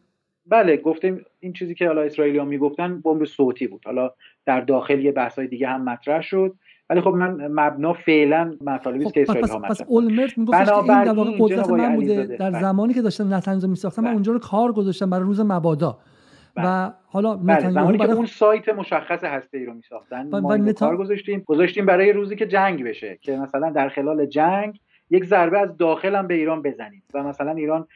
بله 0.45 0.77
گفتیم 0.77 1.25
این 1.39 1.53
چیزی 1.53 1.75
که 1.75 1.87
حالا 1.87 2.01
اسرائیلی 2.01 2.37
ها 2.37 2.45
می‌گفتن 2.45 3.01
بمب 3.01 3.25
صوتی 3.25 3.67
بود. 3.67 3.81
حالا 3.85 4.11
در 4.45 4.61
داخل 4.61 4.99
یه 4.99 5.11
بحث 5.11 5.39
های 5.39 5.47
دیگه 5.47 5.67
هم 5.67 5.83
مطرح 5.83 6.21
شد. 6.21 6.55
ولی 6.89 7.01
خب 7.01 7.09
من 7.09 7.47
مبنا 7.47 7.93
فعلا 7.93 8.57
مطالبی 8.61 9.05
است 9.05 9.13
که 9.13 9.25
خب، 9.25 9.31
اسرائیل 9.31 9.51
ها 9.51 9.59
پس 9.59 9.81
اولمرت 9.87 10.37
می‌گفت 10.37 10.65
که 10.65 10.73
این 10.73 11.03
در 11.03 11.13
واقع 11.13 11.31
قدرت 11.39 11.69
من 11.69 11.95
بوده 11.95 12.25
در 12.25 12.49
بله. 12.49 12.61
زمانی 12.61 12.93
که 12.93 13.01
داشتم 13.01 13.33
نتنز 13.33 13.65
میساختم 13.65 14.01
من 14.01 14.07
بله. 14.07 14.13
اونجا 14.13 14.33
رو 14.33 14.39
کار 14.39 14.71
گذاشتم 14.71 15.09
برای 15.09 15.23
روز 15.23 15.39
مبادا. 15.39 15.97
و 16.55 16.61
بله. 16.61 16.93
حالا 17.05 17.39
نتانیاهو 17.43 17.97
برای 17.97 18.11
اون 18.11 18.25
سایت 18.25 18.69
مشخص 18.69 19.23
هسته 19.23 19.57
ای 19.57 19.65
رو 19.65 19.73
میساختن 19.73 20.39
ما 20.39 20.55
نتا... 20.55 20.85
کار 20.85 20.97
گذاشتیم 20.97 21.43
گذاشتیم 21.45 21.85
برای 21.85 22.13
روزی 22.13 22.35
که 22.35 22.47
جنگ 22.47 22.83
بشه 22.83 23.17
که 23.21 23.37
مثلا 23.37 23.69
در 23.69 23.89
خلال 23.89 24.25
جنگ 24.25 24.79
یک 25.11 25.25
ضربه 25.25 25.59
از 25.59 25.77
داخل 25.77 26.15
هم 26.15 26.27
به 26.27 26.33
ایران 26.33 26.61
بزنیم 26.61 27.03
و 27.13 27.23
مثلا 27.23 27.51
ایران 27.51 27.87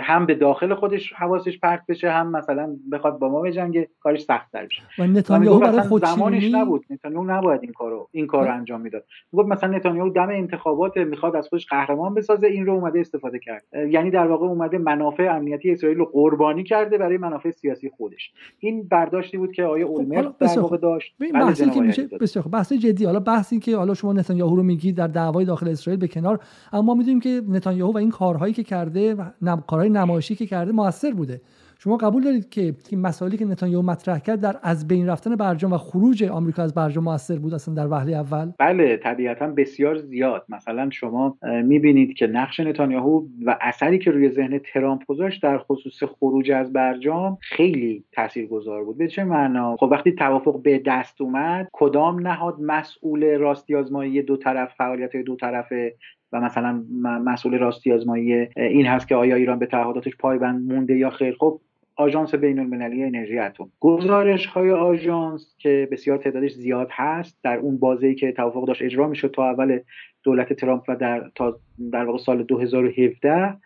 هم 0.00 0.26
به 0.26 0.34
داخل 0.34 0.74
خودش 0.74 1.12
حواسش 1.12 1.58
پرت 1.58 1.82
بشه 1.88 2.10
هم 2.10 2.30
مثلا 2.30 2.76
بخواد 2.92 3.18
با 3.18 3.28
ما 3.28 3.40
بجنگه 3.40 3.88
کارش 4.00 4.22
سخت 4.22 4.52
تر 4.52 4.66
بشه. 4.66 4.82
و 4.98 5.06
نتانیاهو 5.06 5.60
برای 5.60 5.80
خود 5.80 6.04
زمانش 6.04 6.54
نبود. 6.54 6.84
نتانیاهو 6.90 7.30
نباید 7.30 7.62
این 7.62 7.72
کارو 7.72 8.08
این 8.12 8.26
کارو 8.26 8.54
انجام 8.54 8.80
می‌داد. 8.80 9.04
گفت 9.32 9.48
مثلا 9.48 9.76
نتانیاهو 9.76 10.10
دم 10.10 10.28
انتخابات 10.28 10.96
می‌خواد 10.96 11.36
از 11.36 11.48
خودش 11.48 11.66
قهرمان 11.66 12.14
بسازه 12.14 12.46
این 12.46 12.66
رو 12.66 12.72
اومده 12.72 13.00
استفاده 13.00 13.38
کرد. 13.38 13.64
یعنی 13.90 14.10
در 14.10 14.26
واقع 14.26 14.46
اومده 14.46 14.78
منافع 14.78 15.36
امنیتی 15.36 15.70
اسرائیل 15.70 15.98
رو 15.98 16.04
قربانی 16.04 16.64
کرده 16.64 16.98
برای 16.98 17.18
منافع 17.18 17.50
سیاسی 17.50 17.90
خودش. 17.96 18.32
این 18.58 18.88
برداشتی 18.88 19.36
بود 19.36 19.52
که 19.52 19.64
آیه 19.64 19.84
اولمرت 19.84 20.38
در 20.38 20.60
واقع 20.60 20.76
داشت. 20.76 21.14
بله، 21.20 21.32
بحثی 21.32 21.70
که 21.70 21.80
میشه 21.80 22.06
بسیار 22.06 22.44
بحث 22.48 22.72
جدی 22.72 23.04
حالا 23.04 23.20
بحثی 23.20 23.58
که 23.58 23.76
حالا 23.76 23.94
شما 23.94 24.12
نتانیاهو 24.12 24.56
رو 24.56 24.62
میگی 24.62 24.92
در 24.92 25.06
دعوای 25.06 25.44
داخل 25.44 25.68
اسرائیل 25.68 26.00
به 26.00 26.08
کنار 26.08 26.40
اما 26.72 26.94
می‌دونیم 26.94 27.20
که 27.20 27.42
نتانیاهو 27.48 27.92
و 27.92 27.98
این 27.98 28.10
کارهایی 28.10 28.52
که 28.52 28.62
کرده 28.62 29.16
کارهای 29.60 29.90
نمایشی 29.90 30.34
که 30.34 30.46
کرده 30.46 30.72
موثر 30.72 31.10
بوده. 31.10 31.40
شما 31.82 31.96
قبول 31.96 32.24
دارید 32.24 32.48
که 32.48 32.74
این 32.90 33.00
مسائلی 33.00 33.36
که 33.36 33.44
نتانیاهو 33.44 33.86
مطرح 33.86 34.18
کرد 34.18 34.40
در 34.40 34.56
از 34.62 34.88
بین 34.88 35.08
رفتن 35.08 35.36
برجام 35.36 35.72
و 35.72 35.78
خروج 35.78 36.24
آمریکا 36.24 36.62
از 36.62 36.74
برجام 36.74 37.04
موثر 37.04 37.38
بود 37.38 37.54
اصلا 37.54 37.74
در 37.74 37.86
وهله 37.86 38.12
اول؟ 38.12 38.52
بله 38.58 38.96
طبیعتا 38.96 39.46
بسیار 39.46 39.98
زیاد. 39.98 40.44
مثلا 40.48 40.90
شما 40.90 41.38
می‌بینید 41.64 42.14
که 42.14 42.26
نقش 42.26 42.60
نتانیاهو 42.60 43.26
و 43.46 43.58
اثری 43.60 43.98
که 43.98 44.10
روی 44.10 44.30
ذهن 44.30 44.60
ترامپ 44.72 45.04
گذاشت 45.04 45.42
در 45.42 45.58
خصوص 45.58 46.02
خروج 46.02 46.50
از 46.50 46.72
برجام 46.72 47.38
خیلی 47.40 48.04
تاثیرگذار 48.12 48.84
بود. 48.84 48.98
به 48.98 49.08
چه 49.08 49.24
معنا؟ 49.24 49.76
خب 49.76 49.88
وقتی 49.90 50.12
توافق 50.12 50.62
به 50.62 50.78
دست 50.78 51.20
اومد 51.20 51.68
کدام 51.72 52.28
نهاد 52.28 52.56
مسئول 52.60 53.38
راستی 53.38 53.76
آزمایی 53.76 54.22
دو 54.22 54.36
طرف 54.36 54.74
فعالیت 54.78 55.16
دو 55.16 55.36
طرفه 55.36 55.94
و 56.32 56.40
مثلا 56.40 56.84
مسئول 57.24 57.58
راستی 57.58 57.92
آزمایی 57.92 58.48
این 58.56 58.86
هست 58.86 59.08
که 59.08 59.14
آیا 59.14 59.36
ایران 59.36 59.58
به 59.58 59.66
تعهداتش 59.66 60.16
پایبند 60.16 60.72
مونده 60.72 60.96
یا 60.96 61.10
خیر. 61.10 61.36
خب 61.38 61.60
آژانس 61.96 62.34
بین 62.34 62.58
المللی 62.58 63.04
انرژی 63.04 63.38
اتمی. 63.38 63.68
گزارش 63.80 64.46
های 64.46 64.70
آژانس 64.70 65.54
که 65.58 65.88
بسیار 65.92 66.18
تعدادش 66.18 66.52
زیاد 66.52 66.88
هست 66.90 67.38
در 67.42 67.56
اون 67.56 67.78
بازه 67.78 68.14
که 68.14 68.32
توافق 68.32 68.66
داشت 68.66 68.82
اجرا 68.82 69.08
می‌شد 69.08 69.30
تا 69.30 69.50
اول 69.50 69.78
دولت 70.22 70.52
ترامپ 70.52 70.82
و 70.88 70.96
در 70.96 71.30
تا 71.34 71.58
در 71.92 72.04
واقع 72.04 72.18
سال 72.18 72.42
2017 72.42 73.56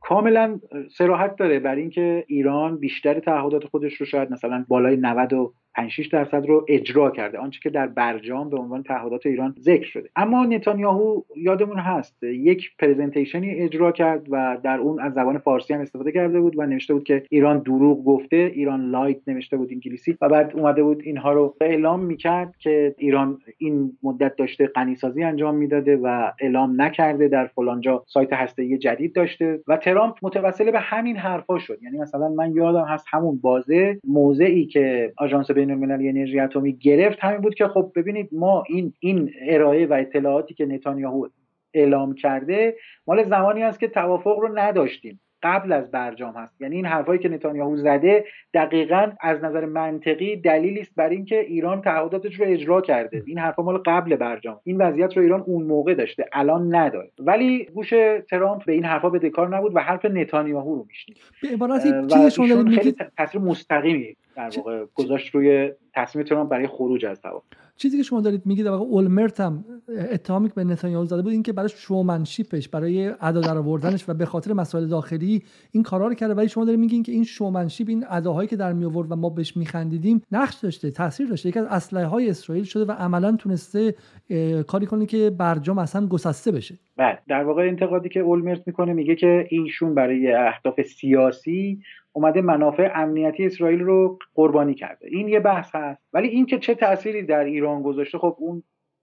کاملا 0.00 0.60
صراحت 0.96 1.36
داره 1.36 1.58
بر 1.58 1.74
اینکه 1.74 2.24
ایران 2.28 2.78
بیشتر 2.78 3.20
تعهدات 3.20 3.64
خودش 3.64 3.94
رو 3.94 4.06
شاید 4.06 4.30
مثلا 4.30 4.64
بالای 4.68 4.96
90 4.96 5.32
و 5.32 5.52
5 5.76 6.08
درصد 6.12 6.46
رو 6.46 6.64
اجرا 6.68 7.10
کرده. 7.10 7.38
آنچه 7.38 7.60
که 7.62 7.70
در 7.70 7.86
برجام 7.86 8.50
به 8.50 8.56
عنوان 8.56 8.82
تعهدات 8.82 9.26
ایران 9.26 9.54
ذکر 9.60 9.86
شده. 9.86 10.08
اما 10.16 10.44
نتانیاهو 10.44 11.22
یادمون 11.36 11.78
هست 11.78 12.22
یک 12.22 12.70
presentation 12.78 13.45
ی 13.45 13.50
اجرا 13.50 13.92
کرد 13.92 14.26
و 14.30 14.58
در 14.62 14.78
اون 14.78 15.00
از 15.00 15.14
زبان 15.14 15.38
فارسی 15.38 15.74
هم 15.74 15.80
استفاده 15.80 16.12
کرده 16.12 16.40
بود 16.40 16.58
و 16.58 16.66
نوشته 16.66 16.94
بود 16.94 17.04
که 17.04 17.22
ایران 17.30 17.58
دروغ 17.58 18.04
گفته 18.04 18.36
Iran 18.54 18.90
lied 18.90 19.16
نوشته 19.26 19.56
بود 19.56 19.68
انگلیسی 19.72 20.16
و 20.20 20.28
بعد 20.28 20.52
اومده 20.54 20.82
بود 20.82 21.02
اینها 21.04 21.32
رو 21.32 21.54
اعلام 21.60 22.00
می‌کرد 22.00 22.54
که 22.58 22.94
ایران 22.98 23.38
این 23.58 23.92
مدت 24.02 24.36
داشته 24.36 24.66
غنیسازی 24.66 25.22
انجام 25.22 25.54
می‌داده 25.54 25.96
و 25.96 26.32
اعلام 26.40 26.82
نکرده 26.82 27.28
در 27.28 27.46
فلانجا 27.46 28.04
سایت 28.06 28.32
هسته‌ای 28.32 28.78
جدید 28.78 29.12
داشته 29.12 29.60
و 29.66 29.76
ترامپ 29.76 30.14
متوسل 30.22 30.70
به 30.70 30.80
همین 30.80 31.16
حرفا 31.16 31.58
شد. 31.58 31.78
یعنی 31.82 31.98
مثلا 31.98 32.28
من 32.28 32.54
یادم 32.54 32.84
هست 32.84 33.06
همون 33.10 33.38
بازه 33.42 33.98
موضعی 34.08 34.66
که 34.66 35.12
آژانس 35.18 35.50
بین 35.66 35.74
المللی 35.74 36.08
انرژی 36.08 36.40
اتمی 36.40 36.76
گرفت 36.76 37.18
همین 37.20 37.40
بود 37.40 37.54
که 37.54 37.68
خب 37.68 37.92
ببینید 37.96 38.28
ما 38.32 38.64
این 38.68 38.92
این 39.00 39.32
ارائه 39.48 39.86
و 39.86 39.92
اطلاعاتی 39.92 40.54
که 40.54 40.66
نتانیاهو 40.66 41.28
اعلام 41.74 42.14
کرده 42.14 42.76
مال 43.06 43.24
زمانی 43.24 43.62
است 43.62 43.80
که 43.80 43.88
توافق 43.88 44.38
رو 44.38 44.58
نداشتیم. 44.58 45.20
قبل 45.46 45.72
از 45.72 45.90
برجام 45.90 46.34
هست. 46.34 46.60
یعنی 46.60 46.76
این 46.76 46.86
حرفایی 46.86 47.18
که 47.18 47.28
نتانیاهو 47.28 47.76
زده 47.76 48.24
دقیقا 48.54 49.12
از 49.20 49.44
نظر 49.44 49.64
منطقی 49.64 50.36
دلیلی 50.36 50.80
است 50.80 50.94
بر 50.96 51.08
اینکه 51.08 51.40
ایران 51.40 51.80
تعهداتش 51.80 52.40
رو 52.40 52.46
اجرا 52.48 52.80
کرده. 52.80 53.22
این 53.26 53.38
حرفا 53.38 53.62
مال 53.62 53.78
قبل 53.86 54.16
برجام. 54.16 54.60
این 54.64 54.76
وضعیت 54.76 55.16
رو 55.16 55.22
ایران 55.22 55.40
اون 55.40 55.62
موقع 55.62 55.94
داشته 55.94 56.24
الان 56.32 56.74
نداره. 56.74 57.10
ولی 57.18 57.64
گوش 57.64 57.94
ترامپ 58.30 58.64
به 58.64 58.72
این 58.72 58.84
حرفا 58.84 59.10
بدهکار 59.10 59.56
نبود 59.56 59.76
و 59.76 59.78
حرف 59.78 60.04
نتانیاهو 60.04 60.74
رو 60.74 60.86
میشنید. 60.88 61.18
به 61.42 61.48
عبارتی 61.48 61.92
چیزی 62.08 62.30
شما 62.30 62.62
میگید 62.62 62.96
تاثیر 63.16 63.40
مستقیمی 63.40 64.16
در 64.36 64.50
واقع 64.56 64.84
گذاشت 64.94 65.34
روی 65.34 65.72
تصمیم 65.94 66.24
ترامپ 66.24 66.50
برای 66.50 66.66
خروج 66.66 67.06
از 67.06 67.20
توافق 67.20 67.65
چیزی 67.76 67.96
که 67.96 68.02
شما 68.02 68.20
دارید 68.20 68.46
میگید 68.46 68.64
در 68.64 68.70
واقع 68.70 68.84
اولمرت 68.84 69.40
هم 69.40 69.64
اتهامی 70.10 70.50
به 70.54 70.64
نتانیاهو 70.64 71.04
زده 71.04 71.22
بود 71.22 71.32
اینکه 71.32 71.52
برای 71.52 71.68
شومنشیپش 71.68 72.68
برای 72.68 73.12
ادا 73.20 73.40
در 73.40 73.58
آوردنش 73.58 74.08
و 74.08 74.14
به 74.14 74.26
خاطر 74.26 74.52
مسائل 74.52 74.86
داخلی 74.86 75.42
این 75.72 75.82
کارا 75.82 76.08
رو 76.08 76.14
کرده. 76.14 76.34
ولی 76.34 76.48
شما 76.48 76.64
دارید 76.64 76.80
میگین 76.80 77.02
که 77.02 77.12
این 77.12 77.24
شومنشیپ 77.24 77.88
این 77.88 78.04
اداهایی 78.10 78.48
که 78.48 78.56
در 78.56 78.72
می 78.72 78.84
آورد 78.84 79.12
و 79.12 79.16
ما 79.16 79.30
بهش 79.30 79.56
میخندیدیم 79.56 80.22
نقش 80.32 80.54
داشته 80.54 80.90
تاثیر 80.90 81.28
داشته. 81.28 81.48
یکی 81.48 81.58
از 81.58 81.66
اسلحه 81.70 82.06
های 82.06 82.30
اسرائیل 82.30 82.64
شده 82.64 82.84
و 82.84 82.92
عملا 82.92 83.36
تونسته 83.36 83.94
کاری 84.66 84.86
کنه 84.86 85.06
که 85.06 85.30
برجام 85.30 85.78
اصلا 85.78 86.06
گسسته 86.06 86.52
بشه. 86.52 86.74
بله. 86.96 87.18
در 87.28 87.44
واقع 87.44 87.62
انتقادی 87.62 88.08
که 88.08 88.20
اولمرت 88.20 88.62
می‌کنه 88.66 88.92
میگه 88.92 89.14
که 89.14 89.46
ایشون 89.50 89.94
برای 89.94 90.32
اهداف 90.32 90.82
سیاسی 90.82 91.80
اومده 92.16 92.40
منافع 92.40 92.90
امنیتی 92.94 93.46
اسرائیل 93.46 93.80
رو 93.80 94.18
قربانی 94.34 94.74
کرده. 94.74 95.08
این 95.10 95.28
یه 95.28 95.40
بحث 95.40 95.74
هست. 95.74 96.02
ولی 96.12 96.28
اینکه 96.28 96.58
چه 96.58 96.74
تأثیری 96.74 97.22
در 97.22 97.44
ایران 97.44 97.82
گذاشته 97.82 98.18
خب 98.18 98.36
اون 98.38 98.62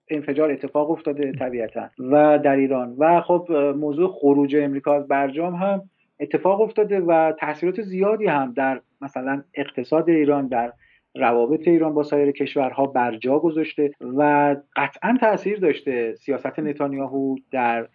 انفجار 0.10 0.52
اتفاق 0.52 0.92
افتاده 0.92 1.32
طبیعتا 1.32 1.90
و 2.00 2.40
در 2.40 2.56
ایران. 2.56 2.96
و 2.98 3.22
خب 3.22 3.52
موضوع 3.78 4.12
خروج 4.12 4.56
امریکا 4.56 4.96
از 4.96 5.08
برجام 5.08 5.56
هم 5.56 5.82
اتفاق 6.20 6.62
افتاده 6.62 7.00
و 7.00 7.34
تاثیرات 7.40 7.82
زیادی 7.82 8.26
هم 8.26 8.54
در 8.54 8.82
مثلا 9.02 9.44
اقتصاد 9.54 10.10
ایران 10.10 10.48
در 10.48 10.74
روابط 11.16 11.68
ایران 11.68 11.94
با 11.94 12.04
سایر 12.04 12.32
کشورها 12.32 12.86
برجا 12.86 13.40
گذاشته 13.40 13.92
و 14.02 14.56
قطعا 14.76 15.18
تاثیر 15.22 15.60
داشته 15.60 16.16
سیاست 16.16 16.60
نتانیاهو 16.60 17.36
در 17.52 17.88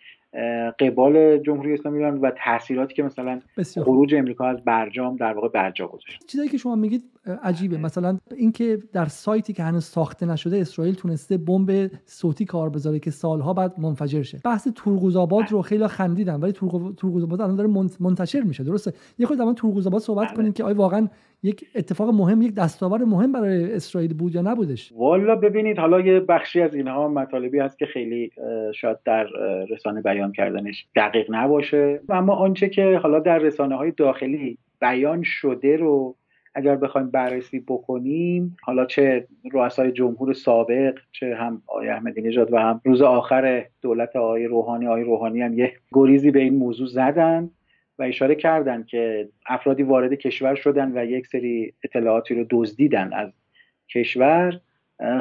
قبال 0.80 1.38
جمهوری 1.38 1.74
اسلامی 1.74 1.98
ایران 1.98 2.20
و 2.20 2.30
تاثیراتی 2.44 2.94
که 2.94 3.02
مثلا 3.02 3.40
خروج 3.84 4.14
امریکا 4.14 4.46
از 4.46 4.64
برجام 4.64 5.16
در 5.16 5.32
واقع 5.32 5.48
برجا 5.48 5.86
گذاشت. 5.86 6.26
چیزایی 6.26 6.48
که 6.48 6.58
شما 6.58 6.74
میگید 6.74 7.04
عجیبه. 7.42 7.78
مثلا 7.78 8.18
اینکه 8.36 8.78
در 8.92 9.06
سایتی 9.06 9.52
که 9.52 9.62
هنوز 9.62 9.84
ساخته 9.84 10.26
نشده 10.26 10.56
اسرائیل 10.56 10.94
تونسته 10.94 11.36
بمب 11.38 11.90
صوتی 12.06 12.44
کار 12.44 12.70
بذاره 12.70 12.98
که 12.98 13.10
سالها 13.10 13.54
بعد 13.54 13.80
منفجر 13.80 14.22
شه. 14.22 14.40
بحث 14.44 14.68
تورگوزآباد 14.74 15.44
رو 15.50 15.62
خیلی 15.62 15.86
خندیدن 15.86 16.40
ولی 16.40 16.52
تورگوزآباد 16.52 17.40
الان 17.40 17.56
داره 17.56 17.70
منتشر 18.00 18.40
میشه. 18.40 18.64
درسته؟ 18.64 18.92
یه 19.18 19.26
خود 19.26 19.38
در 19.38 19.52
تورگوزآباد 19.52 20.00
صحبت 20.00 20.28
بله. 20.28 20.36
کنید 20.36 20.54
که 20.54 20.64
آیا 20.64 20.74
واقعا 20.74 21.08
یک 21.42 21.64
اتفاق 21.74 22.08
مهم 22.08 22.42
یک 22.42 22.54
دستاورد 22.54 23.02
مهم 23.02 23.32
برای 23.32 23.72
اسرائیل 23.72 24.14
بود 24.14 24.34
یا 24.34 24.42
نبودش؟ 24.42 24.92
والا 24.96 25.36
ببینید 25.36 25.78
حالا 25.78 26.00
یه 26.00 26.20
بخشی 26.20 26.60
از 26.60 26.74
اینها 26.74 27.08
مطالبی 27.08 27.58
هست 27.58 27.78
که 27.78 27.86
خیلی 27.86 28.30
شاید 28.74 28.98
در 29.04 29.26
رسانه 29.70 30.02
بیان 30.02 30.32
کردنش 30.32 30.86
دقیق 30.96 31.26
نباشه. 31.30 32.00
اما 32.08 32.34
آنچه 32.34 32.68
که 32.68 33.00
حالا 33.02 33.20
در 33.20 33.38
رسانه 33.38 33.76
های 33.76 33.90
داخلی 33.90 34.58
بیان 34.80 35.22
شده 35.22 35.76
رو 35.76 36.16
اگر 36.54 36.76
بخوایم 36.76 37.10
بررسی 37.10 37.60
بکنیم 37.60 38.56
حالا 38.62 38.86
چه 38.86 39.26
رؤسای 39.52 39.92
جمهور 39.92 40.32
سابق 40.32 40.98
چه 41.12 41.34
هم 41.34 41.62
آقای 41.66 41.88
احمدی 41.88 42.22
نژاد 42.22 42.52
و 42.52 42.58
هم 42.58 42.80
روز 42.84 43.02
آخر 43.02 43.66
دولت 43.82 44.16
آقای 44.16 44.44
روحانی 44.44 44.86
آقای 44.86 45.04
روحانی 45.04 45.40
هم 45.40 45.58
یه 45.58 45.72
گریزی 45.92 46.30
به 46.30 46.40
این 46.40 46.54
موضوع 46.54 46.86
زدن. 46.86 47.50
و 47.98 48.02
اشاره 48.02 48.34
کردن 48.34 48.84
که 48.84 49.28
افرادی 49.46 49.82
وارد 49.82 50.14
کشور 50.14 50.54
شدن 50.54 50.98
و 50.98 51.04
یک 51.04 51.26
سری 51.26 51.72
اطلاعاتی 51.84 52.34
رو 52.34 52.46
دزدیدن 52.50 53.12
از 53.12 53.32
کشور 53.88 54.60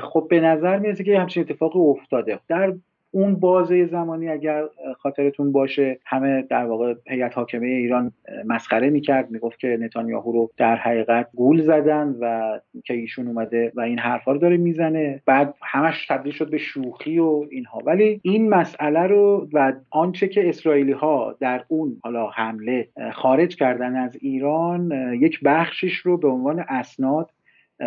خب 0.02 0.28
به 0.30 0.40
نظر 0.40 0.80
می‌رسه 0.80 1.04
که 1.04 1.20
همچین 1.20 1.44
اتفاقی 1.44 1.80
افتاده. 1.80 2.40
در 2.48 2.74
اون 3.12 3.36
بازه 3.36 3.86
زمانی 3.86 4.30
اگر 4.30 4.64
خاطرتون 4.98 5.52
باشه 5.52 6.00
همه 6.06 6.42
در 6.42 6.66
واقع 6.66 6.94
هیئت 7.08 7.38
حاکمه 7.38 7.68
ایران 7.68 8.12
مسخره 8.46 8.90
می‌کرد. 8.90 9.32
می‌گفت 9.32 9.60
که 9.60 9.78
نتانیاهو 9.82 10.32
رو 10.32 10.52
در 10.58 10.76
حقیقت 10.76 11.30
گول 11.36 11.62
زدن 11.62 12.16
و 12.20 12.60
که 12.86 12.94
ایشون 12.94 13.28
اومده 13.28 13.72
و 13.76 13.82
این 13.82 14.00
حرفا 14.00 14.32
رو 14.32 14.38
داره 14.38 14.58
می‌زنه. 14.58 15.22
بعد 15.26 15.56
همش 15.64 16.08
تبدیل 16.08 16.32
شد 16.34 16.50
به 16.50 16.58
شوخی 16.58 17.20
و 17.20 17.46
اینها. 17.52 17.80
ولی 17.86 18.20
این 18.24 18.50
مسئله 18.50 19.00
رو 19.00 19.48
و 19.54 19.74
آنچه 19.90 20.28
که 20.28 20.50
اسرائیلی 20.50 20.92
ها 20.92 21.36
در 21.40 21.64
اون 21.68 21.98
حالا 22.04 22.30
حمله 22.30 22.88
خارج 23.14 23.56
کردن 23.56 23.96
از 23.96 24.18
ایران 24.22 24.92
یک 25.20 25.40
بخشش 25.44 25.94
رو 25.94 26.18
به 26.18 26.28
عنوان 26.28 26.66
اسناد 26.70 27.30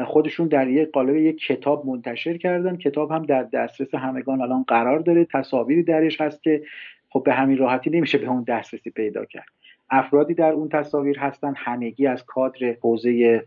خودشون 0.06 0.48
در 0.48 0.68
یک 0.68 0.90
قالب 0.90 1.16
یک 1.16 1.38
کتاب 1.46 1.86
منتشر 1.86 2.36
کردن. 2.36 2.76
کتاب 2.76 3.10
هم 3.10 3.22
در 3.22 3.42
دسترس 3.42 3.94
همگان 3.94 4.40
الان 4.40 4.62
قرار 4.62 4.98
داره. 4.98 5.26
تصاویری 5.32 5.82
درش 5.82 6.20
هست 6.20 6.42
که 6.42 6.62
خب 7.08 7.22
به 7.24 7.32
همین 7.32 7.58
راحتی 7.58 7.90
نمیشه 7.90 8.18
به 8.18 8.26
اون 8.26 8.44
دسترسی 8.48 8.90
پیدا 8.90 9.24
کرد. 9.24 9.48
افرادی 9.90 10.34
در 10.34 10.52
اون 10.52 10.68
تصاویر 10.68 11.18
هستند 11.18 11.54
همگی 11.56 12.06
از 12.06 12.24
کادر 12.24 12.76
حوزه 12.82 13.42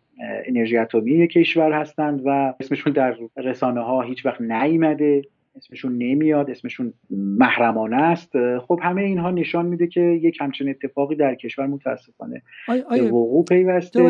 انرژی 0.46 0.78
اتمی 0.78 1.28
کشور 1.28 1.72
هستند 1.72 2.22
و 2.26 2.54
اسمشون 2.60 2.94
در 2.94 3.18
رسانه 3.38 3.82
ها 3.82 4.02
هیچ 4.02 4.26
وقت 4.26 4.42
نیامده. 4.42 5.22
اسمشون 5.56 5.98
نمیاد. 5.98 6.50
اسمشون 6.50 6.94
محرمانه 7.10 8.02
است. 8.02 8.58
خب 8.60 8.80
همه 8.84 9.02
اینها 9.02 9.32
نشان 9.32 9.66
میده 9.66 9.88
که 9.88 10.02
یک 10.02 10.38
همچین 10.42 10.70
اتفاقی 10.70 11.16
در 11.16 11.36
کشور 11.36 11.68
متاسفانه 11.68 12.42
به 12.90 13.02
وقوع 13.02 13.46
پیوسته 13.46 14.04
و 14.04 14.10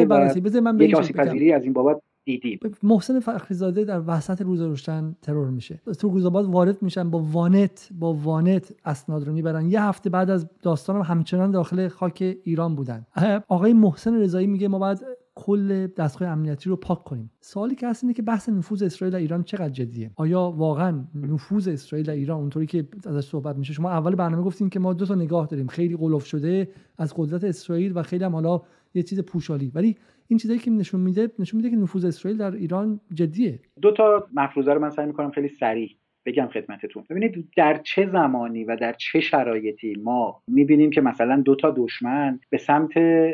یک 0.84 0.96
آسیب 0.96 1.20
از 1.54 1.64
این 1.64 1.74
بابت 1.74 2.02
دیدیم. 2.26 2.60
محسن 2.84 3.20
فخریزاده 3.20 3.84
در 3.84 4.02
وسط 4.08 4.42
روز 4.42 4.62
روشن 4.62 5.16
ترور 5.22 5.50
میشه. 5.50 5.82
تو 6.00 6.10
روزآباد 6.10 6.46
وارد 6.46 6.82
میشن 6.82 7.10
با 7.10 7.20
وانت 7.20 7.90
با 8.00 8.14
وانت 8.14 8.74
اسناد 8.86 9.28
رو 9.28 9.34
می‌برن. 9.34 9.72
یه 9.72 9.82
هفته 9.82 10.10
بعد 10.10 10.30
از 10.30 10.50
داستان 10.62 11.02
همچنان 11.02 11.52
داخل 11.52 11.88
خاک 11.88 12.38
ایران 12.44 12.76
بودن. 12.76 13.06
آقای 13.48 13.74
محسن 13.74 14.16
رضایی 14.20 14.48
میگه 14.48 14.68
ما 14.68 14.80
بعد 14.80 15.04
کل 15.36 15.88
دستگاه 15.88 16.28
امنیتی 16.28 16.70
رو 16.70 16.76
پاک 16.76 17.04
کنیم. 17.04 17.32
سوالی 17.42 17.76
که 17.76 17.88
هست 17.88 18.04
اینه 18.04 18.14
که 18.14 18.22
بحث 18.22 18.50
نفوذ 18.50 18.84
اسرائیل 18.84 19.14
در 19.14 19.20
ایران 19.20 19.44
چقدر 19.44 19.70
جدیه؟ 19.70 20.12
آیا 20.16 20.54
واقعا 20.58 21.04
نفوذ 21.16 21.68
اسرائیل 21.68 22.06
در 22.06 22.14
ایران 22.14 22.40
اونطوری 22.40 22.66
که 22.66 22.88
ازش 23.06 23.28
صحبت 23.28 23.56
میشه؟ 23.58 23.74
شما 23.74 23.90
اول 23.92 24.16
برنامه 24.16 24.44
گفتیم 24.44 24.70
که 24.70 24.80
ما 24.80 24.94
دو 24.94 25.06
تا 25.06 25.16
نگاه 25.16 25.48
داریم. 25.48 25.68
خیلی 25.68 25.98
قلوف 25.98 26.26
شده 26.26 26.70
از 26.98 27.14
قدرت 27.18 27.44
اسرائیل 27.44 27.98
و 27.98 28.04
خیلی 28.04 28.24
هم 28.24 28.32
حالا 28.32 28.62
یه 28.94 29.04
چیز 29.04 29.20
پوشالی. 29.20 29.72
ولی 29.76 29.96
این 30.28 30.40
چیزایی 30.40 30.60
که 30.60 30.72
نشون 30.72 31.02
میده 31.02 31.32
نشون 31.40 31.58
میده 31.58 31.70
که 31.70 31.76
نفوذ 31.76 32.06
اسرائیل 32.06 32.38
در 32.38 32.52
ایران 32.52 33.00
جدیه. 33.14 33.60
دو 33.82 33.92
تا 33.92 34.28
مفروضه 34.34 34.74
رو 34.74 34.80
من 34.80 34.90
سعی 34.90 35.06
می‌کنم 35.06 35.32
خیلی 35.32 35.48
سریع 35.48 35.90
بگم 36.26 36.48
خدمتتون. 36.54 37.04
ببینید 37.10 37.48
در 37.58 37.78
چه 37.84 38.06
زمانی 38.06 38.64
و 38.64 38.76
در 38.76 38.94
چه 38.94 39.20
شرایطی 39.20 39.96
ما 40.04 40.42
می‌بینیم 40.48 40.90
که 40.90 41.02
مثلا 41.02 41.42
دو 41.42 41.56
تا 41.56 41.74
دشمن 41.78 42.40
به 42.50 42.58
سمت 42.58 42.92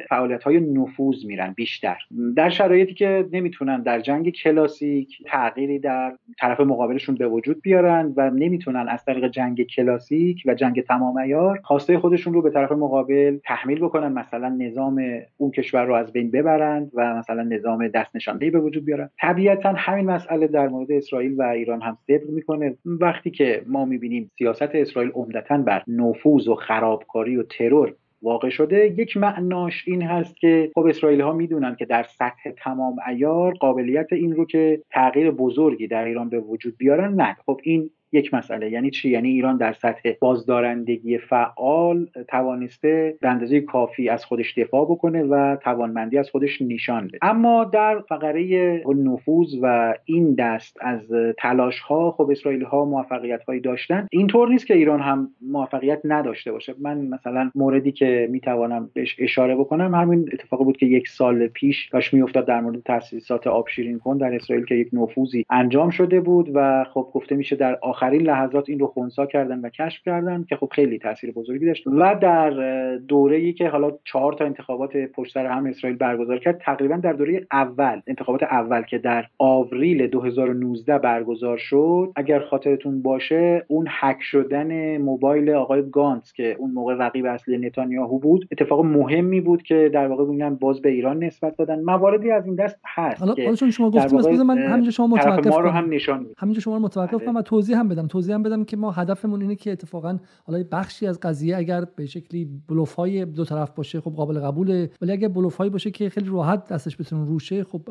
فعالیت 0.09 0.43
های 0.43 0.59
نفوذ 0.59 1.25
میرن 1.25 1.53
بیشتر. 1.53 1.97
در 2.35 2.49
شرایطی 2.49 2.93
که 2.93 3.25
نمی‌تونن 3.31 3.81
در 3.81 3.99
جنگ 3.99 4.29
کلاسیک 4.29 5.17
تغییری 5.25 5.79
در 5.79 6.13
طرف 6.39 6.59
مقابلشون 6.59 7.15
به 7.15 7.27
وجود 7.27 7.61
بیارن 7.61 8.13
و 8.17 8.29
نمی‌تونن 8.29 8.85
از 8.89 9.05
طریق 9.05 9.27
جنگ 9.27 9.63
کلاسیک 9.63 10.43
و 10.45 10.53
جنگ 10.53 10.81
تمام 10.81 11.17
ایار 11.17 11.59
خواسته 11.63 11.99
خودشون 11.99 12.33
رو 12.33 12.41
به 12.41 12.49
طرف 12.49 12.71
مقابل 12.71 13.37
تحمیل 13.45 13.79
بکنن 13.79 14.11
مثلا 14.11 14.49
نظام 14.49 15.01
اون 15.37 15.51
کشور 15.51 15.85
رو 15.85 15.93
از 15.93 16.13
بین 16.13 16.31
ببرند 16.31 16.91
و 16.93 17.15
مثلا 17.15 17.43
نظام 17.43 17.87
دست 17.87 18.15
نشانده 18.15 18.51
به 18.51 18.59
وجود 18.59 18.85
بیارن. 18.85 19.09
طبیعتا 19.21 19.73
همین 19.77 20.05
مسئله 20.05 20.47
در 20.47 20.67
مورد 20.67 20.91
اسرائیل 20.91 21.35
و 21.37 21.41
ایران 21.41 21.81
هم 21.81 21.97
صدق 22.07 22.29
می‌کنه. 22.29 22.75
وقتی 22.85 23.31
که 23.31 23.63
ما 23.67 23.85
می‌بینیم 23.85 24.31
سیاست 24.37 24.69
اسرائیل 24.73 25.11
عمدتا 25.11 25.57
بر 25.57 25.83
نفوذ 25.87 26.47
و 26.47 26.55
خرابکاری 26.55 27.37
و 27.37 27.43
ترور 27.43 27.93
واقع 28.21 28.49
شده 28.49 28.95
یک 28.97 29.17
معناش 29.17 29.83
این 29.87 30.01
هست 30.01 30.37
که 30.37 30.71
خب 30.75 30.85
اسرائیل 30.85 31.21
ها 31.21 31.33
می‌دونن 31.33 31.75
که 31.75 31.85
در 31.85 32.03
سطح 32.03 32.51
تمام 32.63 32.95
ایار 33.07 33.53
قابلیت 33.53 34.13
این 34.13 34.35
رو 34.35 34.45
که 34.45 34.81
تغییر 34.91 35.31
بزرگی 35.31 35.87
در 35.87 36.05
ایران 36.05 36.29
به 36.29 36.39
وجود 36.39 36.77
بیارن 36.77 37.13
نه 37.13 37.37
خب 37.45 37.59
این 37.63 37.89
یک 38.11 38.33
مسئله. 38.33 38.71
یعنی 38.71 38.91
چی؟ 38.91 39.09
یعنی 39.09 39.29
ایران 39.29 39.57
در 39.57 39.73
سطح 39.73 40.11
بازدارندگی 40.19 41.17
فعال 41.17 42.07
توانسته 42.27 43.17
به 43.21 43.29
اندازه 43.29 43.61
کافی 43.61 44.09
از 44.09 44.25
خودش 44.25 44.57
دفاع 44.57 44.85
بکنه 44.85 45.23
و 45.23 45.55
توانمندی 45.55 46.17
از 46.17 46.29
خودش 46.29 46.61
نشان 46.61 47.07
بده. 47.07 47.17
اما 47.21 47.63
در 47.63 47.99
فقره 48.09 48.83
نفوذ 48.95 49.55
و 49.61 49.93
این 50.05 50.33
دست 50.33 50.77
از 50.81 51.01
تلاش 51.37 51.79
ها 51.79 52.11
خب 52.11 52.29
اسرائیل 52.31 52.63
ها 52.63 52.85
موفقیت 52.85 53.43
هایی 53.43 53.59
داشتن. 53.59 54.07
اینطور 54.11 54.49
نیست 54.49 54.67
که 54.67 54.73
ایران 54.73 54.99
هم 54.99 55.29
موفقیت 55.41 56.01
نداشته 56.03 56.51
باشه. 56.51 56.75
من 56.79 56.97
مثلا 56.97 57.51
موردی 57.55 57.91
که 57.91 58.27
می‌توانم 58.31 58.89
بهش 58.93 59.15
اشاره 59.19 59.55
بکنم 59.55 59.95
همین 59.95 60.29
اتفاقی 60.33 60.63
بود 60.63 60.77
که 60.77 60.85
یک 60.85 61.07
سال 61.07 61.47
پیش 61.47 61.89
داشت 61.89 62.13
میافتاد 62.13 62.45
در 62.45 62.61
مورد 62.61 62.83
تاسیسات 62.83 63.47
آبشیرین 63.47 63.99
کن 63.99 64.17
در 64.17 64.35
اسرائیل 64.35 64.65
که 64.65 64.75
یک 64.75 64.89
نفوذی 64.93 65.45
انجام 65.49 65.89
شده 65.89 66.21
بود 66.21 66.51
و 66.53 66.85
خب 66.93 67.09
گفته 67.13 67.35
میشه 67.35 67.55
در 67.55 67.77
آخرین 67.99 68.21
لحظات 68.21 68.69
این 68.69 68.79
رو 68.79 68.87
خونسا 68.87 69.25
کردن 69.25 69.59
و 69.59 69.69
کشف 69.69 70.03
کردن 70.05 70.45
که 70.49 70.55
خب 70.55 70.69
خیلی 70.71 70.99
تاثیر 70.99 71.31
بزرگی 71.31 71.65
داشت 71.65 71.87
و 71.87 72.15
در 72.21 72.49
دوره 72.95 73.37
ای 73.37 73.53
که 73.53 73.69
حالا 73.69 73.91
چهار 74.03 74.33
تا 74.33 74.45
انتخابات 74.45 74.97
پشت 74.97 75.33
سر 75.33 75.45
هم 75.45 75.65
اسرائیل 75.65 75.97
برگزار 75.97 76.39
کرد 76.39 76.61
تقریبا 76.65 76.95
در 76.95 77.13
دوره 77.13 77.47
اول 77.51 78.01
انتخابات 78.07 78.43
اول 78.43 78.81
که 78.81 78.97
در 78.97 79.25
آوریل 79.37 80.07
2019 80.07 80.97
برگزار 80.97 81.57
شد 81.57 82.11
اگر 82.15 82.39
خاطرتون 82.39 83.01
باشه 83.01 83.65
اون 83.67 83.85
هک 83.89 84.17
شدن 84.21 84.97
موبایل 84.97 85.49
آقای 85.49 85.89
گانتس 85.89 86.33
که 86.33 86.55
اون 86.59 86.71
موقع 86.71 86.95
رقیب 86.99 87.25
اصلی 87.25 87.57
نتانیاهو 87.57 88.19
بود 88.19 88.47
اتفاق 88.51 88.85
مهمی 88.85 89.41
بود 89.41 89.63
که 89.63 89.91
در 89.93 90.07
واقع 90.07 90.25
ببینن 90.25 90.55
باز 90.55 90.81
به 90.81 90.89
ایران 90.89 91.23
نسبت 91.23 91.57
دادن. 91.57 91.79
مواردی 91.83 92.31
از 92.31 92.45
این 92.45 92.55
دست 92.55 92.79
هست 92.85 93.21
حالا 93.21 93.55
شما 93.55 93.91
گفتید 93.91 94.39
من 94.39 94.57
همینجا 94.57 94.91
شما 94.91 95.07
متوقف 95.07 95.47
ما 95.47 95.59
رو 95.59 95.69
هم 95.69 95.89
نشان 95.89 96.25
همینجا 96.37 96.61
شما 96.61 96.79
متوقف 96.79 97.25
کنم 97.25 97.35
و 97.35 97.41
توضیح 97.41 97.79
هم 97.79 97.88
بدم 97.89 98.07
توضیح 98.07 98.35
هم 98.35 98.43
بدم 98.43 98.63
که 98.63 98.77
ما 98.77 98.91
هدفمون 98.91 99.41
اینه 99.41 99.55
که 99.55 99.71
اتفاقا 99.71 100.17
حالا 100.43 100.63
بخشی 100.71 101.07
از 101.07 101.19
قضیه 101.19 101.57
اگر 101.57 101.85
به 101.95 102.05
شکلی 102.05 102.49
بلوف 102.67 102.93
های 102.93 103.25
دو 103.25 103.45
طرف 103.45 103.71
باشه 103.71 104.01
خب 104.01 104.11
قابل 104.11 104.39
قبوله. 104.39 104.91
ولی 105.01 105.11
اگر 105.11 105.27
بلوف 105.27 105.55
هایی 105.55 105.69
باشه 105.69 105.91
که 105.91 106.09
خیلی 106.09 106.29
راحت 106.29 106.67
دستش 106.67 106.97
بتونه 106.97 107.25
روشه 107.25 107.63
خب 107.63 107.81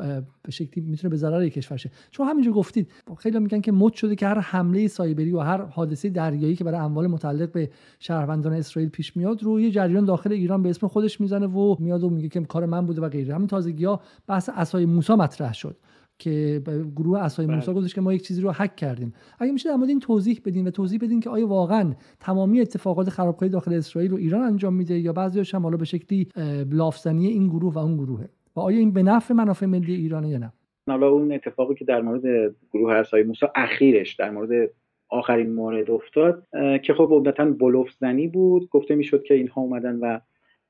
به 0.42 0.50
شکلی 0.50 0.84
می‌تونه 0.84 1.10
به 1.10 1.16
ضرر 1.16 1.48
کشور 1.48 1.76
شه. 1.76 1.90
چون 2.10 2.26
همینجا 2.26 2.52
گفتید 2.52 2.90
خیلی 3.18 3.38
میگن 3.38 3.60
که 3.60 3.72
مد 3.72 3.92
شده 3.92 4.16
که 4.16 4.26
هر 4.26 4.38
حمله 4.38 4.88
سایبری 4.88 5.32
و 5.32 5.38
هر 5.40 5.62
حادثه 5.62 6.08
دریایی 6.08 6.56
که 6.56 6.64
برای 6.64 6.80
اموال 6.80 7.06
متعلق 7.06 7.52
به 7.52 7.70
شهروندان 7.98 8.52
اسرائیل 8.52 8.90
پیش 8.90 9.16
میاد 9.16 9.42
رو 9.42 9.60
یه 9.60 9.70
جریان 9.70 10.04
داخل 10.04 10.32
ایران 10.32 10.62
به 10.62 10.70
اسم 10.70 10.86
خودش 10.86 11.20
می‌زنه 11.20 11.46
و 11.46 11.76
میاد 11.78 12.04
و 12.04 12.10
میگه 12.10 12.28
که 12.28 12.40
کار 12.40 12.66
من 12.66 12.86
بوده 12.86 13.00
و 13.00 13.08
غیره. 13.08 13.34
همین 13.34 13.46
تازگی 13.46 13.84
ها 13.84 14.00
بحث 14.26 14.50
اسای 14.54 14.86
موسی 14.86 15.12
مطرح 15.12 15.54
شد. 15.54 15.76
که 16.18 16.62
گروه 16.96 17.18
اسای 17.18 17.46
بله. 17.46 17.56
موسی 17.56 17.72
گفتش 17.72 17.94
که 17.94 18.00
ما 18.00 18.12
یک 18.12 18.22
چیزی 18.22 18.42
رو 18.42 18.50
هک 18.50 18.76
کردیم. 18.76 19.12
اگه 19.38 19.52
میشه 19.52 19.68
در 19.68 19.76
مورد 19.76 19.88
این 19.88 20.00
توضیح 20.00 20.40
بدین 20.44 20.66
و 20.66 20.70
توضیح 20.70 20.98
بدین 21.02 21.20
که 21.20 21.30
آیا 21.30 21.46
واقعا 21.46 21.94
تمامی 22.20 22.60
اتفاقات 22.60 23.10
خرابکاری 23.10 23.52
داخل 23.52 23.74
اسرائیل 23.74 24.10
رو 24.10 24.16
ایران 24.16 24.42
انجام 24.42 24.74
میده 24.74 24.98
یا 24.98 25.12
بعضیش 25.12 25.54
هم 25.54 25.62
حالا 25.62 25.76
به 25.76 25.84
شکلی 25.84 26.28
لافزنی 26.70 27.26
این 27.26 27.46
گروه 27.48 27.74
و 27.74 27.78
اون 27.78 27.96
گروهه؟ 27.96 28.28
و 28.56 28.60
آیا 28.60 28.78
این 28.78 28.92
به 28.92 29.02
نفع 29.02 29.34
منافع 29.34 29.66
ملی 29.66 29.94
ایرانه 29.94 30.28
یا 30.28 30.38
نه؟ 30.38 30.52
حالا 30.88 31.08
اون 31.08 31.32
اتفاقی 31.32 31.74
که 31.74 31.84
در 31.84 32.00
مورد 32.00 32.54
گروه 32.72 32.92
اسای 32.92 33.22
موسی 33.22 33.46
اخیرش 33.54 34.14
در 34.14 34.30
مورد 34.30 34.70
آخرین 35.08 35.52
مورد 35.52 35.90
افتاد 35.90 36.46
که 36.82 36.94
خب 36.94 37.08
عمدتا 37.10 37.44
بلوف 37.44 37.90
زنی 38.00 38.28
بود. 38.28 38.68
گفته 38.68 38.94
می‌شد 38.94 39.22
که 39.22 39.34
اینها 39.34 39.60
اومدن 39.60 39.96
و 39.96 40.20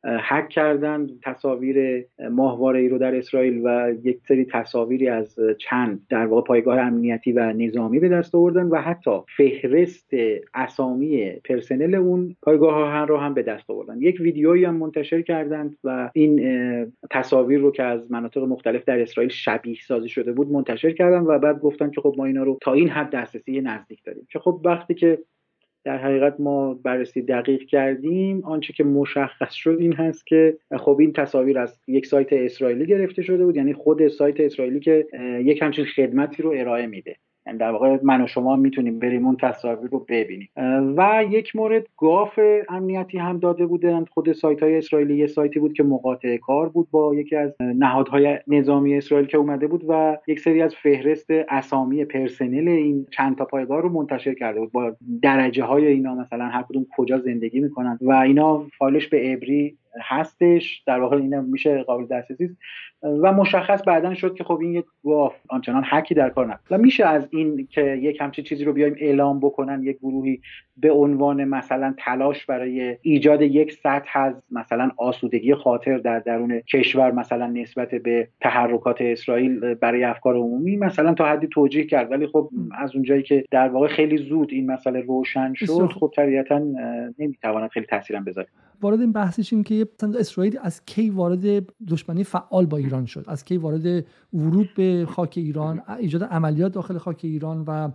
هک 0.04 0.48
کردن 0.48 1.06
تصاویر 1.24 2.06
ماهواره 2.30 2.80
ای 2.80 2.88
رو 2.88 2.98
در 2.98 3.14
اسرائیل 3.14 3.60
و 3.64 3.92
یک 4.04 4.20
سری 4.28 4.44
تصاویری 4.44 5.08
از 5.08 5.36
چند 5.58 6.06
در 6.08 6.26
واقع 6.26 6.42
پایگاه 6.42 6.78
امنیتی 6.78 7.32
و 7.32 7.52
نظامی 7.52 7.98
به 7.98 8.08
دست 8.08 8.34
آوردن 8.34 8.66
و 8.66 8.80
حتی 8.80 9.10
فهرست 9.36 10.10
اسامی 10.54 11.30
پرسنل 11.30 11.94
اون 11.94 12.36
پایگاه 12.42 12.74
ها 12.74 13.04
رو 13.04 13.16
هم 13.16 13.34
به 13.34 13.42
دست 13.42 13.70
آوردن. 13.70 14.00
یک 14.00 14.20
ویدیویی 14.20 14.64
هم 14.64 14.76
منتشر 14.76 15.22
کردند 15.22 15.76
و 15.84 16.10
این 16.14 16.40
تصاویر 17.10 17.60
رو 17.60 17.72
که 17.72 17.82
از 17.82 18.12
مناطق 18.12 18.42
مختلف 18.42 18.84
در 18.84 19.00
اسرائیل 19.00 19.30
شبیه 19.30 19.76
سازی 19.86 20.08
شده 20.08 20.32
بود 20.32 20.52
منتشر 20.52 20.90
کردن 20.90 21.20
و 21.20 21.38
بعد 21.38 21.60
گفتن 21.60 21.90
که 21.90 22.00
خب 22.00 22.14
ما 22.18 22.24
اینا 22.24 22.42
رو 22.42 22.58
تا 22.62 22.72
این 22.72 22.88
حد 22.88 23.10
دسترسی 23.10 23.60
نزدیک 23.60 24.04
داریم. 24.04 24.26
که 24.30 24.38
خب 24.38 24.60
وقتی 24.64 24.94
که 24.94 25.18
در 25.88 25.98
حقیقت 25.98 26.40
ما 26.40 26.74
بررسی 26.74 27.22
دقیق 27.22 27.62
کردیم. 27.62 28.44
آنچه 28.44 28.72
که 28.72 28.84
مشخص 28.84 29.52
شد 29.52 29.76
این 29.80 29.92
هست 29.92 30.26
که 30.26 30.56
خب 30.78 30.96
این 31.00 31.12
تصاویر 31.12 31.58
از 31.58 31.80
یک 31.86 32.06
سایت 32.06 32.32
اسرائیلی 32.32 32.86
گرفته 32.86 33.22
شده 33.22 33.44
بود. 33.44 33.56
یعنی 33.56 33.72
خود 33.72 34.08
سایت 34.08 34.40
اسرائیلی 34.40 34.80
که 34.80 35.06
یک 35.44 35.62
همچین 35.62 35.84
خدمتی 35.84 36.42
رو 36.42 36.54
ارائه 36.56 36.86
میده. 36.86 37.16
یعنی 37.48 37.58
در 37.58 37.70
واقع 37.70 37.98
من 38.02 38.24
و 38.24 38.26
شما 38.26 38.56
می‌تونیم 38.56 38.98
بریم 38.98 39.26
اون 39.26 39.36
تصاویر 39.36 39.90
رو 39.90 40.06
ببینیم. 40.08 40.48
و 40.96 41.24
یک 41.30 41.56
مورد 41.56 41.86
گاف 41.96 42.40
امنیتی 42.68 43.18
هم 43.18 43.38
داده 43.38 43.66
بودند. 43.66 44.08
خود 44.08 44.32
سایت 44.32 44.62
های 44.62 44.78
اسرائیلی 44.78 45.16
یه 45.16 45.26
سایتی 45.26 45.60
بود 45.60 45.72
که 45.72 45.82
مقاطع 45.82 46.36
کار 46.36 46.68
بود 46.68 46.88
با 46.90 47.14
یکی 47.14 47.36
از 47.36 47.56
نهادهای 47.60 48.38
نظامی 48.46 48.96
اسرائیل 48.96 49.26
که 49.26 49.38
اومده 49.38 49.66
بود 49.66 49.84
و 49.88 50.18
یک 50.26 50.40
سری 50.40 50.62
از 50.62 50.74
فهرست 50.74 51.30
اسامی 51.48 52.04
پرسنل 52.04 52.68
این 52.68 53.06
چند 53.10 53.38
تا 53.38 53.44
پایگاه 53.44 53.82
رو 53.82 53.88
منتشر 53.88 54.34
کرده 54.34 54.60
بود. 54.60 54.72
با 54.72 54.96
درجه 55.22 55.64
های 55.64 55.86
اینا 55.86 56.14
مثلا 56.14 56.44
هر 56.44 56.62
کدوم 56.62 56.86
کجا 56.96 57.18
زندگی 57.18 57.60
می‌کنن 57.60 57.98
و 58.00 58.12
اینا 58.12 58.66
فایلش 58.78 59.08
به 59.08 59.18
عبری 59.18 59.76
هستش. 60.02 60.82
در 60.86 61.00
واقع 61.00 61.16
این 61.16 61.40
میشه 61.40 61.82
قابل 61.82 62.06
دسترسی. 62.06 62.56
و 63.02 63.32
مشخص 63.32 63.82
بعدا 63.86 64.14
شد 64.14 64.34
که 64.34 64.44
خب 64.44 64.58
این 64.62 64.72
یک 64.72 64.84
گواف 65.02 65.34
آنچنان 65.48 65.84
حکی 65.84 66.14
در 66.14 66.30
کار 66.30 66.46
نبود. 66.46 66.60
و 66.70 66.78
میشه 66.78 67.06
از 67.06 67.28
این 67.30 67.66
که 67.70 67.82
یک 68.02 68.20
همچین 68.20 68.44
چیزی 68.44 68.64
رو 68.64 68.72
بیایم 68.72 68.94
اعلام 68.98 69.40
بکنن 69.40 69.82
یک 69.82 69.98
گروهی 69.98 70.40
به 70.76 70.92
عنوان 70.92 71.44
مثلا 71.44 71.94
تلاش 71.98 72.46
برای 72.46 72.96
ایجاد 73.02 73.42
یک 73.42 73.72
سطح 73.72 74.18
از 74.18 74.42
مثلا 74.50 74.90
آسودگی 74.96 75.54
خاطر 75.54 75.98
در 75.98 76.18
درون 76.18 76.60
کشور 76.60 77.10
مثلا 77.10 77.46
نسبت 77.46 77.94
به 77.94 78.28
تحرکات 78.40 79.00
اسرائیل 79.00 79.74
برای 79.74 80.04
افکار 80.04 80.36
عمومی 80.36 80.76
مثلا 80.76 81.14
تا 81.14 81.26
حدی 81.26 81.46
توجیه 81.46 81.84
کرد. 81.84 82.10
ولی 82.10 82.26
خب 82.26 82.50
از 82.78 82.94
اونجایی 82.94 83.22
که 83.22 83.44
در 83.50 83.68
واقع 83.68 83.88
خیلی 83.88 84.16
زود 84.16 84.52
این 84.52 84.70
مسئله 84.70 85.00
روشن 85.00 85.52
شد 85.54 85.92
خب 86.00 86.12
طبیعتا 86.16 86.62
نمی‌تواند 87.18 87.70
خیلی 87.70 87.86
تاثیرم 87.86 88.24
بذاره 88.24 88.48
وارد 88.80 89.00
این 89.00 89.12
بحثشیم 89.12 89.62
که 89.62 89.77
اسرائیل 90.18 90.58
از 90.62 90.84
کی 90.86 91.10
وارد 91.10 91.66
دشمنی 91.90 92.24
فعال 92.24 92.66
با 92.66 92.76
ایران 92.76 93.06
شد؟ 93.06 93.24
از 93.28 93.44
کی 93.44 93.56
وارد 93.56 94.06
ورود 94.32 94.68
به 94.76 95.06
خاک 95.08 95.34
ایران 95.36 95.82
ایجاد 95.98 96.24
عملیات 96.24 96.72
داخل 96.72 96.98
خاک 96.98 97.20
ایران 97.22 97.64
و 97.66 97.88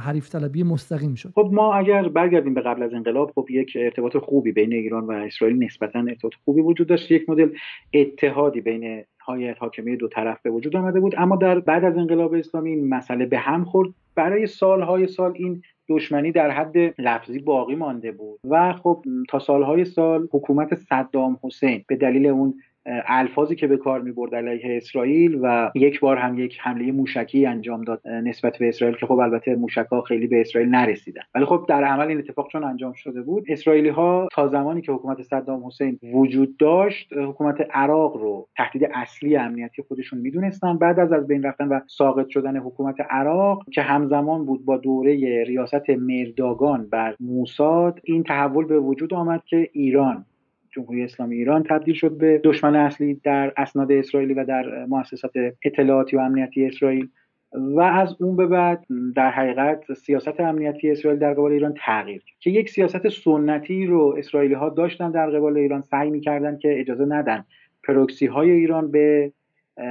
حریف 0.00 0.30
طلبی 0.30 0.62
مستقیم 0.62 1.14
شد؟ 1.14 1.32
خب 1.34 1.48
ما 1.52 1.74
اگر 1.74 2.08
برگردیم 2.08 2.54
به 2.54 2.60
قبل 2.60 2.82
از 2.82 2.94
انقلاب 2.94 3.32
خب 3.34 3.46
یک 3.50 3.72
ارتباط 3.80 4.16
خوبی 4.16 4.52
بین 4.52 4.72
ایران 4.72 5.04
و 5.04 5.10
اسرائیل 5.10 5.64
نسبتا 5.64 5.98
ارتباط 5.98 6.32
خوبی 6.44 6.60
وجود 6.60 6.86
داشت. 6.86 7.10
یک 7.10 7.30
مدل 7.30 7.50
اتحادی 7.94 8.60
بین 8.60 9.04
های 9.26 9.50
حاکمی 9.50 9.96
دو 9.96 10.08
طرف 10.08 10.42
به 10.42 10.50
وجود 10.50 10.76
آمده 10.76 11.00
بود. 11.00 11.14
اما 11.18 11.36
در 11.36 11.60
بعد 11.60 11.84
از 11.84 11.96
انقلاب 11.96 12.34
اسلامی 12.34 12.70
این 12.70 12.88
مسئله 12.88 13.26
به 13.26 13.38
هم 13.38 13.64
خورد. 13.64 13.88
برای 14.14 14.46
سالهای 14.46 15.06
سال 15.06 15.32
این 15.34 15.62
دشمنی 15.90 16.32
در 16.32 16.50
حد 16.50 17.00
لفظی 17.00 17.38
باقی 17.38 17.74
مانده 17.74 18.12
بود. 18.12 18.40
و 18.44 18.72
خب 18.72 19.04
تا 19.28 19.38
سالهای 19.38 19.84
سال 19.84 20.28
حکومت 20.32 20.74
صدام 20.74 21.38
حسین 21.42 21.84
به 21.88 21.96
دلیل 21.96 22.26
اون 22.26 22.54
الفاظی 22.86 23.56
که 23.56 23.66
به 23.66 23.76
کار 23.76 24.00
می‌برد 24.00 24.34
علیه 24.34 24.76
اسرائیل 24.76 25.38
و 25.42 25.70
یک 25.74 26.00
بار 26.00 26.16
هم 26.16 26.38
یک 26.38 26.58
حمله 26.60 26.92
موشکی 26.92 27.46
انجام 27.46 27.84
داد 27.84 28.08
نسبت 28.08 28.58
به 28.58 28.68
اسرائیل 28.68 28.96
که 28.96 29.06
خب 29.06 29.18
البته 29.18 29.54
موشک 29.54 29.86
ها 29.90 30.00
خیلی 30.00 30.26
به 30.26 30.40
اسرائیل 30.40 30.70
نرسیدن. 30.70 31.22
ولی 31.34 31.44
خب 31.44 31.64
در 31.68 31.84
عمل 31.84 32.08
این 32.08 32.18
اتفاق 32.18 32.48
چون 32.48 32.64
انجام 32.64 32.92
شده 32.92 33.22
بود 33.22 33.44
اسرائیلی 33.48 33.88
ها 33.88 34.28
تا 34.32 34.48
زمانی 34.48 34.80
که 34.80 34.92
حکومت 34.92 35.22
صدام 35.22 35.66
حسین 35.66 35.98
وجود 36.12 36.56
داشت 36.56 37.12
حکومت 37.12 37.66
عراق 37.70 38.16
رو 38.16 38.48
تهدید 38.56 38.88
اصلی 38.94 39.36
امنیتی 39.36 39.82
خودشون 39.82 40.18
می‌دونستن. 40.18 40.78
بعد 40.78 41.00
از 41.00 41.12
از 41.12 41.26
بین 41.26 41.42
رفتن 41.42 41.68
و 41.68 41.80
ساقط 41.86 42.28
شدن 42.28 42.56
حکومت 42.56 42.96
عراق 43.10 43.62
که 43.72 43.82
همزمان 43.82 44.44
بود 44.44 44.64
با 44.64 44.76
دوره 44.76 45.44
ریاست 45.44 45.90
مرداگان 45.90 46.88
بر 46.92 47.14
موساد 47.20 48.00
این 48.04 48.22
تحول 48.22 48.64
به 48.64 48.78
وجود 48.78 49.14
آمد 49.14 49.42
که 49.44 49.70
ایران 49.72 50.24
جمهوری 50.70 51.04
اسلامی 51.04 51.36
ایران 51.36 51.62
تبدیل 51.62 51.94
شد 51.94 52.18
به 52.18 52.40
دشمن 52.44 52.76
اصلی 52.76 53.14
در 53.14 53.52
اسناد 53.56 53.92
اسرائیلی 53.92 54.34
و 54.34 54.44
در 54.44 54.84
مؤسسات 54.84 55.32
اطلاعاتی 55.64 56.16
و 56.16 56.20
امنیتی 56.20 56.66
اسرائیل. 56.66 57.08
و 57.52 57.80
از 57.80 58.16
اون 58.22 58.36
به 58.36 58.46
بعد 58.46 58.86
در 59.16 59.30
حقیقت 59.30 59.92
سیاست 59.92 60.40
امنیتی 60.40 60.90
اسرائیل 60.90 61.20
در 61.20 61.34
قبال 61.34 61.52
ایران 61.52 61.74
تغییر 61.86 62.18
کرد. 62.18 62.36
که 62.40 62.50
یک 62.50 62.70
سیاست 62.70 63.08
سنتی 63.08 63.86
رو 63.86 64.14
اسرائیلی 64.18 64.54
ها 64.54 64.68
داشتن 64.68 65.10
در 65.10 65.30
قبال 65.30 65.56
ایران 65.56 65.82
سعی 65.82 66.10
می‌کردن 66.10 66.58
که 66.58 66.80
اجازه 66.80 67.04
ندن 67.04 67.44
پروکسی 67.84 68.26
های 68.26 68.50
ایران 68.50 68.90
به 68.90 69.32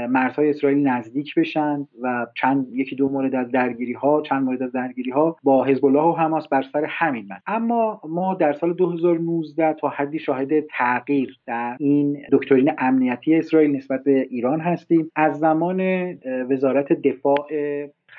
مرزهای 0.10 0.50
اسرائیل 0.50 0.88
نزدیک 0.88 1.36
بشن 1.36 1.88
و 2.02 2.28
چند 2.36 2.68
یکی 2.74 2.96
دو 2.96 3.10
مورد 3.10 3.36
از 3.36 3.52
درگیری 3.52 3.94
ها 3.94 4.22
چند 4.22 4.44
مورد 4.44 4.64
از 4.64 4.72
درگیری 4.72 5.12
ها 5.12 5.38
با 5.44 5.64
حزب 5.64 5.86
الله 5.86 6.04
و 6.04 6.14
حماس 6.14 6.48
بر 6.48 6.62
سر 6.62 6.86
همین 6.86 7.28
من 7.30 7.38
اما 7.48 8.02
ما 8.10 8.34
در 8.34 8.54
سال 8.54 8.74
2019 8.74 9.74
تا 9.74 9.90
حدی 9.90 10.20
شاهد 10.20 10.50
تغییر 10.60 11.40
در 11.48 11.78
این 11.80 12.18
دکترین 12.32 12.72
امنیتی 12.78 13.36
اسرائیل 13.36 13.76
نسبت 13.76 14.04
به 14.04 14.28
ایران 14.30 14.60
هستیم. 14.60 15.12
از 15.16 15.40
زمان 15.40 15.82
وزارت 16.50 16.94
دفاع 16.94 17.48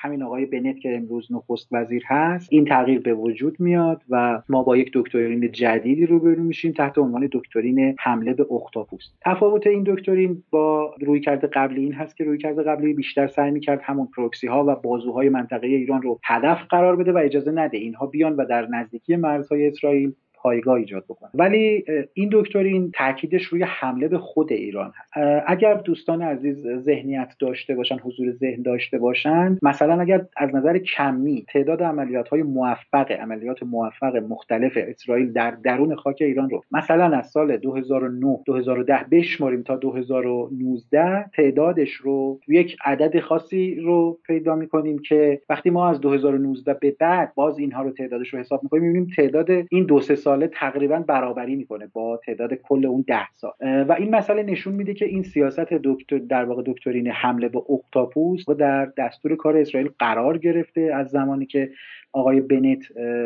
همین 0.02 0.22
آقای 0.22 0.46
بنت 0.46 0.78
که 0.78 0.96
امروز 0.96 1.32
نخست 1.32 1.68
وزیر 1.72 2.02
هست 2.06 2.48
این 2.52 2.64
تغییر 2.64 3.00
به 3.00 3.14
وجود 3.14 3.60
میاد 3.60 4.02
و 4.10 4.42
ما 4.48 4.62
با 4.62 4.76
یک 4.76 4.90
دکترین 4.94 5.52
جدیدی 5.52 6.06
روبرو 6.06 6.42
میشیم 6.42 6.72
تحت 6.72 6.98
عنوان 6.98 7.28
دکترین 7.32 7.94
حمله 7.98 8.34
به 8.34 8.46
اختاپوس. 8.52 9.04
تفاوت 9.20 9.66
این 9.66 9.84
دکترین 9.86 10.42
با 10.50 10.94
رویکرد 11.00 11.44
قبلی 11.44 11.84
این 11.84 11.92
هست 11.92 12.16
که 12.16 12.24
رویکرد 12.24 12.66
قبلی 12.66 12.94
بیشتر 12.94 13.26
سعی 13.26 13.50
می‌کرد 13.50 13.80
همون 13.82 14.08
پروکسی 14.16 14.46
ها 14.46 14.64
و 14.64 14.74
بازوهای 14.74 15.28
منطقه 15.28 15.66
ایران 15.66 16.02
رو 16.02 16.20
هدف 16.24 16.62
قرار 16.70 16.96
بده 16.96 17.12
و 17.12 17.18
اجازه 17.18 17.50
نده 17.50 17.78
اینها 17.78 18.06
بیان 18.06 18.36
و 18.36 18.44
در 18.44 18.66
نزدیکی 18.66 19.16
مرزهای 19.16 19.68
اسرائیل 19.68 20.12
پایگاه 20.42 20.74
ایجاد 20.74 21.04
بکنه. 21.08 21.30
ولی 21.34 21.84
این 22.14 22.28
دکترین 22.32 22.90
تاکیدش 22.94 23.44
روی 23.44 23.62
حمله 23.62 24.08
به 24.08 24.18
خود 24.18 24.52
ایران 24.52 24.92
هست. 24.96 25.12
اگر 25.46 25.74
دوستان 25.74 26.22
عزیز 26.22 26.68
ذهنیت 26.76 27.34
داشته 27.38 27.74
باشن 27.74 27.98
حضور 27.98 28.30
ذهن 28.30 28.62
داشته 28.62 28.98
باشند 28.98 29.58
مثلا 29.62 30.00
اگر 30.00 30.26
از 30.36 30.54
نظر 30.54 30.78
کمی 30.78 31.44
تعداد 31.48 31.82
عملیات 31.82 32.28
های 32.28 32.42
موفق 32.42 33.10
عملیات 33.10 33.62
موفق 33.62 34.16
مختلف 34.16 34.72
اسرائیل 34.76 35.32
در 35.32 35.50
درون 35.50 35.94
خاک 35.94 36.16
ایران 36.20 36.50
رو 36.50 36.62
مثلا 36.70 37.16
از 37.16 37.30
سال 37.30 37.56
2009 37.56 38.38
2010 38.46 39.06
بشماریم 39.10 39.62
تا 39.62 39.76
2019 39.76 41.24
تعدادش 41.36 41.92
رو 41.92 42.40
یک 42.48 42.76
عدد 42.84 43.20
خاصی 43.20 43.74
رو 43.74 44.18
پیدا 44.26 44.56
می‌کنیم 44.56 44.98
که 44.98 45.40
وقتی 45.48 45.70
ما 45.70 45.88
از 45.88 46.00
2019 46.00 46.74
به 46.74 46.96
بعد 47.00 47.32
باز 47.34 47.58
اینها 47.58 47.82
رو 47.82 47.90
تعدادش 47.90 48.34
رو 48.34 48.40
حساب 48.40 48.62
می‌کنیم 48.62 48.82
می‌بینیم 48.82 49.08
تعداد 49.16 49.50
این 49.70 49.84
دو 49.84 50.00
سه 50.00 50.14
ساله 50.30 50.48
تقریبا 50.48 50.98
برابری 50.98 51.56
می‌کنه 51.56 51.86
با 51.92 52.20
تعداد 52.26 52.54
کل 52.54 52.86
اون 52.86 53.04
ده 53.06 53.26
سال. 53.34 53.52
و 53.88 53.92
این 53.98 54.14
مسئله 54.14 54.42
نشون 54.42 54.74
میده 54.74 54.94
که 54.94 55.04
این 55.04 55.22
سیاست 55.22 55.60
دکتر 55.84 56.18
در 56.18 56.44
واقع 56.44 56.62
دکترین 56.66 57.08
حمله 57.08 57.48
به 57.48 57.62
اختاپوس 57.70 58.48
و 58.48 58.54
در 58.54 58.86
دستور 58.96 59.36
کار 59.36 59.56
اسرائیل 59.56 59.90
قرار 59.98 60.38
گرفته 60.38 60.80
از 60.94 61.08
زمانی 61.08 61.46
که 61.46 61.70
آقای 62.12 62.40
بنت 62.40 62.82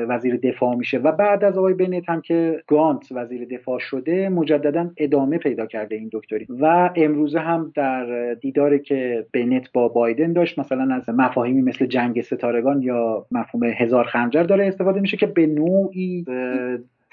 وزیر 0.09 0.37
دفاع 0.37 0.75
میشه. 0.75 0.99
و 0.99 1.13
بعد 1.13 1.45
از 1.45 1.59
آقای 1.59 1.75
بنت 1.75 2.09
هم 2.09 2.21
که 2.21 2.63
گانت 2.67 3.09
وزیر 3.11 3.45
دفاع 3.45 3.79
شده 3.79 4.29
مجددا 4.29 4.91
ادامه 4.97 5.39
پیدا 5.39 5.67
کرده 5.67 5.97
این 5.97 6.11
دکترین 6.13 6.47
و 6.61 6.91
امروزه 6.97 7.39
هم 7.39 7.73
در 7.75 8.35
دیداری 8.35 8.79
که 8.79 9.27
بنت 9.33 9.73
با 9.73 9.89
بایدن 9.89 10.33
داشت 10.33 10.59
مثلا 10.59 10.95
از 10.95 11.09
مفاهیمی 11.09 11.63
مثل 11.63 11.87
جنگ 11.87 12.21
ستارگان 12.21 12.83
یا 12.83 13.27
مفهوم 13.31 13.65
هزار 13.65 14.05
خنجر 14.05 14.43
داره 14.43 14.67
استفاده 14.67 15.01
میشه 15.01 15.17
که 15.17 15.27
به 15.27 15.47
نوعی 15.47 16.25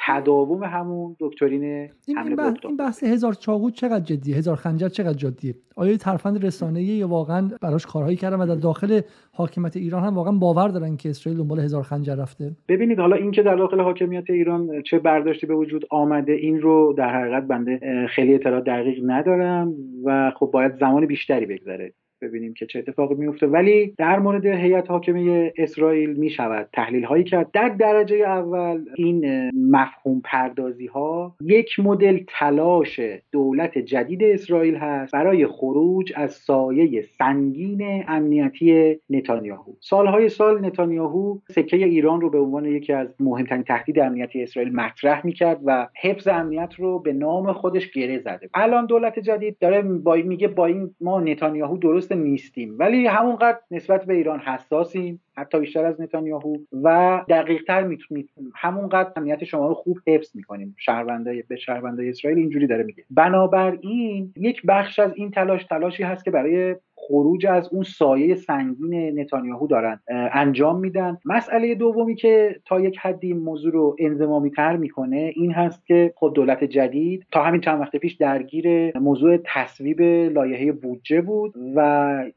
تداوم 0.05 0.63
همون 0.63 1.15
دکترین 1.19 1.63
این, 2.07 2.35
بحث, 2.35 2.55
این 2.65 2.77
بحث 2.77 3.03
هزار 3.03 3.33
چاقو 3.33 3.69
چقدر 3.69 3.99
جدیه؟ 3.99 4.35
هزار 4.35 4.55
خنجر 4.55 4.89
چقدر 4.89 5.13
جدیه؟ 5.13 5.55
آیا 5.75 5.97
ترفند 5.97 6.45
رسانه‌ای 6.45 6.85
یا 6.85 7.07
واقعا 7.07 7.49
براش 7.61 7.85
کارهایی 7.85 8.15
کردن 8.15 8.39
و 8.39 8.45
در 8.45 8.55
داخل 8.55 9.01
حاکمیت 9.33 9.77
ایران 9.77 10.03
هم 10.03 10.15
واقعا 10.15 10.33
باور 10.33 10.67
دارن 10.67 10.97
که 10.97 11.09
اسرائیل 11.09 11.41
دنبال 11.41 11.59
هزار 11.59 11.83
خنجر 11.83 12.15
رفته؟ 12.15 12.51
ببینید 12.67 12.99
حالا 12.99 13.15
اینکه 13.15 13.43
در 13.43 13.55
داخل 13.55 13.79
حاکمیت 13.79 14.29
ایران 14.29 14.81
چه 14.81 14.99
برداشتی 14.99 15.47
به 15.47 15.55
وجود 15.55 15.85
آمده 15.89 16.33
این 16.33 16.61
رو 16.61 16.93
در 16.97 17.21
حقیقت 17.21 17.43
بنده 17.43 17.79
خیلی 18.07 18.35
اطلاع 18.35 18.61
دقیق 18.61 19.03
ندارم 19.05 19.73
و 20.03 20.31
خب 20.35 20.49
باید 20.53 20.75
زمان 20.79 21.05
بیشتری 21.05 21.45
بگذره. 21.45 21.93
ببینیم 22.21 22.53
که 22.53 22.65
چه 22.65 22.79
اتفاقی 22.79 23.15
میفته 23.15 23.47
ولی 23.47 23.93
در 23.97 24.19
مورد 24.19 24.45
هیئت 24.45 24.91
حاکمه 24.91 25.53
اسرائیل 25.57 26.13
می 26.13 26.29
شود 26.29 26.69
تحلیل 26.73 27.03
هایی 27.03 27.23
کرد. 27.23 27.51
در 27.51 27.69
درجه 27.69 28.15
اول 28.15 28.85
این 28.95 29.49
مفهوم 29.71 30.21
پردازی 30.23 30.87
ها 30.87 31.35
یک 31.41 31.79
مدل 31.79 32.19
تلاش 32.27 33.01
دولت 33.31 33.77
جدید 33.77 34.23
اسرائیل 34.23 34.75
هست 34.75 35.13
برای 35.13 35.47
خروج 35.47 36.13
از 36.15 36.31
سایه 36.31 37.01
سنگین 37.01 38.03
امنیتی 38.07 38.99
نتانیاهو. 39.09 39.73
سالهای 39.79 40.29
سال 40.29 40.65
نتانیاهو 40.65 41.37
سکه 41.49 41.77
ایران 41.77 42.21
رو 42.21 42.29
به 42.29 42.39
عنوان 42.39 42.65
یکی 42.65 42.93
از 42.93 43.15
مهمترین 43.19 43.63
تهدید 43.63 43.99
امنیتی 43.99 44.43
اسرائیل 44.43 44.75
مطرح 44.75 45.25
می‌کرد 45.25 45.59
و 45.65 45.87
حفظ 46.01 46.27
امنیت 46.27 46.73
رو 46.77 46.99
به 46.99 47.13
نام 47.13 47.53
خودش 47.53 47.91
گره 47.91 48.19
زده. 48.19 48.49
الان 48.53 48.85
دولت 48.85 49.19
جدید 49.19 49.57
داره 49.59 49.81
با 49.81 50.15
میگه 50.15 50.47
با 50.47 50.65
این 50.65 50.95
ما 51.01 51.19
نتانیاهو 51.19 51.77
درست 51.77 52.10
نیستیم. 52.15 52.75
ولی 52.79 53.07
همونقدر 53.07 53.59
نسبت 53.71 54.05
به 54.05 54.13
ایران 54.13 54.39
حساسیم. 54.39 55.21
حتی 55.37 55.59
بیشتر 55.59 55.85
از 55.85 56.01
نتانیاهو 56.01 56.57
و 56.83 57.21
دقیقتر 57.29 57.83
می‌تونیم 57.83 58.27
همونقدر 58.55 59.11
امنیت 59.15 59.43
شما 59.43 59.67
رو 59.67 59.73
خوب 59.73 59.97
حفظ 60.07 60.35
می‌کنیم. 60.35 60.75
شهروندای 60.77 61.43
به 61.47 61.55
شهروندای 61.55 62.09
اسرائیل 62.09 62.39
اینجوری 62.39 62.67
داره 62.67 62.83
میگه. 62.83 63.03
بنابراین 63.09 64.33
یک 64.37 64.61
بخش 64.67 64.99
از 64.99 65.11
این 65.15 65.31
تلاش 65.31 65.63
تلاشی 65.63 66.03
هست 66.03 66.25
که 66.25 66.31
برای 66.31 66.75
خروج 66.95 67.45
از 67.45 67.69
اون 67.73 67.83
سایه 67.83 68.35
سنگین 68.35 69.19
نتانیاهو 69.19 69.67
دارن 69.67 69.99
انجام 70.07 70.79
میدن. 70.79 71.17
مسئله 71.25 71.75
دومی 71.75 72.15
که 72.15 72.55
تا 72.65 72.79
یک 72.79 72.97
حدی 72.97 73.33
موضوع 73.33 73.71
رو 73.71 73.95
انزمامی 73.99 74.51
تر 74.51 74.75
می‌کنه 74.75 75.33
این 75.35 75.51
هست 75.51 75.85
که 75.85 76.13
خود 76.15 76.33
دولت 76.33 76.63
جدید 76.63 77.25
تا 77.31 77.43
همین 77.43 77.61
چند 77.61 77.81
وقت 77.81 77.95
پیش 77.95 78.13
درگیر 78.13 78.97
موضوع 78.97 79.37
تصویب 79.45 80.01
لایحه 80.31 80.71
بودجه 80.71 81.21
بود 81.21 81.53
و 81.75 81.79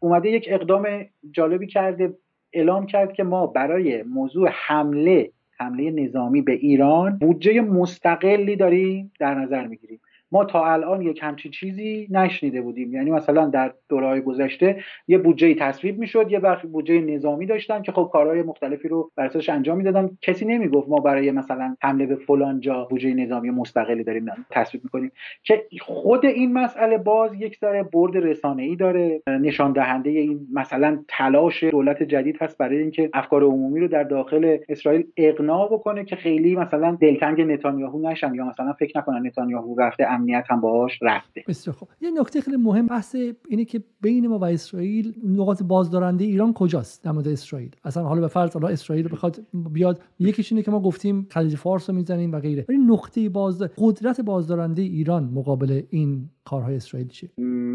اومده 0.00 0.30
یک 0.30 0.48
اقدام 0.50 0.86
جالبی 1.30 1.66
کرده. 1.66 2.12
اعلام 2.54 2.86
کرد 2.86 3.12
که 3.12 3.24
ما 3.24 3.46
برای 3.46 4.02
موضوع 4.02 4.48
حمله 4.52 5.30
حمله 5.58 5.90
نظامی 5.90 6.42
به 6.42 6.52
ایران 6.52 7.18
بودجه 7.18 7.60
مستقلی 7.60 8.56
داریم 8.56 9.12
در 9.20 9.34
نظر 9.34 9.66
می‌گیریم. 9.66 10.00
ما 10.34 10.44
تا 10.44 10.72
الان 10.72 11.02
یک 11.02 11.20
همچین 11.22 11.52
چیزی 11.52 12.08
نشنیده 12.10 12.62
بودیم. 12.62 12.92
یعنی 12.92 13.10
مثلا 13.10 13.46
در 13.46 13.72
دورهای 13.88 14.20
گذشته 14.20 14.76
یه 15.08 15.18
بودجه 15.18 15.54
تصویب 15.54 15.98
می‌شد 15.98 16.32
یه 16.32 16.40
بخش 16.40 16.66
بودجه 16.66 17.00
نظامی 17.00 17.46
داشتن 17.46 17.82
که 17.82 17.92
خب 17.92 18.10
کارهای 18.12 18.42
مختلفی 18.42 18.88
رو 18.88 19.10
بر 19.16 19.24
اساسش 19.24 19.48
انجام 19.48 19.76
می‌دادن. 19.78 20.10
کسی 20.22 20.44
نمی‌گفت 20.44 20.88
ما 20.88 20.96
برای 20.96 21.30
مثلا 21.30 21.76
حمله 21.82 22.06
به 22.06 22.16
فلان 22.16 22.60
جا 22.60 22.86
بودجه 22.90 23.14
نظامی 23.14 23.50
مستقلی 23.50 24.04
داریم 24.04 24.26
تصویب 24.50 24.84
می‌کنیم. 24.84 25.12
که 25.42 25.64
خود 25.80 26.26
این 26.26 26.52
مسئله 26.52 26.98
باز 26.98 27.34
یک 27.34 27.58
ذره 27.58 27.82
برد 27.82 28.16
رسانه‌ای 28.16 28.76
داره. 28.76 29.22
نشان 29.26 29.72
دهنده 29.72 30.10
این 30.10 30.40
مثلا 30.52 30.98
تلاش 31.08 31.64
دولت 31.64 32.02
جدید 32.02 32.36
هست 32.40 32.58
برای 32.58 32.78
اینکه 32.78 33.10
افکار 33.14 33.42
عمومی 33.42 33.80
رو 33.80 33.88
در 33.88 34.02
داخل 34.02 34.58
اسرائیل 34.68 35.06
اقناع 35.16 35.68
بکنه 35.72 36.04
که 36.04 36.16
خیلی 36.16 36.56
مثلا 36.56 36.98
دلتنگ 37.00 37.40
نتانیاهو 37.40 38.10
نشن 38.10 38.34
یا 38.34 38.44
مثلا 38.44 38.72
فکر 38.72 38.98
نکنن 38.98 39.26
نتانیاهو 39.26 39.80
رفته 39.80 40.04
امنیت 40.24 40.44
هم 40.50 40.60
باهاش 40.60 40.98
رفته. 41.02 41.44
بسیار 41.48 41.76
خوب. 41.76 41.88
یه 42.00 42.10
نکته 42.10 42.40
خیلی 42.40 42.56
مهم 42.56 42.86
بحث 42.86 43.16
اینه 43.48 43.64
که 43.64 43.82
بین 44.00 44.28
ما 44.28 44.38
و 44.38 44.44
اسرائیل 44.44 45.14
نقاط 45.24 45.62
بازدارنده 45.62 46.24
ایران 46.24 46.52
کجاست 46.52 47.04
در 47.04 47.12
مورد 47.12 47.28
اسرائیل؟ 47.28 47.70
اصلا 47.84 48.02
حالا 48.02 48.20
به 48.20 48.28
فرض 48.28 48.52
حالا 48.52 48.68
اسرائیل 48.68 49.08
بخواد 49.12 49.46
بیاد 49.72 50.02
یکیش 50.18 50.52
اینه 50.52 50.62
که 50.62 50.70
ما 50.70 50.80
گفتیم 50.80 51.26
خلیج 51.30 51.56
فارس 51.56 51.90
رو 51.90 51.96
می‌زنیم 51.96 52.32
و 52.32 52.40
غیره. 52.40 52.64
ولی 52.68 52.78
نقطه 52.78 53.28
باز 53.28 53.62
قدرت 53.78 54.20
بازدارنده 54.20 54.82
ایران 54.82 55.24
مقابل 55.24 55.82
این 55.90 56.28
کارهای 56.44 56.76
اسرائیل 56.76 57.08
چیه؟ 57.08 57.30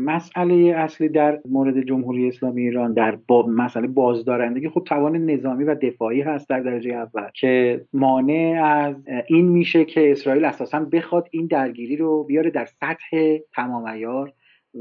مسئله 0.06 0.56
اصلی 0.78 1.10
در 1.10 1.40
مورد 1.50 1.82
جمهوری 1.82 2.28
اسلامی 2.28 2.62
ایران 2.62 2.94
در 2.94 3.16
با 3.28 3.48
مسئله 3.48 3.88
بازدارندگی 3.88 4.70
خب 4.70 4.84
توان 4.88 5.18
نظامی 5.18 5.64
و 5.64 5.76
دفاعی 5.76 6.22
هست 6.22 6.50
در 6.50 6.60
درجه 6.60 6.92
اول 6.92 7.30
که 7.34 7.86
مانع 7.94 8.62
از 8.64 8.96
این 9.28 9.48
میشه 9.48 9.86
که 9.86 10.12
اسرائیل 10.12 10.46
اساسا 10.46 10.80
بخواد 10.80 11.28
این 11.32 11.48
درگیری 11.48 11.98
رو 11.98 12.24
بیاره 12.24 12.50
در 12.50 12.66
سطح 12.66 13.38
تمام 13.56 13.86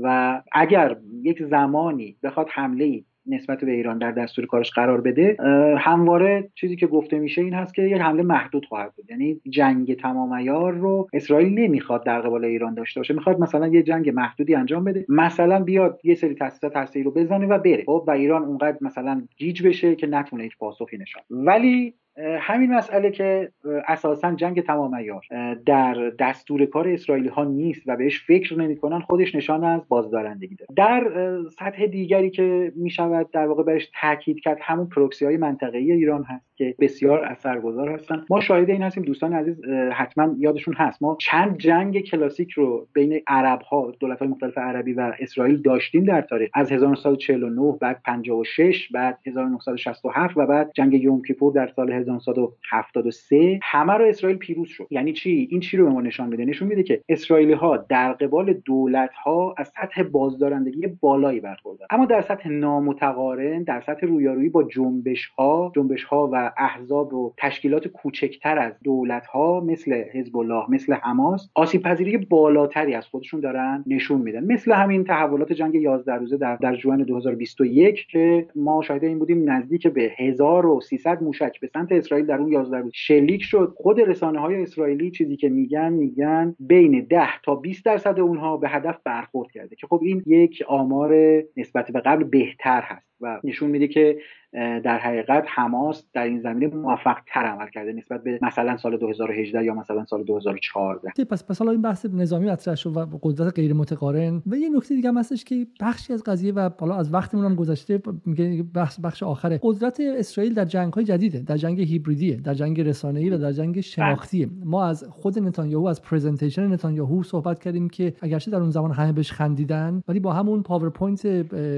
و 0.02 0.42
اگر 0.52 0.96
یک 1.22 1.42
زمانی 1.42 2.16
بخواد 2.22 2.46
حمله 2.50 2.84
ای 2.84 3.04
نسبت 3.28 3.64
به 3.64 3.72
ایران 3.72 3.98
در 3.98 4.12
دستور 4.12 4.46
کارش 4.46 4.70
قرار 4.70 5.00
بده 5.00 5.36
همواره 5.78 6.50
چیزی 6.54 6.76
که 6.76 6.86
گفته 6.86 7.18
میشه 7.18 7.42
این 7.42 7.54
هست 7.54 7.74
که 7.74 7.82
یک 7.82 8.00
حمله 8.00 8.22
محدود 8.22 8.66
خواهد 8.66 8.92
بود. 8.94 9.10
یعنی 9.10 9.40
جنگ 9.50 9.96
تمام 9.96 10.32
ایار 10.32 10.72
رو 10.72 11.08
اسرائیل 11.12 11.58
نمی‌خواد 11.58 12.04
در 12.04 12.20
قبال 12.20 12.44
ایران 12.44 12.74
داشته 12.74 13.00
باشه. 13.00 13.14
می‌خواد 13.14 13.40
مثلا 13.40 13.68
یه 13.68 13.82
جنگ 13.82 14.10
محدودی 14.10 14.54
انجام 14.54 14.84
بده. 14.84 15.04
مثلا 15.08 15.60
بیاد 15.60 16.00
یه 16.04 16.14
سری 16.14 16.34
تاسیسات 16.34 16.76
هسته‌ای 16.76 17.04
رو 17.04 17.10
بزنه 17.10 17.46
و 17.46 17.58
بره. 17.58 17.84
خب 17.86 18.04
و 18.06 18.10
ایران 18.10 18.42
اونقدر 18.42 18.78
مثلا 18.80 19.22
گیج 19.36 19.66
بشه 19.66 19.94
که 19.94 20.06
نتونه 20.06 20.42
هیچ 20.42 20.58
پاسخی 20.58 20.98
نشان. 20.98 21.22
ولی 21.30 21.94
همین 22.40 22.74
مسئله 22.74 23.10
که 23.10 23.52
اساسا 23.88 24.34
جنگ 24.34 24.60
تمام 24.64 24.94
ایار 24.94 25.24
در 25.66 26.12
دستور 26.18 26.66
کار 26.66 26.88
اسرائیلی 26.88 27.28
ها 27.28 27.44
نیست 27.44 27.82
و 27.86 27.96
بهش 27.96 28.22
فکر 28.26 28.58
نمی‌کنن 28.58 29.00
خودش 29.00 29.34
نشان 29.34 29.64
از 29.64 29.80
بازدارندگی 29.88 30.54
داره. 30.54 30.68
در 30.76 31.10
سطح 31.58 31.86
دیگری 31.86 32.30
که 32.30 32.72
می 32.76 32.90
شود 32.90 33.30
در 33.30 33.46
واقع 33.46 33.62
بهش 33.62 33.90
تاکید 34.00 34.40
کرد 34.40 34.58
همون 34.60 34.88
پروکسی 34.88 35.24
های 35.24 35.36
منطقه‌ای 35.36 35.92
ایران 35.92 36.22
هست. 36.22 36.47
که 36.58 36.74
بسیار 36.78 37.24
اثرگذار 37.24 37.88
هستن. 37.88 38.24
ما 38.30 38.40
شاهد 38.40 38.70
این 38.70 38.82
هستیم 38.82 39.02
دوستان 39.02 39.32
عزیز 39.32 39.64
حتما 39.92 40.34
یادشون 40.38 40.74
هست. 40.74 41.02
ما 41.02 41.16
چند 41.20 41.58
جنگ 41.58 42.00
کلاسیک 42.00 42.50
رو 42.50 42.86
بین 42.92 43.20
عرب 43.26 43.62
ها 43.62 43.92
دولت 44.00 44.18
های 44.18 44.28
مختلف 44.28 44.58
عربی 44.58 44.92
و 44.92 45.12
اسرائیل 45.18 45.62
داشتیم 45.62 46.04
در 46.04 46.20
تاریخ. 46.20 46.50
از 46.54 46.72
1949 46.72 47.78
بعد 47.80 48.00
56 48.04 48.88
بعد 48.92 49.18
1967 49.26 50.36
و 50.36 50.46
بعد 50.46 50.70
جنگ 50.74 50.94
یوم 50.94 51.22
کیپور 51.22 51.52
در 51.52 51.66
سال 51.76 51.92
1973 51.92 53.60
همه 53.62 53.92
رو 53.92 54.04
اسرائیل 54.04 54.38
پیروز 54.38 54.68
شد. 54.68 54.86
یعنی 54.90 55.12
چی؟ 55.12 55.48
این 55.50 55.60
چی 55.60 55.76
رو 55.76 55.84
به 55.84 55.90
ما 55.90 56.00
نشان 56.00 56.28
میده؟ 56.28 56.44
نشون 56.44 56.68
میده 56.68 56.82
که 56.82 57.02
اسرائیلی 57.08 57.52
ها 57.52 57.76
در 57.76 58.12
قبال 58.12 58.52
دولت 58.52 59.14
ها 59.14 59.54
از 59.58 59.68
سطح 59.68 60.02
بازدارندگی 60.02 60.86
بالایی 60.86 61.40
برخوردن. 61.40 61.86
اما 61.90 62.06
در 62.06 62.20
سطح 62.20 62.48
نامتقارن 62.48 63.62
در 63.62 63.80
سطح 63.80 64.06
رویارویی 64.06 64.48
با 64.48 64.62
جنبش 64.62 65.26
ها 65.26 65.72
جنبش 65.76 66.04
ها 66.04 66.30
و 66.32 66.47
احزاب 66.56 67.14
و 67.14 67.34
تشکیلات 67.38 67.88
کوچکتر 67.88 68.58
از 68.58 68.72
دولت 68.84 69.26
ها 69.26 69.60
مثل 69.60 69.92
حزب 69.92 70.36
الله 70.36 70.64
مثل 70.70 70.92
حماس 70.92 71.50
آسیب 71.54 71.82
پذیری 71.82 72.16
بالاتری 72.16 72.94
از 72.94 73.06
خودشون 73.06 73.40
دارن 73.40 73.84
نشون 73.86 74.20
میدن. 74.20 74.44
مثل 74.44 74.72
همین 74.72 75.04
تحولات 75.04 75.52
جنگ 75.52 75.74
11 75.74 76.12
روزه 76.14 76.36
در 76.36 76.56
در 76.56 76.76
جوان 76.76 77.02
2021 77.02 78.06
که 78.08 78.46
ما 78.54 78.82
شاهد 78.82 79.04
این 79.04 79.18
بودیم 79.18 79.50
نزدیک 79.50 79.86
به 79.86 80.12
1300 80.18 81.22
موشک 81.22 81.60
به 81.60 81.66
سمت 81.66 81.92
اسرائیل 81.92 82.26
در 82.26 82.38
اون 82.38 82.52
11 82.52 82.76
روز 82.78 82.92
شلیک 82.94 83.42
شد. 83.42 83.74
خود 83.76 84.00
رسانه 84.00 84.40
های 84.40 84.62
اسرائیلی 84.62 85.10
چیزی 85.10 85.36
که 85.36 85.48
میگن 85.48 85.92
میگن 85.92 86.54
بین 86.60 87.06
10 87.10 87.26
تا 87.44 87.54
20 87.54 87.84
درصد 87.84 88.20
اونها 88.20 88.56
به 88.56 88.68
هدف 88.68 88.98
برخورد 89.04 89.50
کرده 89.50 89.76
که 89.76 89.86
خب 89.86 90.00
این 90.02 90.22
یک 90.26 90.64
آمار 90.68 91.42
نسبت 91.56 91.90
به 91.90 92.00
قبل 92.00 92.24
بهتر 92.24 92.82
هست. 92.84 93.07
و 93.20 93.40
نشون 93.44 93.70
میده 93.70 93.88
که 93.88 94.18
در 94.52 94.98
حقیقت 94.98 95.44
حماس 95.48 96.04
در 96.12 96.22
این 96.22 96.40
زمینه 96.40 96.74
موفق 96.74 97.16
تر 97.26 97.40
عمل 97.40 97.68
کرده 97.68 97.92
نسبت 97.92 98.22
به 98.22 98.38
مثلا 98.42 98.76
سال 98.76 98.96
2018 98.96 99.64
یا 99.64 99.74
مثلا 99.74 100.04
سال 100.04 100.24
2014 100.24 101.24
پس 101.24 101.44
پس 101.44 101.58
حالا 101.58 101.72
این 101.72 101.82
بحث 101.82 102.06
نظامی 102.06 102.46
مطرح 102.46 102.74
شد 102.74 102.96
و 102.96 103.18
قدرت 103.22 103.54
غیر 103.54 103.72
متقارن. 103.72 104.42
و 104.46 104.56
یه 104.56 104.68
نکته 104.68 104.94
دیگه 104.94 105.08
هم 105.08 105.18
هستش 105.18 105.44
که 105.44 105.66
بخشی 105.80 106.12
از 106.12 106.22
قضیه 106.22 106.52
و 106.52 106.70
حالا 106.80 106.96
از 106.96 107.14
وقتمون 107.14 107.44
هم 107.44 107.54
گذشته 107.54 108.00
میگه 108.26 108.64
بخش 108.74 109.00
بخش 109.00 109.22
آخره. 109.22 109.60
قدرت 109.62 110.00
اسرائیل 110.00 110.54
در 110.54 110.64
جنگ 110.64 110.92
های 110.92 111.04
جدیده 111.04 111.38
در 111.38 111.56
جنگ 111.56 111.80
هیبریدیه 111.80 112.36
در 112.36 112.54
جنگ 112.54 112.80
رسانه‌ای 112.80 113.30
و 113.30 113.38
در 113.38 113.52
جنگ 113.52 113.80
شناختیه 113.80 114.48
ما 114.64 114.84
از 114.84 115.04
خود 115.10 115.38
نتانیاهو 115.38 115.86
از 115.86 116.02
presentation 116.02 116.72
نتانیاهو 116.72 117.22
صحبت 117.22 117.58
کردیم 117.58 117.88
که 117.88 118.14
اگرچه 118.20 118.50
در 118.50 118.58
اون 118.58 118.70
زمان 118.70 118.90
همه 118.90 119.12
بهش 119.12 119.32
خندیدن 119.32 120.02
ولی 120.08 120.20
با 120.20 120.32
همون 120.32 120.62
PowerPoint 120.62 121.26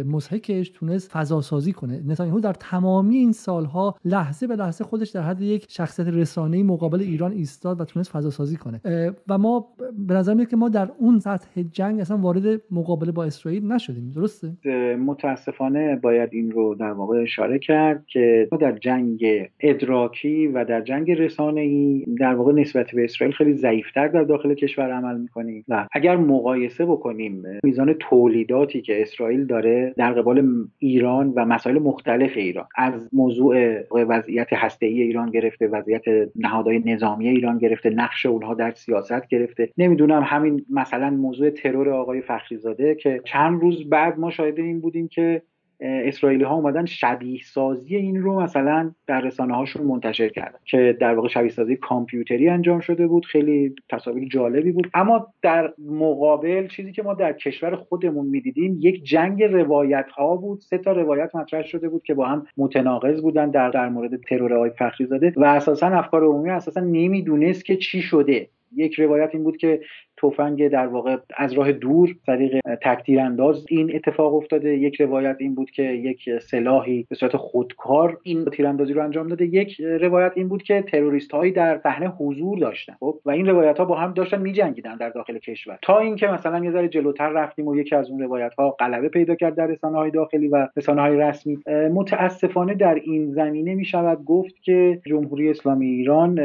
مضحکش 0.06 0.68
تونست 0.68 1.10
فضا 1.30 1.40
سازی 1.40 1.72
کنه. 1.72 2.02
نتانیاهو 2.08 2.40
در 2.40 2.52
تمامی 2.52 3.16
این 3.16 3.32
سالها 3.32 3.94
لحظه 4.04 4.46
به 4.46 4.56
لحظه 4.56 4.84
خودش 4.84 5.10
در 5.10 5.20
حد 5.20 5.40
یک 5.40 5.66
شخصیت 5.68 6.06
رسانه‌ای 6.08 6.62
مقابل 6.62 7.00
ایران 7.00 7.32
ایستاد 7.32 7.80
و 7.80 7.84
تونست 7.84 8.10
فضا 8.10 8.30
سازی 8.30 8.56
کنه 8.56 8.80
و 9.28 9.38
ما 9.38 9.68
به 10.08 10.14
نظر 10.14 10.34
میاد 10.34 10.48
که 10.48 10.56
ما 10.56 10.68
در 10.68 10.88
اون 10.98 11.18
سطح 11.18 11.62
جنگ 11.72 12.00
اصلا 12.00 12.16
وارد 12.16 12.60
مقابله 12.70 13.12
با 13.12 13.24
اسرائیل 13.24 13.72
نشدیم. 13.72 14.12
درسته؟ 14.14 14.52
متاسفانه 14.96 15.96
باید 15.96 16.28
این 16.32 16.50
رو 16.50 16.74
در 16.74 16.92
واقع 16.92 17.22
اشاره 17.22 17.58
کرد 17.58 18.04
که 18.06 18.48
ما 18.52 18.58
در 18.58 18.78
جنگ 18.78 19.24
ادراکی 19.60 20.46
و 20.46 20.64
در 20.64 20.80
جنگ 20.80 21.10
رسانه‌ای 21.10 22.04
در 22.20 22.34
واقع 22.34 22.52
نسبت 22.52 22.86
به 22.94 23.04
اسرائیل 23.04 23.36
خیلی 23.36 23.52
ضعیفتر 23.52 24.08
در 24.08 24.22
داخل 24.22 24.54
کشور 24.54 24.92
عمل 24.92 25.20
می‌کنیم. 25.20 25.64
و 25.68 25.86
اگر 25.92 26.16
مقایسه 26.16 26.86
بکنیم 26.86 27.42
میزان 27.64 27.94
تولیداتی 28.00 28.80
که 28.80 29.02
اسرائیل 29.02 29.44
داره 29.44 29.94
در 29.96 30.12
قبال 30.12 30.66
ایران 30.78 31.19
و 31.28 31.44
مسائل 31.44 31.78
مختلف 31.78 32.36
ایران. 32.36 32.66
از 32.76 33.08
موضوع 33.12 33.80
وضعیت 33.90 34.52
هسته 34.52 34.86
ای 34.86 35.02
ایران 35.02 35.30
گرفته 35.30 35.68
وضعیت 35.68 36.04
نهادهای 36.36 36.78
نظامی 36.78 37.28
ایران 37.28 37.58
گرفته 37.58 37.90
نقش 37.90 38.26
اونها 38.26 38.54
در 38.54 38.70
سیاست 38.70 39.28
گرفته. 39.28 39.68
نمی‌دونم 39.78 40.22
همین 40.22 40.66
مثلا 40.70 41.10
موضوع 41.10 41.50
ترور 41.50 41.90
آقای 41.90 42.20
فخریزاده 42.20 42.94
که 42.94 43.20
چند 43.24 43.60
روز 43.60 43.88
بعد 43.88 44.18
ما 44.18 44.30
شاهد 44.30 44.58
این 44.58 44.80
بودیم 44.80 45.08
که 45.08 45.42
اسرائیلی 45.80 46.44
ها 46.44 46.54
اومدن 46.54 46.84
شبیه 46.84 47.40
سازی 47.44 47.96
این 47.96 48.22
رو 48.22 48.40
مثلا 48.40 48.90
در 49.06 49.20
رسانه 49.20 49.56
هاشون 49.56 49.86
منتشر 49.86 50.28
کردن 50.28 50.58
که 50.64 50.96
در 51.00 51.14
واقع 51.14 51.28
شبیه 51.28 51.50
سازی 51.50 51.76
کامپیوتری 51.76 52.48
انجام 52.48 52.80
شده 52.80 53.06
بود 53.06 53.26
خیلی 53.26 53.74
تصاویر 53.88 54.28
جالبی 54.28 54.72
بود. 54.72 54.90
اما 54.94 55.26
در 55.42 55.72
مقابل 55.78 56.66
چیزی 56.66 56.92
که 56.92 57.02
ما 57.02 57.14
در 57.14 57.32
کشور 57.32 57.76
خودمون 57.76 58.26
می‌دیدیم 58.26 58.78
یک 58.80 59.04
جنگ 59.04 59.42
روایت 59.42 60.06
ها 60.10 60.36
بود. 60.36 60.60
سه 60.60 60.78
تا 60.78 60.92
روایت 60.92 61.34
مطرح 61.34 61.62
شده 61.62 61.88
بود 61.88 62.02
که 62.02 62.14
با 62.14 62.26
هم 62.26 62.46
متناقض 62.56 63.22
بودن 63.22 63.50
در 63.50 63.70
در 63.70 63.88
مورد 63.88 64.20
ترور 64.20 64.54
آقای 64.54 64.70
فخری 64.70 65.06
زاده 65.06 65.32
و 65.36 65.44
اساسا 65.44 65.86
افکار 65.86 66.24
عمومی 66.24 66.50
اساسا 66.50 66.80
نمی‌دونست 66.80 67.64
که 67.64 67.76
چی 67.76 68.02
شده. 68.02 68.48
یک 68.76 68.94
روایت 68.94 69.30
این 69.32 69.44
بود 69.44 69.56
که 69.56 69.80
تفنگ 70.22 70.68
در 70.68 70.86
واقع 70.86 71.16
از 71.36 71.52
راه 71.52 71.72
دور 71.72 72.16
طریق 72.26 72.60
تکتیر 72.82 73.20
انداز 73.20 73.64
این 73.68 73.94
اتفاق 73.94 74.34
افتاده. 74.34 74.76
یک 74.78 75.00
روایت 75.00 75.36
این 75.40 75.54
بود 75.54 75.70
که 75.70 75.82
یک 75.82 76.38
سلاحی 76.38 77.06
به 77.08 77.16
صورت 77.16 77.36
خودکار 77.36 78.18
این 78.22 78.44
تیراندازی 78.44 78.92
رو 78.92 79.04
انجام 79.04 79.28
داده. 79.28 79.46
یک 79.46 79.80
روایت 79.80 80.32
این 80.34 80.48
بود 80.48 80.62
که 80.62 80.82
تروریست 80.82 81.32
هایی 81.32 81.52
در 81.52 81.78
صحنه 81.78 82.08
حضور 82.08 82.58
داشتن. 82.58 82.92
خب 83.00 83.20
و 83.24 83.30
این 83.30 83.46
روایت 83.46 83.78
ها 83.78 83.84
با 83.84 83.96
هم 83.96 84.12
داشتن 84.12 84.40
میجنگیدن 84.40 84.96
در 84.96 85.08
داخل 85.08 85.38
کشور. 85.38 85.78
تا 85.82 85.98
اینکه 85.98 86.26
مثلا 86.26 86.64
یه 86.64 86.70
ذره 86.70 86.88
جلوتر 86.88 87.28
رفتیم 87.28 87.68
و 87.68 87.76
یکی 87.76 87.94
از 87.94 88.10
اون 88.10 88.22
روایت 88.22 88.54
ها 88.54 88.70
غلبه 88.70 89.08
پیدا 89.08 89.34
کرد 89.34 89.54
در 89.54 89.66
رسانه 89.66 89.98
های 89.98 90.10
داخلی 90.10 90.48
و 90.48 90.68
رسانه 90.76 91.02
های 91.02 91.16
رسمی 91.16 91.58
متاسفانه 91.92 92.74
در 92.74 92.94
این 92.94 93.32
زمینه 93.32 93.74
می 93.74 93.84
شود 93.84 94.24
گفت 94.24 94.62
که 94.62 95.00
جمهوری 95.06 95.50
اسلامی 95.50 95.86
ایران 95.86 96.40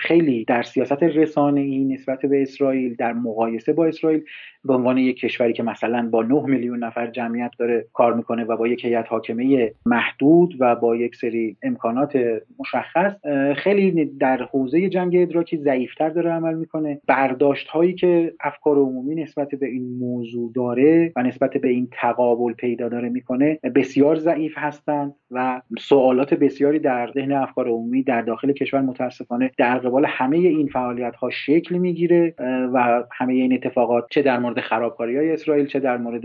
خیلی 0.00 0.44
در 0.44 0.62
سیاست 0.62 1.02
رسانه 1.02 1.60
ای 1.60 1.84
نسبت 1.84 2.26
به 2.26 2.42
اسرائیل 2.42 2.94
در 3.00 3.12
مقایسه 3.12 3.72
با 3.72 3.86
اسرائیل 3.86 4.22
به 4.64 4.74
عنوان 4.74 4.98
یک 4.98 5.20
کشوری 5.20 5.52
که 5.52 5.62
مثلا 5.62 6.08
با 6.10 6.22
9 6.22 6.42
میلیون 6.46 6.84
نفر 6.84 7.06
جمعیت 7.06 7.50
داره 7.58 7.86
کار 7.92 8.14
می‌کنه 8.14 8.44
و 8.44 8.56
با 8.56 8.68
یک 8.68 8.84
هیئت 8.84 9.08
حاکمه 9.08 9.72
محدود 9.86 10.54
و 10.58 10.76
با 10.76 10.96
یک 10.96 11.16
سری 11.16 11.56
امکانات 11.62 12.18
مشخص 12.58 13.12
خیلی 13.56 14.04
در 14.04 14.42
حوزه 14.42 14.88
جنگ 14.88 15.16
ادراکی 15.16 15.56
ضعیفتر 15.56 16.08
داره 16.08 16.30
عمل 16.30 16.54
می‌کنه. 16.54 17.00
برداشت 17.06 17.68
هایی 17.68 17.94
که 17.94 18.34
افکار 18.40 18.76
عمومی 18.76 19.14
نسبت 19.14 19.48
به 19.54 19.66
این 19.66 19.98
موضوع 19.98 20.52
داره 20.54 21.12
و 21.16 21.22
نسبت 21.22 21.56
به 21.56 21.68
این 21.68 21.88
تقابل 21.92 22.52
پیدا 22.52 22.88
داره 22.88 23.08
می‌کنه 23.08 23.58
بسیار 23.74 24.16
ضعیف 24.16 24.52
هستند 24.56 25.14
و 25.30 25.62
سوالات 25.78 26.34
بسیاری 26.34 26.78
در 26.78 27.10
ذهن 27.14 27.32
افکار 27.32 27.68
عمومی 27.68 28.02
در 28.02 28.22
داخل 28.22 28.52
کشور 28.52 28.80
متاسفانه 28.80 29.50
در 29.58 29.78
قبال 29.78 30.04
همه 30.08 30.36
این 30.36 30.66
فعالیت 30.66 31.16
ها 31.16 31.30
شکل 31.30 31.78
می‌گیره 31.78 32.34
و 32.72 32.89
همه 33.12 33.32
این 33.32 33.52
اتفاقات 33.52 34.06
چه 34.10 34.22
در 34.22 34.38
مورد 34.38 34.60
خرابکاری 34.60 35.16
های 35.16 35.32
اسرائیل 35.32 35.66
چه 35.66 35.80
در 35.80 35.96
مورد 35.96 36.22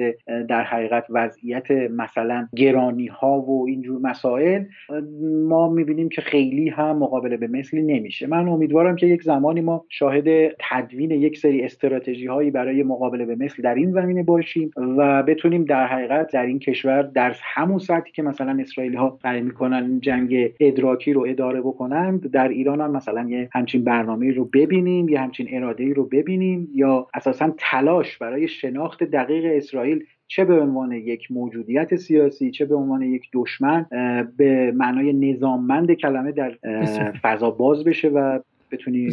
در 0.48 0.64
حقیقت 0.64 1.06
وضعیت 1.10 1.72
مثلا 1.72 2.48
گرانی 2.56 3.08
ها 3.08 3.42
و 3.42 3.66
اینجور 3.68 4.02
مسائل 4.02 4.64
ما 5.48 5.70
می‌بینیم 5.70 6.10
که 6.10 6.22
خیلی 6.22 6.70
هم 6.70 6.98
مقابله 6.98 7.38
به 7.38 7.48
مثلی 7.48 7.82
نمیشه. 7.82 8.28
من 8.28 8.48
امیدوارم 8.48 8.96
که 8.96 9.08
یک 9.08 9.24
زمانی 9.24 9.62
ما 9.62 9.86
شاهد 9.90 10.56
تدوین 10.60 11.12
یک 11.12 11.38
سری 11.38 11.64
استراتژی 11.64 12.26
هایی 12.26 12.52
برای 12.52 12.84
مقابله 12.84 13.26
به 13.26 13.36
مثل 13.36 13.64
در 13.64 13.76
این 13.76 13.92
زمینه 13.92 14.24
باشیم 14.24 14.72
و 14.98 15.24
بتونیم 15.24 15.66
در 15.66 15.88
حقیقت 15.88 16.34
در 16.34 16.46
این 16.46 16.60
کشور 16.60 17.02
در 17.02 17.36
همون 17.44 17.80
سطحی 17.80 18.12
که 18.12 18.22
مثلا 18.22 18.58
اسرائیل 18.60 18.96
ها 18.96 19.20
سعی 19.22 19.42
می‌کنن 19.42 20.00
جنگ 20.00 20.52
ادراکی 20.60 21.14
رو 21.14 21.26
اداره 21.28 21.62
بکنند 21.62 22.32
در 22.32 22.48
ایران 22.48 22.82
هم 22.82 22.92
مثلا 22.92 23.26
یه 23.30 23.50
همچین 23.54 23.84
برنامه 23.84 24.32
رو 24.32 24.46
ببینیم 24.46 25.10
یه 25.10 25.20
همچین 25.20 25.48
اراده 25.52 25.94
رو 25.94 26.06
ببینیم 26.06 26.55
یا 26.74 27.08
اساسا 27.14 27.54
تلاش 27.58 28.18
برای 28.18 28.48
شناخت 28.48 29.04
دقیق 29.04 29.46
اسرائیل 29.46 30.06
چه 30.28 30.46
به 30.46 30.62
عنوان 30.62 30.92
یک 30.92 31.32
موجودیت 31.32 31.96
سیاسی 31.96 32.52
چه 32.52 32.66
به 32.66 32.76
عنوان 32.76 33.02
یک 33.02 33.30
دشمن 33.34 33.86
به 34.38 34.72
معنای 34.76 35.14
نظاممند 35.14 35.94
کلمه 35.94 36.32
در 36.32 36.58
فضا 37.24 37.52
باز 37.52 37.84
بشه 37.84 38.10
و 38.10 38.40
بتونیم 38.76 39.12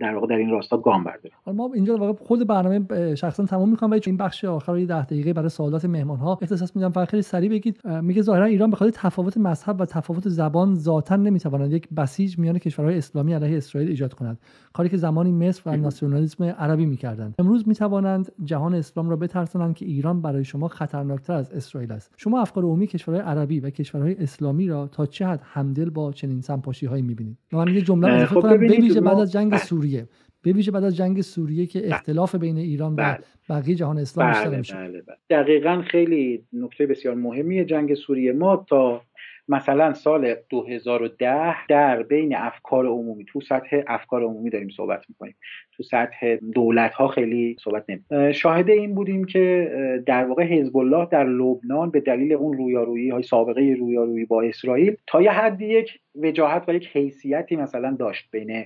در 0.00 0.14
واقع 0.14 0.26
در 0.26 0.36
این 0.36 0.50
راستا 0.50 0.76
گام 0.76 1.04
برداریم. 1.04 1.32
ما 1.46 1.70
اینجا 1.74 1.96
واقع 1.96 2.12
خود 2.12 2.46
برنامه 2.46 3.14
شخصا 3.14 3.44
تمام 3.44 3.68
می‌کنم 3.70 3.90
ولی 3.90 4.00
این 4.06 4.16
بخش 4.16 4.44
آخر 4.44 4.78
یه 4.78 4.86
10 4.86 5.04
دقیقه 5.04 5.32
برای 5.32 5.48
سوالات 5.48 5.84
مهمان 5.84 6.18
ها 6.18 6.38
اختصاص 6.42 6.76
میدم 6.76 6.90
فقط 6.90 7.08
خیلی 7.08 7.22
سریع 7.22 7.50
بگید. 7.50 7.80
میگه 8.02 8.22
ظاهرا 8.22 8.44
ایران 8.44 8.70
به 8.70 8.76
خاطر 8.76 8.90
تفاوت 8.94 9.38
مذهب 9.38 9.80
و 9.80 9.84
تفاوت 9.84 10.28
زبان 10.28 10.74
ذاتا 10.74 11.16
نمی‌تواند 11.16 11.72
یک 11.72 11.88
بسیج 11.96 12.38
میان 12.38 12.58
کشورهای 12.58 12.98
اسلامی 12.98 13.34
علیه 13.34 13.56
اسرائیل 13.56 13.90
ایجاد 13.90 14.14
کند. 14.14 14.38
کاری 14.72 14.88
که 14.88 14.96
زمانی 14.96 15.32
مصر 15.32 15.62
و 15.66 15.76
ناسیونالیسم 15.76 16.44
عربی 16.44 16.86
می‌کردند. 16.86 17.34
امروز 17.38 17.68
می‌توانند 17.68 18.32
جهان 18.44 18.74
اسلام 18.74 19.10
را 19.10 19.16
بترسانند 19.16 19.74
که 19.74 19.86
ایران 19.86 20.22
برای 20.22 20.44
شما 20.44 20.68
خطرناکتر 20.68 21.32
از 21.32 21.52
اسرائیل 21.52 21.92
است. 21.92 22.14
شما 22.16 22.40
افکار 22.40 22.64
عمومی 22.64 22.86
کشورهای 22.86 23.24
عربی 23.24 23.60
و 23.60 23.70
کشورهای 23.70 24.16
اسلامی 24.18 24.68
را 24.68 24.86
تا 24.86 25.06
چه 25.06 25.26
حد 25.26 25.40
همدل 25.44 25.90
با 25.90 26.12
چنین 26.12 26.40
سمپاشی 26.40 26.86
هایی 26.86 27.02
می‌بینید؟ 27.02 27.36
من 27.52 27.68
یه 27.68 27.82
جمله 27.82 28.12
اضافه 28.12 28.34
خب 28.34 28.40
کنم. 28.40 28.60
ویژه 28.92 29.00
بعد 29.00 29.18
از 29.18 29.32
جنگ 29.32 29.50
بله. 29.50 29.60
سوریه 29.60 30.08
به 30.42 30.52
ویژه 30.52 30.70
بعد 30.70 30.84
از 30.84 30.96
جنگ 30.96 31.20
سوریه 31.20 31.66
که 31.66 31.80
بله. 31.80 31.94
اختلاف 31.94 32.34
بین 32.34 32.56
ایران 32.56 32.92
و 32.92 32.96
بله. 32.96 33.18
بقیه 33.50 33.74
جهان 33.74 33.98
اسلام 33.98 34.28
بیشتر 34.28 34.58
میشه 34.58 34.74
بله 34.74 35.02
دقیقا 35.30 35.82
خیلی 35.82 36.44
نکته 36.52 36.86
بسیار 36.86 37.14
مهمیه 37.14 37.64
جنگ 37.64 37.94
سوریه 37.94 38.32
ما 38.32 38.56
تا 38.68 39.02
مثلا 39.48 39.94
سال 39.94 40.34
2010 40.48 41.66
در 41.66 42.02
بین 42.02 42.36
افکار 42.36 42.86
عمومی 42.86 43.24
تو 43.24 43.40
سطح 43.40 43.82
افکار 43.86 44.22
عمومی 44.22 44.50
داریم 44.50 44.68
صحبت 44.68 45.04
می‌کنیم 45.08 45.34
تو 45.76 45.82
سطح 45.82 46.36
دولت 46.36 46.94
ها 46.94 47.08
خیلی 47.08 47.56
صحبت 47.64 47.84
نمی 47.88 48.34
شاهد 48.34 48.70
این 48.70 48.94
بودیم 48.94 49.24
که 49.24 49.72
در 50.06 50.24
واقع 50.24 50.44
حزب 50.44 50.76
الله 50.76 51.08
در 51.10 51.24
لبنان 51.24 51.90
به 51.90 52.00
دلیل 52.00 52.32
اون 52.32 52.56
رویارویی 52.56 53.10
های 53.10 53.22
سابقه 53.22 53.76
رویارویی 53.78 54.24
با 54.24 54.42
اسرائیل 54.42 54.96
تا 55.06 55.22
یه 55.22 55.30
حدی 55.30 55.66
یک 55.66 55.98
وجاهت 56.14 56.64
و 56.68 56.74
یک 56.74 56.88
حیثیتی 56.92 57.56
مثلا 57.56 57.96
داشت 57.98 58.28
بین 58.30 58.64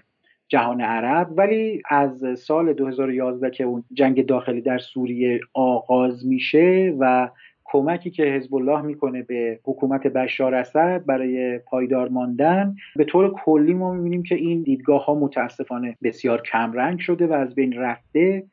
جهان 0.48 0.80
عرب 0.80 1.28
ولی 1.36 1.82
از 1.90 2.24
سال 2.38 2.72
2011 2.72 3.50
که 3.50 3.64
اون 3.64 3.84
جنگ 3.92 4.26
داخلی 4.26 4.60
در 4.60 4.78
سوریه 4.78 5.40
آغاز 5.54 6.26
میشه 6.26 6.96
و 6.98 7.30
کمکی 7.64 8.10
که 8.10 8.22
حزب 8.22 8.54
الله 8.54 8.82
می‌کنه 8.82 9.22
به 9.22 9.60
حکومت 9.64 10.06
بشار 10.06 10.54
اسد 10.54 11.04
برای 11.06 11.58
پایدار 11.58 12.08
ماندن 12.08 12.74
به 12.96 13.04
طور 13.04 13.34
کلی 13.44 13.74
ما 13.74 13.92
می‌بینیم 13.92 14.22
که 14.22 14.34
این 14.34 14.62
دیدگاه 14.62 15.04
ها 15.04 15.14
متاسفانه 15.14 15.96
بسیار 16.02 16.42
کمرنگ 16.42 16.98
شده 16.98 17.26
و 17.26 17.32
از 17.32 17.54
بین 17.54 17.72
رفته. 17.72 18.44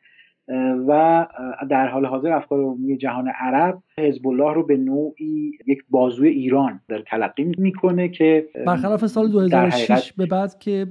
و 0.87 1.27
در 1.69 1.87
حال 1.87 2.05
حاضر 2.05 2.31
افکار 2.31 2.59
عمومی 2.59 2.97
جهان 2.97 3.27
عرب 3.27 3.83
حزب 3.97 4.27
الله 4.27 4.53
رو 4.53 4.65
به 4.65 4.77
نوعی 4.77 5.51
یک 5.67 5.79
بازوی 5.89 6.29
ایران 6.29 6.79
داره 6.89 7.03
تلقی 7.07 7.51
می‌کنه 7.57 8.09
که 8.09 8.47
برخلاف 8.65 9.05
سال 9.05 9.31
2006 9.31 10.13
به 10.13 10.25
بعد 10.25 10.59
که 10.59 10.87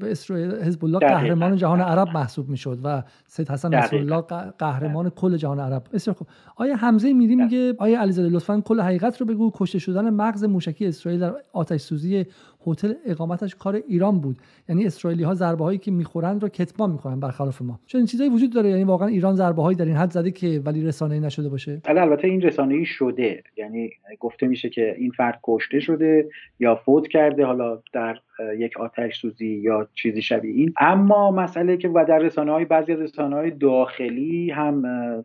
حزب 0.65 0.85
الله 0.85 0.99
قهرمان 0.99 1.57
جهان 1.57 1.81
عرب 1.81 2.09
محسوب 2.15 2.49
می‌شد 2.49 2.79
و 2.85 3.03
سید 3.27 3.51
حسن 3.51 3.75
نصرالله 3.75 4.21
قهرمان 4.59 5.11
کل 5.11 5.37
جهان 5.37 5.61
عرب. 5.61 5.83
بسیار 5.93 6.17
خوب. 6.17 6.29
آیا 6.57 6.77
حمزه 6.77 7.13
میری 7.13 7.37
میگه 7.37 7.75
آیا 7.79 8.01
علیزاده 8.01 8.29
لطفا 8.29 8.61
کل 8.61 8.81
حقیقت 8.81 9.21
رو 9.21 9.27
بگو 9.27 9.51
کشته 9.55 9.79
شدن 9.79 10.11
مغز 10.11 10.45
موشکی 10.45 10.87
اسرائیل 10.87 11.21
در 11.21 11.33
آتش 11.53 11.81
سوزی 11.81 12.27
هتل 12.67 12.93
اقامتش 13.07 13.55
کار 13.55 13.81
ایران 13.89 14.21
بود. 14.21 14.37
یعنی 14.69 14.87
اسرائیلی 14.87 15.23
ها 15.23 15.35
ضربه 15.35 15.65
هایی 15.65 15.79
که 15.79 15.91
می‌خورند 15.91 16.43
رو 16.43 16.49
کتمان 16.49 16.91
می‌کنن 16.91 17.21
برخلاف 17.21 17.63
ما. 17.63 17.81
چون 17.87 18.05
چیزایی 18.05 18.31
وجود 18.31 18.53
داره؟ 18.53 18.71
یعنی 18.71 18.85
واقعا 18.85 19.09
ایران 19.09 19.35
ضربه 19.35 19.63
هایی 19.63 19.77
در 19.77 19.85
این 19.85 19.97
حد 19.97 20.11
زده 20.11 20.31
که 20.31 20.63
ولی 20.65 20.85
رسانه‌ای 20.85 21.21
نشده 21.21 21.49
باشه؟ 21.49 21.81
بله 21.85 22.01
البته 22.01 22.29
این 22.29 22.41
رسانه‌ای 22.41 22.85
شده. 22.85 23.43
یعنی 23.57 23.91
گفته 24.21 24.47
میشه 24.47 24.69
که 24.69 24.95
این 24.99 25.11
فرد 25.11 25.41
کشته 25.45 25.81
شده 25.81 26.29
یا 26.61 26.75
فوت 26.75 27.09
کرده. 27.09 27.45
حالا 27.45 27.83
در 27.93 28.19
یک 28.59 28.81
آتش 28.81 29.21
سوزی 29.21 29.47
یا 29.47 29.89
چیزی 29.95 30.23
شبیه 30.23 30.55
این. 30.55 30.73
اما 30.81 31.31
مسئله 31.31 31.77
که 31.77 31.89
و 31.89 32.05
در 32.09 32.19
رسانه 32.19 32.53
های 32.53 32.65
بعضی 32.65 32.93
از 32.93 33.01
رسانه 33.01 33.37
های 33.37 33.51
داخلی 33.51 34.51
هم 34.51 34.83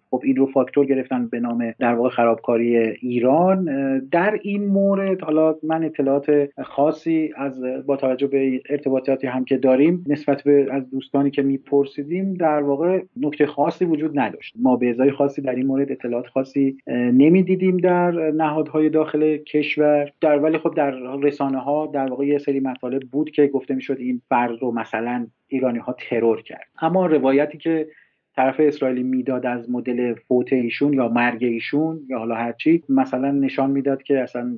خب 0.09 0.21
این 0.23 0.35
رو 0.35 0.45
فاکتور 0.45 0.85
گرفتن 0.85 1.27
به 1.27 1.39
نام 1.39 1.73
در 1.79 1.93
واقع 1.93 2.09
خرابکاری 2.09 2.77
ایران. 2.77 3.65
در 4.11 4.39
این 4.41 4.65
مورد 4.65 5.21
حالا 5.21 5.55
من 5.63 5.83
اطلاعات 5.83 6.49
خاصی 6.63 7.33
از 7.35 7.61
با 7.85 7.97
توجه 7.97 8.27
به 8.27 8.61
ارتباطاتی 8.69 9.27
هم 9.27 9.45
که 9.45 9.57
داریم 9.57 10.05
نسبت 10.07 10.43
به 10.43 10.67
از 10.71 10.89
دوستانی 10.89 11.31
که 11.31 11.41
میپرسیدیم 11.41 12.33
در 12.33 12.61
واقع 12.61 13.01
نکته 13.17 13.45
خاصی 13.45 13.85
وجود 13.85 14.19
نداشت. 14.19 14.53
ما 14.59 14.75
به 14.75 14.89
ازای 14.89 15.11
خاصی 15.11 15.41
در 15.41 15.55
این 15.55 15.67
مورد 15.67 15.91
اطلاعات 15.91 16.27
خاصی 16.27 16.77
نمی‌دیدیم 16.87 17.77
در 17.77 18.11
نهادهای 18.31 18.89
داخل 18.89 19.37
کشور. 19.37 20.11
در 20.21 20.39
ولی 20.39 20.57
خب 20.57 20.73
در 20.75 20.91
رسانه 21.21 21.57
ها 21.57 21.87
در 21.93 22.09
واقع 22.09 22.25
یه 22.25 22.37
سری 22.37 22.59
مطالب 22.59 23.01
بود 23.11 23.29
که 23.31 23.47
گفته 23.47 23.73
می‌شد 23.75 23.97
این 23.99 24.21
فرد 24.29 24.61
رو 24.61 24.71
مثلا 24.71 25.27
ایرانی 25.47 25.79
ها 25.79 25.95
ترور 25.99 26.41
کرد. 26.41 26.67
اما 26.81 27.05
روایتی 27.05 27.57
که 27.57 27.87
طرف 28.35 28.55
اسرائیلی 28.59 29.03
می‌داد 29.03 29.45
از 29.45 29.69
مدل 29.69 30.13
فوت 30.13 30.53
ایشون 30.53 30.93
یا 30.93 31.07
مرگ 31.07 31.43
ایشون 31.43 32.05
یا 32.09 32.17
حالا 32.17 32.35
هرچی 32.35 32.83
مثلا 32.89 33.31
نشان 33.31 33.71
می‌داد 33.71 34.03
که 34.03 34.19
اصلا 34.19 34.57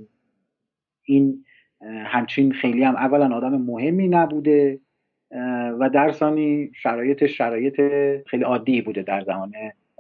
این 1.04 1.46
همچین 2.06 2.52
خیلی 2.52 2.84
هم 2.84 2.96
اولا 2.96 3.36
آدم 3.36 3.62
مهمی 3.62 4.08
نبوده 4.08 4.80
و 5.80 5.90
در 5.94 6.12
ثانی 6.12 6.72
شرایط 6.76 7.26
شرایط 7.26 7.82
خیلی 8.28 8.44
عادی 8.44 8.82
بوده 8.82 9.02
در 9.02 9.22
زمان 9.22 9.52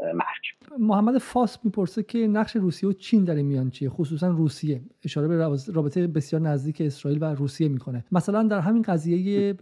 مرگ. 0.03 0.79
محمد 0.79 1.17
فاس 1.17 1.57
می‌پرسه 1.65 2.03
که 2.03 2.27
نقش 2.27 2.55
روسیه 2.55 2.89
و 2.89 2.93
چین 2.93 3.23
در 3.23 3.35
این 3.35 3.45
میان 3.45 3.69
چیه؟ 3.69 3.89
خصوصا 3.89 4.27
روسیه. 4.27 4.81
اشاره 5.05 5.27
به 5.27 5.37
رابطه 5.73 6.07
بسیار 6.07 6.41
نزدیک 6.41 6.81
اسرائیل 6.81 7.23
و 7.23 7.25
روسیه 7.25 7.67
می‌کنه. 7.67 8.05
مثلا 8.11 8.43
در 8.43 8.59
همین 8.59 8.81
قضیه 8.81 9.53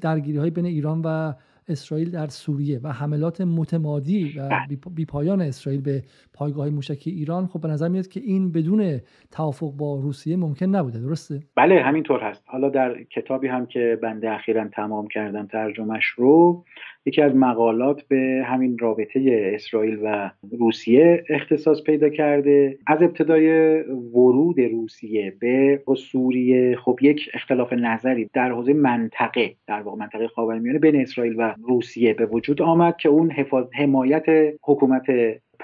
درگیری 0.00 0.38
های 0.38 0.50
بین 0.50 0.66
ایران 0.66 1.02
و 1.04 1.32
اسرائیل 1.68 2.10
در 2.10 2.26
سوریه 2.26 2.80
و 2.82 2.92
حملات 2.92 3.40
متمادی 3.40 4.34
و 4.38 4.66
بیپایان 4.94 5.40
اسرائیل 5.40 5.80
به 5.80 6.02
پایگاه 6.32 6.70
موشکی 6.70 7.10
ایران 7.10 7.46
خب 7.46 7.60
به 7.60 7.68
نظر 7.68 7.88
میاد 7.88 8.08
که 8.08 8.20
این 8.20 8.52
بدون 8.52 9.00
توافق 9.30 9.72
با 9.72 10.00
روسیه 10.00 10.36
ممکن 10.36 10.66
نبوده. 10.66 11.00
درسته؟ 11.00 11.42
بله 11.56 11.82
همینطور 11.82 12.20
هست. 12.20 12.44
حالا 12.46 12.68
در 12.68 13.02
کتابی 13.02 13.48
هم 13.48 13.66
که 13.66 13.98
بنده 14.02 14.30
اخیرا 14.30 14.68
تمام 14.68 15.08
کردم 15.08 15.46
ترجمهش 15.46 16.06
رو 16.06 16.64
یکی 17.06 17.22
از 17.22 17.34
مقالات 17.34 18.02
به 18.08 18.42
همین 18.46 18.78
رابطه 18.78 19.50
اسرائیل 19.54 19.98
و 20.02 20.30
روسیه 20.58 21.24
اختصاص 21.28 21.82
پیدا 21.82 22.08
کرده. 22.08 22.78
از 22.86 23.02
ابتدای 23.02 23.80
ورود 23.90 24.60
روسیه 24.60 25.36
به 25.40 25.82
سوریه 25.96 26.76
خب 26.76 26.98
یک 27.02 27.30
اختلاف 27.34 27.72
نظری 27.72 28.30
در 28.32 28.52
حوزه 28.52 28.72
منطقه 28.72 29.54
در 29.66 29.82
واقع 29.82 29.98
منطقه 29.98 30.28
خاورمیانه 30.28 30.78
بین 30.78 31.00
اسرائیل 31.00 31.34
و 31.38 31.54
روسیه 31.68 32.14
به 32.14 32.26
وجود 32.26 32.62
آمد 32.62 32.96
که 32.96 33.08
اون 33.08 33.32
حمایت 33.72 34.24
حکومت 34.62 35.06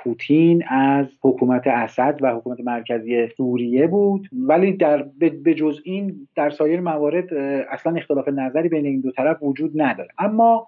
پوتین 0.04 0.64
از 0.68 1.06
حکومت 1.22 1.66
اسد 1.66 2.18
و 2.20 2.34
حکومت 2.34 2.60
مرکزی 2.60 3.28
سوریه 3.36 3.86
بود. 3.86 4.28
ولی 4.32 4.72
در 4.72 5.02
به 5.42 5.54
جز 5.54 5.80
این 5.84 6.28
در 6.36 6.50
سایر 6.50 6.80
موارد 6.80 7.34
اصلا 7.70 7.94
اختلاف 7.96 8.28
نظری 8.28 8.68
بین 8.68 8.86
این 8.86 9.00
دو 9.00 9.10
طرف 9.10 9.42
وجود 9.42 9.82
نداره. 9.82 10.08
اما 10.18 10.66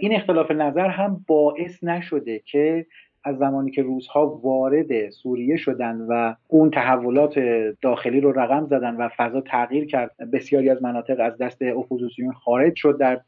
این 0.00 0.14
اختلاف 0.14 0.50
نظر 0.50 0.88
هم 0.88 1.24
باعث 1.26 1.84
نشده 1.84 2.38
که 2.38 2.86
از 3.24 3.38
زمانی 3.38 3.70
که 3.70 3.82
روس‌ها 3.82 4.40
وارد 4.42 5.10
سوریه 5.10 5.56
شدن 5.56 6.06
و 6.08 6.34
اون 6.48 6.70
تحولات 6.70 7.38
داخلی 7.82 8.20
رو 8.20 8.32
رقم 8.32 8.66
زدن 8.66 8.96
و 8.96 9.08
فضا 9.16 9.40
تغییر 9.40 9.86
کرد 9.86 10.10
بسیاری 10.32 10.70
از 10.70 10.82
مناطق 10.82 11.16
از 11.20 11.38
دست 11.38 11.62
اپوزیسیون 11.62 12.32
خارج 12.32 12.76
شد. 12.76 12.98
در 12.98 13.20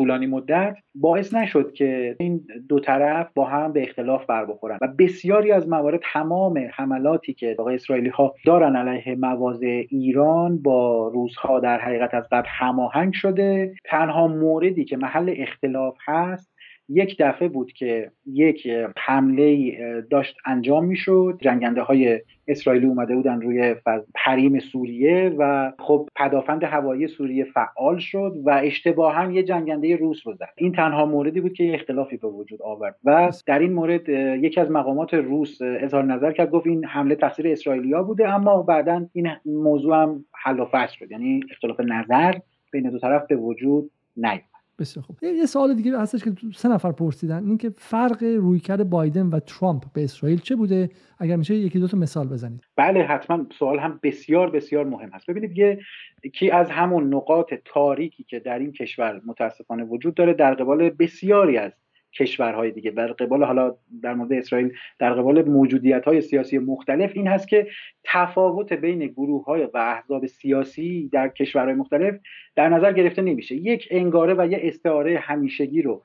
طولانی 0.00 0.26
مدت 0.26 0.76
باعث 0.94 1.34
نشد 1.34 1.72
که 1.72 2.16
این 2.20 2.46
دو 2.68 2.80
طرف 2.80 3.30
با 3.34 3.44
هم 3.44 3.72
به 3.72 3.82
اختلاف 3.82 4.26
بر 4.26 4.44
بخورن. 4.44 4.78
و 4.80 4.88
بسیاری 4.98 5.52
از 5.52 5.68
موارد 5.68 6.00
تمام 6.12 6.68
حملاتی 6.72 7.34
که 7.34 7.54
واقع 7.58 7.74
اسرائیلی 7.74 8.08
ها 8.08 8.34
دارن 8.46 8.76
علیه 8.76 9.14
مواضع 9.14 9.82
ایران 9.88 10.62
با 10.62 11.08
روزها 11.08 11.60
در 11.60 11.78
حقیقت 11.78 12.14
از 12.14 12.28
قبل 12.32 12.48
هماهنگ 12.48 13.14
شده. 13.14 13.74
تنها 13.84 14.28
موردی 14.28 14.84
که 14.84 14.96
محل 14.96 15.34
اختلاف 15.36 15.96
هست 16.04 16.50
یک 16.90 17.16
دفعه 17.18 17.48
بود 17.48 17.72
که 17.72 18.10
یک 18.26 18.68
حمله 18.96 19.72
داشت 20.10 20.36
انجام 20.46 20.84
می‌شد. 20.84 21.38
جنگنده 21.42 21.82
های 21.82 22.20
اسرائیلی 22.48 22.86
اومده 22.86 23.16
بودن 23.16 23.40
روی 23.40 23.74
حریم 24.16 24.58
سوریه 24.58 25.34
و 25.38 25.72
خب 25.78 26.08
پدافند 26.16 26.64
هوایی 26.64 27.08
سوریه 27.08 27.44
فعال 27.44 27.98
شد 27.98 28.36
و 28.44 28.60
اشتباها 28.64 29.30
یه 29.32 29.42
جنگنده 29.42 29.96
روس 29.96 30.26
رو 30.26 30.34
زد. 30.34 30.48
این 30.56 30.72
تنها 30.72 31.06
موردی 31.06 31.40
بود 31.40 31.52
که 31.52 31.74
اختلافی 31.74 32.16
به 32.16 32.28
وجود 32.28 32.62
آورد 32.62 32.96
و 33.04 33.30
در 33.46 33.58
این 33.58 33.72
مورد 33.72 34.08
یکی 34.44 34.60
از 34.60 34.70
مقامات 34.70 35.14
روس 35.14 35.58
اظهار 35.62 36.04
نظر 36.04 36.32
کرد 36.32 36.50
گفت 36.50 36.66
این 36.66 36.84
حمله 36.84 37.14
تقصیر 37.14 37.48
اسرائیلیا 37.48 38.02
بوده 38.02 38.28
اما 38.28 38.62
بعدا 38.62 39.06
این 39.12 39.28
موضوع 39.44 39.96
هم 39.96 40.24
حل 40.44 40.60
و 40.60 40.64
فصل 40.64 40.96
شد. 40.96 41.10
یعنی 41.10 41.40
اختلاف 41.50 41.80
نظر 41.80 42.34
بین 42.72 42.90
دو 42.90 42.98
طرف 42.98 43.26
به 43.26 43.36
وجود 43.36 43.90
نیومد 44.16 44.49
بسیار 44.80 45.04
خوب. 45.04 45.16
یه 45.22 45.46
سوال 45.46 45.74
دیگه 45.74 45.98
هستش 45.98 46.24
که 46.24 46.32
سه 46.54 46.68
نفر 46.68 46.92
پرسیدن 46.92 47.46
اینکه 47.46 47.72
فرق 47.76 48.22
رویکرد 48.22 48.90
بایدن 48.90 49.26
و 49.26 49.40
ترامپ 49.40 49.84
به 49.92 50.04
اسرائیل 50.04 50.38
چه 50.38 50.56
بوده؟ 50.56 50.90
اگر 51.18 51.36
میشه 51.36 51.54
یکی 51.54 51.78
دو 51.78 51.88
تا 51.88 51.98
مثال 51.98 52.28
بزنید. 52.28 52.60
بله 52.76 53.02
حتما 53.02 53.46
سوال 53.58 53.78
هم 53.78 54.00
بسیار 54.02 54.50
بسیار 54.50 54.84
مهم 54.84 55.10
هست. 55.10 55.26
ببینید 55.26 55.58
یه 55.58 55.80
یکی 56.24 56.50
از 56.50 56.70
همون 56.70 57.14
نقاط 57.14 57.54
تاریکی 57.64 58.24
که 58.24 58.38
در 58.38 58.58
این 58.58 58.72
کشور 58.72 59.20
متاسفانه 59.26 59.84
وجود 59.84 60.14
داره 60.14 60.34
در 60.34 60.54
قبال 60.54 60.90
بسیاری 60.90 61.56
از 61.56 61.72
کشورهای 62.18 62.70
دیگه. 62.70 62.90
در 62.90 63.12
قبال 63.12 63.44
حالا 63.44 63.76
در 64.02 64.14
مورد 64.14 64.32
اسرائیل 64.32 64.72
در 64.98 65.14
قبال 65.14 65.48
موجودیت 65.48 66.04
های 66.04 66.20
سیاسی 66.20 66.58
مختلف 66.58 67.12
این 67.14 67.26
هست 67.26 67.48
که 67.48 67.66
تفاوت 68.04 68.72
بین 68.72 69.06
گروه 69.06 69.44
های 69.44 69.68
و 69.74 69.76
احزاب 69.76 70.26
سیاسی 70.26 71.08
در 71.12 71.28
کشورهای 71.28 71.74
مختلف 71.74 72.14
در 72.56 72.68
نظر 72.68 72.92
گرفته 72.92 73.22
نمیشه. 73.22 73.54
یک 73.54 73.88
انگاره 73.90 74.34
و 74.34 74.46
یه 74.46 74.60
استعاره 74.62 75.18
همیشگی 75.18 75.82
رو 75.82 76.02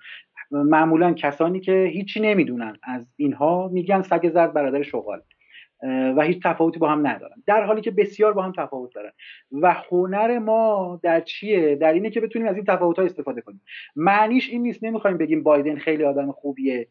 معمولا 0.52 1.14
کسانی 1.14 1.60
که 1.60 1.92
هیچی 1.94 2.20
نمی‌دونن 2.20 2.78
از 2.84 3.14
اینها 3.18 3.70
میگن 3.74 4.02
سگ 4.02 4.30
زرد 4.30 4.54
برادر 4.54 4.84
شغال. 4.84 5.22
و 6.18 6.22
هیچ 6.22 6.44
تفاوتی 6.44 6.80
با 6.80 6.90
هم 6.90 7.08
ندارن. 7.08 7.44
در 7.48 7.64
حالی 7.64 7.82
که 7.82 7.92
بسیار 7.92 8.34
با 8.34 8.42
هم 8.42 8.54
تفاوت 8.58 8.94
دارن. 8.94 9.12
و 9.52 9.76
هنر 9.90 10.40
ما 10.40 11.00
در 11.04 11.20
چیه؟ 11.20 11.76
در 11.76 11.94
اینه 11.94 12.10
که 12.10 12.22
بتونیم 12.22 12.48
از 12.48 12.56
این 12.56 12.66
تفاوت 12.66 13.00
ها 13.00 13.06
استفاده 13.06 13.42
کنیم. 13.42 13.62
معنیش 13.96 14.50
این 14.50 14.62
نیست 14.62 14.84
نمی‌خوایم 14.84 15.18
بگیم 15.18 15.44
بایدن 15.44 15.76
خیلی 15.76 16.04
آدم 16.04 16.32
خوبیه 16.32 16.88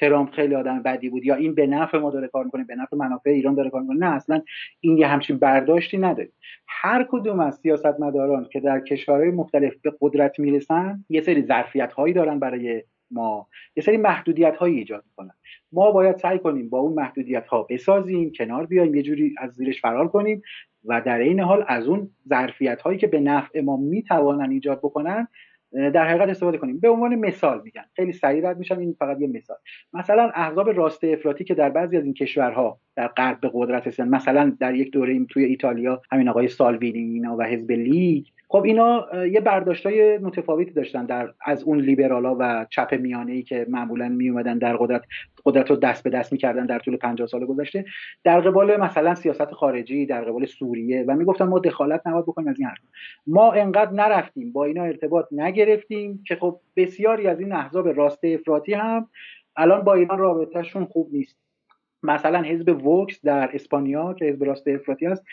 ترامپ 0.00 0.30
خیلی 0.30 0.54
آدم 0.54 0.82
بدی 0.82 1.08
بود 1.08 1.24
یا 1.24 1.34
این 1.34 1.54
به 1.54 1.66
نفع 1.66 1.98
ما 1.98 2.10
داره 2.10 2.28
کار 2.28 2.44
می‌کنه 2.44 2.64
به 2.64 2.74
نفع 2.74 2.96
منافع 2.96 3.30
ایران 3.30 3.54
داره 3.54 3.70
کار 3.70 3.80
می‌کنه. 3.80 3.98
نه 3.98 4.14
اصلا 4.14 4.42
این 4.80 4.98
یه 4.98 5.06
همچین 5.06 5.38
برداشتی 5.38 5.98
نداره 5.98 6.28
هر 6.68 7.06
کدوم 7.10 7.40
از 7.40 7.54
سیاستمداران 7.54 8.48
که 8.52 8.60
در 8.60 8.80
کشورهای 8.80 9.30
مختلف 9.30 9.74
به 9.82 9.92
قدرت 10.00 10.38
می‌رسن 10.38 11.04
یه 11.08 11.20
سری 11.20 11.42
ظرفیت 11.42 11.92
هایی 11.92 12.14
دارن 12.14 12.38
برای 12.38 12.82
ما 13.10 13.48
یه 13.76 13.82
سری 13.82 13.96
محدودیت 13.96 14.56
هایی 14.56 14.78
ایجاد 14.78 15.04
می‌کنن. 15.06 15.34
ما 15.72 15.90
باید 15.90 16.16
سعی 16.16 16.38
کنیم 16.38 16.68
با 16.68 16.78
اون 16.78 16.94
محدودیت 16.94 17.46
ها 17.46 17.62
بسازیم 17.62 18.32
کنار 18.32 18.66
بیایم 18.66 18.94
یه 18.94 19.02
جوری 19.02 19.34
از 19.38 19.52
زیرش 19.52 19.80
فرار 19.80 20.08
کنیم 20.08 20.42
و 20.84 21.00
در 21.00 21.18
این 21.18 21.40
حال 21.40 21.64
از 21.68 21.86
اون 21.88 22.10
ظرفیت 22.28 22.82
هایی 22.82 22.98
که 22.98 23.06
به 23.06 23.20
نفع 23.20 23.60
ما 23.60 23.76
می‌توانن 23.76 24.50
ایجاد 24.50 24.78
بکنن 24.78 25.28
در 25.72 26.08
حقیقت 26.08 26.28
استفاده 26.28 26.58
کنیم. 26.58 26.80
به 26.80 26.88
عنوان 26.88 27.14
مثال 27.14 27.62
میگن 27.64 27.84
خیلی 27.96 28.12
سریع 28.12 28.50
رد 28.50 28.58
میشم 28.58 28.78
این 28.78 28.96
فقط 28.98 29.20
یه 29.20 29.26
مثال. 29.28 29.56
مثلا 29.92 30.30
احزاب 30.34 30.68
راست 30.68 31.04
افراطی 31.04 31.44
که 31.44 31.54
در 31.54 31.70
بعضی 31.70 31.96
از 31.96 32.04
این 32.04 32.14
کشورها 32.14 32.80
در 32.96 33.08
غرب 33.08 33.40
به 33.40 33.50
قدرت 33.54 33.86
هستن 33.86 34.08
مثلا 34.08 34.56
در 34.60 34.74
یک 34.74 34.90
دوره 34.90 35.24
توی 35.24 35.44
ایتالیا 35.44 36.02
همین 36.10 36.28
آقای 36.28 36.48
سالوینی 36.48 36.98
اینا 36.98 37.36
و 37.36 37.42
حزب 37.42 37.72
لیگ. 37.72 38.26
خب 38.48 38.62
اینا 38.62 39.06
یه 39.32 39.40
برداشتای 39.40 40.18
متفاوتی 40.18 40.70
داشتن 40.70 41.06
در 41.06 41.34
از 41.44 41.62
اون 41.62 41.80
لیبرالا 41.80 42.36
و 42.38 42.66
چپ 42.70 42.94
میانه 42.94 43.32
ای 43.32 43.42
که 43.42 43.66
معمولا 43.68 44.08
می 44.08 44.28
اومدن 44.28 44.58
در 44.58 44.76
قدرت 44.76 45.02
قدرت 45.44 45.70
رو 45.70 45.76
دست 45.76 46.04
به 46.04 46.10
دست 46.10 46.32
می‌کردن 46.32 46.66
در 46.66 46.78
طول 46.78 46.96
50 46.96 47.28
سال 47.28 47.46
گذشته. 47.46 47.84
در 48.24 48.40
قبال 48.40 48.76
مثلا 48.76 49.14
سیاست 49.14 49.52
خارجی 49.52 50.06
در 50.06 50.24
قبال 50.24 50.46
سوریه 50.46 51.04
و 51.08 51.16
می‌گفتن 51.16 51.44
ما 51.44 51.58
دخالت 51.58 52.06
نباید 52.06 52.24
بکنیم 52.24 52.48
از 52.48 52.58
این 52.58 52.68
حرف 52.68 52.78
ما 53.26 53.52
انقدر 53.52 53.92
نرفتیم 53.92 54.52
با 54.52 54.64
اینا 54.64 54.82
ارتباط 54.82 55.26
نگرفتیم 55.32 56.22
که 56.26 56.36
خب 56.36 56.60
بسیاری 56.76 57.26
از 57.26 57.40
این 57.40 57.52
احزاب 57.52 57.88
راست 57.88 58.24
افراطی 58.24 58.74
هم 58.74 59.08
الان 59.56 59.80
با 59.80 59.94
ایران 59.94 60.18
رابطهشون 60.18 60.84
خوب 60.84 61.08
نیست. 61.12 61.45
مثلا 62.06 62.42
حزب 62.42 62.86
وکس 62.86 63.24
در 63.24 63.50
اسپانیا 63.54 64.12
که 64.12 64.24
حزب 64.24 64.44
راست 64.44 64.68
افراطی 64.68 65.06
است 65.06 65.24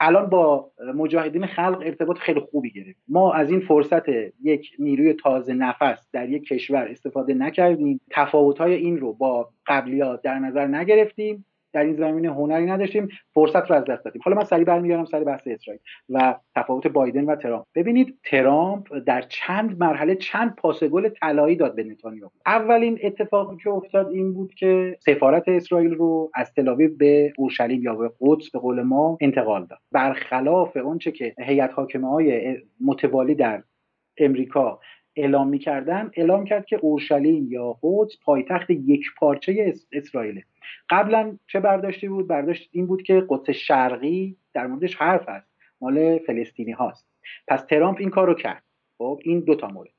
الان 0.00 0.30
با 0.30 0.70
مجاهدین 0.94 1.46
خلق 1.46 1.82
ارتباط 1.84 2.18
خیلی 2.18 2.40
خوبی 2.40 2.70
گرفت. 2.70 2.98
ما 3.08 3.32
از 3.32 3.50
این 3.50 3.60
فرصت 3.60 4.08
یک 4.42 4.70
نیروی 4.78 5.12
تازه 5.12 5.54
نفس 5.54 6.08
در 6.12 6.28
یک 6.28 6.44
کشور 6.44 6.88
استفاده 6.88 7.34
نکردیم. 7.34 8.00
تفاوت‌های 8.10 8.74
این 8.74 8.98
رو 8.98 9.12
با 9.12 9.48
قبلیات 9.66 10.22
در 10.22 10.38
نظر 10.38 10.66
نگرفتیم. 10.66 11.44
در 11.76 11.84
این 11.84 11.96
زمینه 11.96 12.28
هنری 12.28 12.66
نداشتیم 12.66 13.08
فرصت 13.34 13.70
رو 13.70 13.76
از 13.76 13.84
دست 13.84 14.04
دادیم. 14.04 14.22
حالا 14.24 14.36
من 14.36 14.44
سریع 14.44 14.64
برمیگردم 14.64 15.04
سر 15.04 15.24
بحث 15.24 15.46
اسرائیل 15.46 15.80
و 16.08 16.34
تفاوت 16.56 16.86
بایدن 16.86 17.24
و 17.24 17.36
ترامپ. 17.36 17.64
ببینید 17.74 18.18
ترامپ 18.24 18.98
در 19.06 19.22
چند 19.22 19.80
مرحله 19.80 20.14
چند 20.14 20.54
پاس 20.54 20.84
گل 20.84 21.08
طلایی 21.08 21.56
داد 21.56 21.74
به 21.74 21.84
نتانیاهو. 21.84 22.32
اولین 22.46 22.98
اتفاقی 23.02 23.56
که 23.56 23.70
افتاد 23.70 24.10
این 24.10 24.32
بود 24.32 24.54
که 24.54 24.96
سفارت 25.00 25.48
اسرائیل 25.48 25.94
رو 25.94 26.30
از 26.34 26.54
تلاویو 26.54 26.96
به 26.96 27.32
اورشلیم 27.38 27.82
یا 27.82 27.94
به 27.94 28.10
قدس 28.20 28.50
به 28.50 28.58
قول 28.58 28.82
ما 28.82 29.18
انتقال 29.20 29.66
داد. 29.66 29.78
برخلاف 29.92 30.76
اونچه 30.76 31.12
که 31.12 31.34
هیئت 31.38 31.72
حاکمه 31.72 32.10
های 32.10 32.56
متوالی 32.80 33.34
در 33.34 33.62
امریکا 34.18 34.80
اعلام 35.16 35.48
می‌کردن 35.48 36.10
اعلام 36.16 36.44
کرد 36.44 36.66
که 36.66 36.76
اورشلیم 36.76 37.48
یا 37.50 37.76
قدس 37.82 38.12
پایتخت 38.24 38.70
یک 38.70 39.06
پارچه 39.18 39.74
اسرائیل 39.92 40.40
قبلا 40.90 41.38
چه 41.46 41.60
برداشتی 41.60 42.08
بود؟ 42.08 42.26
برداشت 42.26 42.68
این 42.72 42.86
بود 42.86 43.02
که 43.02 43.26
قدس 43.28 43.50
شرقی 43.50 44.36
در 44.54 44.66
موردش 44.66 44.96
حرف 44.96 45.28
هست. 45.28 45.50
مال 45.80 46.18
فلسطینی 46.18 46.72
هاست. 46.72 47.06
پس 47.48 47.64
ترامپ 47.64 47.96
این 48.00 48.10
کار 48.10 48.26
رو 48.26 48.34
کرد. 48.34 48.62
خب 48.98 49.20
این 49.24 49.40
دو 49.40 49.54
تا 49.54 49.68
مورد. 49.68 49.90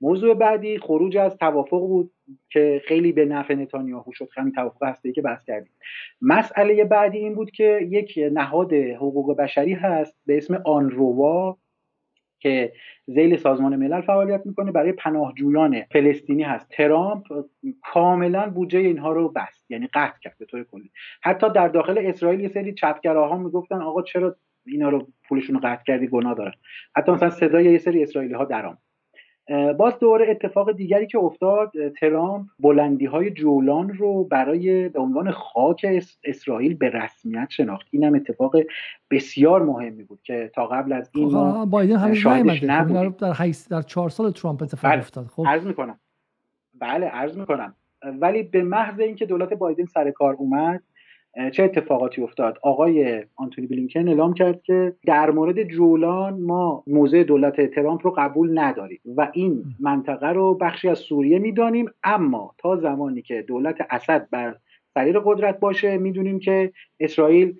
موضوع 0.00 0.34
بعدی 0.34 0.78
خروج 0.78 1.16
از 1.16 1.36
توافق 1.36 1.80
بود 1.80 2.12
که 2.50 2.82
خیلی 2.84 3.12
به 3.12 3.24
نفع 3.24 3.54
نتانیاهو 3.54 4.12
شد. 4.12 4.28
همین 4.36 4.52
توافق 4.52 4.82
هسته 4.82 5.12
که 5.12 5.22
بحث 5.22 5.44
کردیم. 5.44 5.72
مسئله 6.20 6.84
بعدی 6.84 7.18
این 7.18 7.34
بود 7.34 7.50
که 7.50 7.88
یک 7.90 8.18
نهاد 8.32 8.72
حقوق 8.72 9.36
بشری 9.36 9.72
هست 9.72 10.16
به 10.26 10.36
اسم 10.36 10.62
آنروا 10.64 11.58
که 12.40 12.72
زیل 13.06 13.36
سازمان 13.36 13.76
ملل 13.76 14.00
فعالیت 14.00 14.46
می‌کنه 14.46 14.72
برای 14.72 14.92
پناهجویان 14.92 15.82
فلسطینی 15.92 16.42
هست. 16.42 16.68
ترامپ 16.70 17.24
کاملا 17.92 18.50
بودجه 18.50 18.78
اینها 18.78 19.12
رو 19.12 19.28
بست 19.28 19.70
یعنی 19.70 19.86
قطع 19.86 20.18
کرد 20.22 20.36
به 20.38 20.44
طور 20.44 20.64
کلی. 20.64 20.90
حتی 21.22 21.52
در 21.52 21.68
داخل 21.68 21.98
اسرائیل 21.98 22.40
یه 22.40 22.48
سری 22.48 22.74
چپگراها 22.74 23.38
می‌گفتن 23.38 23.82
آقا 23.82 24.02
چرا 24.02 24.36
اینا 24.66 24.88
رو 24.88 25.08
پولشون 25.28 25.54
رو 25.56 25.60
قطع 25.64 25.82
کردی؟ 25.84 26.06
گناه 26.06 26.34
دارن. 26.34 26.52
حتی 26.96 27.12
مثلا 27.12 27.30
صدای 27.30 27.64
یه 27.64 27.78
سری 27.78 28.02
اسرائیلی 28.02 28.34
ها 28.34 28.44
درام 28.44 28.78
باز 29.78 29.98
دوره 29.98 30.30
اتفاق 30.30 30.72
دیگری 30.72 31.06
که 31.06 31.18
افتاد 31.18 31.72
ترامپ 32.00 32.46
بلندی 32.60 33.06
های 33.06 33.30
جولان 33.30 33.88
رو 33.88 34.24
برای 34.24 34.88
به 34.88 35.00
عنوان 35.00 35.30
خاک 35.30 35.86
اسرائیل 36.24 36.74
به 36.74 36.90
رسمیت 36.90 37.46
شناخت. 37.50 37.86
اینم 37.90 38.14
اتفاق 38.14 38.56
بسیار 39.10 39.62
مهمی 39.62 40.04
بود 40.04 40.22
که 40.22 40.50
تا 40.54 40.66
قبل 40.66 40.92
از 40.92 41.10
این 41.14 41.30
خب، 41.30 41.64
بایدن 41.70 41.96
هنوز 41.96 42.64
نبود. 42.64 43.16
در 43.16 43.54
در 43.70 43.82
چهار 43.82 44.10
سال 44.10 44.30
ترامپ 44.30 44.62
اتفاق 44.62 44.90
بله. 44.90 45.00
افتاد. 45.00 45.26
خب. 45.26 45.44
عرض 45.46 45.66
می‌کنم. 45.66 46.00
بله 46.80 47.06
عرض 47.06 47.38
می‌کنم. 47.38 47.74
ولی 48.20 48.42
به 48.42 48.62
محض 48.62 49.00
اینکه 49.00 49.26
دولت 49.26 49.52
بایدن 49.52 49.84
سر 49.84 50.10
کار 50.10 50.34
اومد 50.34 50.82
چه 51.52 51.62
اتفاقاتی 51.62 52.22
افتاد؟ 52.22 52.58
آقای 52.62 53.24
آنتونی 53.36 53.66
بلینکن 53.66 54.08
اعلام 54.08 54.34
کرد 54.34 54.62
که 54.62 54.92
در 55.06 55.30
مورد 55.30 55.62
جولان 55.62 56.40
ما 56.40 56.84
موضع 56.86 57.22
دولت 57.22 57.74
ترامپ 57.74 58.06
رو 58.06 58.14
قبول 58.16 58.58
نداریم 58.58 59.00
و 59.16 59.30
این 59.32 59.64
منطقه 59.80 60.28
رو 60.28 60.54
بخشی 60.54 60.88
از 60.88 60.98
سوریه 60.98 61.38
می‌دانیم. 61.38 61.90
اما 62.04 62.54
تا 62.58 62.76
زمانی 62.76 63.22
که 63.22 63.42
دولت 63.42 63.76
اسد 63.90 64.28
بر 64.30 64.56
سریر 64.94 65.18
قدرت 65.18 65.60
باشه 65.60 65.98
می‌دونیم 65.98 66.38
که 66.38 66.72
اسرائیل 67.00 67.54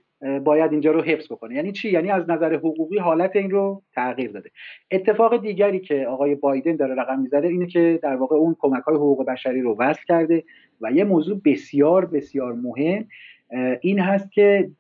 باید 0.45 0.73
اینجا 0.73 0.93
رو 0.93 1.03
حفظ 1.03 1.33
بکنه. 1.33 1.55
یعنی 1.55 1.73
چی؟ 1.73 1.91
یعنی 1.91 2.11
از 2.11 2.31
نظر 2.31 2.55
حقوقی 2.55 2.99
حالت 2.99 3.37
این 3.37 3.51
رو 3.51 3.83
تغییر 3.95 4.31
داده. 4.31 4.51
اتفاق 4.91 5.43
دیگری 5.43 5.81
که 5.81 6.07
آقای 6.07 6.35
بایدن 6.35 6.77
داره 6.77 6.95
رقم 6.95 7.21
می‌زنه 7.21 7.47
اینه 7.47 7.67
که 7.67 7.99
در 8.03 8.17
واقع 8.17 8.37
اون 8.37 8.57
کمک 8.59 8.83
های 8.83 8.97
حقوق 8.97 9.27
بشری 9.27 9.61
رو 9.61 9.77
وصل 9.79 10.03
کرده 10.09 10.45
و 10.81 10.93
یه 10.93 11.05
موضوع 11.05 11.41
بسیار 11.45 12.07
بسیار 12.07 12.53
مهم 12.53 13.05
این 13.81 13.99
هست 13.99 14.33
که 14.33 14.71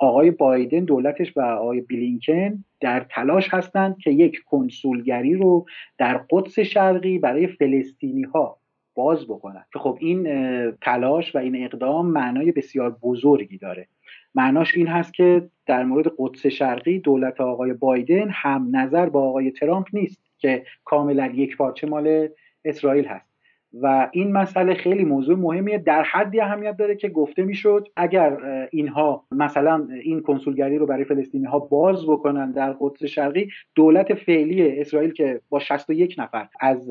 آقای 0.00 0.30
بایدن 0.30 0.84
دولتش 0.84 1.36
و 1.36 1.40
آقای 1.40 1.80
بلینکن 1.80 2.64
در 2.80 3.06
تلاش 3.10 3.54
هستند 3.54 3.98
که 3.98 4.10
یک 4.10 4.44
کنسولگری 4.44 5.34
رو 5.34 5.66
در 5.98 6.20
قدس 6.30 6.58
شرقی 6.58 7.18
برای 7.18 7.46
فلسطینی 7.46 8.22
ها 8.22 8.58
باز 8.94 9.24
بکنن 9.24 9.64
که 9.72 9.78
خب 9.78 9.98
این 10.00 10.22
تلاش 10.70 11.34
و 11.34 11.38
این 11.38 11.64
اقدام 11.64 12.06
معنای 12.06 12.52
بسیار 12.52 12.96
بزرگی 13.02 13.58
داره. 13.58 13.88
معناش 14.34 14.76
این 14.76 14.86
هست 14.86 15.14
که 15.14 15.48
در 15.66 15.84
مورد 15.84 16.12
قدس 16.18 16.46
شرقی 16.46 16.98
دولت 16.98 17.40
آقای 17.40 17.72
بایدن 17.72 18.28
هم 18.30 18.76
نظر 18.76 19.08
با 19.08 19.28
آقای 19.28 19.50
ترامپ 19.50 19.86
نیست 19.92 20.22
که 20.38 20.64
کاملا 20.84 21.26
یک 21.26 21.56
پارچه 21.56 21.86
مال 21.86 22.28
اسرائیل 22.64 23.04
هست. 23.04 23.27
و 23.72 24.08
این 24.12 24.32
مسئله 24.32 24.74
خیلی 24.74 25.04
موضوع 25.04 25.36
مهمیه. 25.36 25.78
در 25.78 26.02
حدی 26.02 26.40
اهمیت 26.40 26.76
داره 26.76 26.96
که 26.96 27.08
گفته 27.08 27.42
می‌شد 27.44 27.88
اگر 27.96 28.38
اینها 28.72 29.24
مثلا 29.30 29.88
این 30.02 30.22
کنسولگری 30.22 30.78
رو 30.78 30.86
برای 30.86 31.04
فلسطینی 31.04 31.46
ها 31.46 31.58
باز 31.58 32.06
بکنن 32.06 32.52
در 32.52 32.76
قدس 32.80 33.04
شرقی 33.04 33.50
دولت 33.74 34.14
فعلی 34.14 34.80
اسرائیل 34.80 35.12
که 35.12 35.40
با 35.48 35.58
61 35.58 36.14
نفر 36.18 36.48
از 36.60 36.90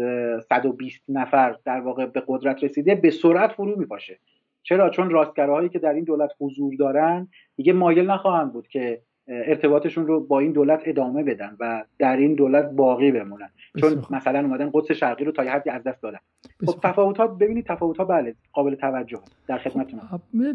120 0.49 1.03
نفر 1.09 1.55
در 1.65 1.81
واقع 1.81 2.05
به 2.05 2.23
قدرت 2.27 2.63
رسیده 2.63 2.95
به 2.95 3.09
سرعت 3.09 3.51
فرو 3.51 3.79
میپاشه. 3.79 4.19
چرا؟ 4.63 4.89
چون 4.89 5.09
راستگراهایی 5.09 5.69
که 5.69 5.79
در 5.79 5.93
این 5.93 6.03
دولت 6.03 6.31
حضور 6.39 6.75
دارن 6.75 7.27
دیگه 7.55 7.73
مایل 7.73 8.11
نخواهند 8.11 8.53
بود 8.53 8.67
که 8.67 9.01
ارتباطشون 9.27 10.07
رو 10.07 10.27
با 10.27 10.39
این 10.39 10.51
دولت 10.51 10.81
ادامه 10.85 11.23
بدن 11.23 11.55
و 11.59 11.83
در 11.99 12.17
این 12.17 12.35
دولت 12.35 12.71
باقی 12.71 13.11
بمونن. 13.11 13.49
چون 13.79 14.05
مثلا 14.09 14.39
اومدن 14.39 14.69
قدس 14.73 14.91
شرقی 14.91 15.25
رو 15.25 15.31
تا 15.31 15.43
یه 15.43 15.51
حدی 15.51 15.69
از 15.69 15.83
دست 15.83 16.01
دادن. 16.01 16.17
خب 16.65 16.79
تفاوت 16.83 17.17
ها 17.17 17.27
ببینید 17.27 17.65
تفاوت 17.65 17.97
ها 17.97 18.05
بله 18.05 18.35
قابل 18.53 18.75
توجه 18.75 19.19
در 19.47 19.57
خدمتتون. 19.57 19.99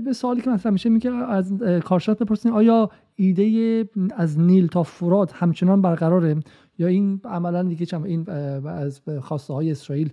به 0.04 0.12
سوالی 0.12 0.40
که 0.40 0.50
مثلا 0.50 0.72
میشه 0.72 0.90
میگه 0.90 1.10
از 1.10 1.62
کارشناس 1.84 2.22
بپرسین 2.22 2.52
آیا 2.52 2.90
ایده 3.16 3.84
از 4.16 4.40
نیل 4.40 4.66
تا 4.66 4.82
فرات 4.82 5.32
همچنان 5.32 5.82
برقراره؟ 5.82 6.36
یا 6.78 6.86
این 6.86 7.20
عملا 7.24 7.62
دیگه 7.62 7.86
چم 7.86 8.02
این 8.02 8.30
از 8.66 9.02
خواسته 9.20 9.54
های 9.54 9.70
اسرائیل 9.70 10.12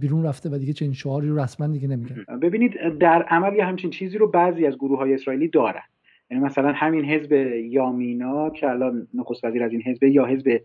بیرون 0.00 0.24
رفته 0.24 0.50
و 0.50 0.58
دیگه 0.58 0.72
چنین 0.72 0.92
شعاری 0.92 1.28
رو 1.28 1.38
رسما 1.38 1.66
دیگه 1.66 1.88
نمیگه. 1.88 2.14
ببینید 2.42 2.98
در 3.00 3.22
عمل 3.22 3.54
یه 3.54 3.64
همچین 3.64 3.90
چیزی 3.90 4.18
رو 4.18 4.30
بعضی 4.30 4.66
از 4.66 4.76
گروه 4.76 4.98
های 4.98 5.14
اسرائیلی 5.14 5.48
دارن. 5.48 5.82
یعنی 6.30 6.44
مثلا 6.44 6.72
همین 6.72 7.04
حزب 7.04 7.32
یامینا 7.56 8.50
که 8.50 8.70
الان 8.70 9.08
نخست 9.14 9.44
وزیر 9.44 9.62
از 9.62 9.72
این 9.72 9.82
حزب 9.82 10.04
یا 10.04 10.26
حزب 10.26 10.60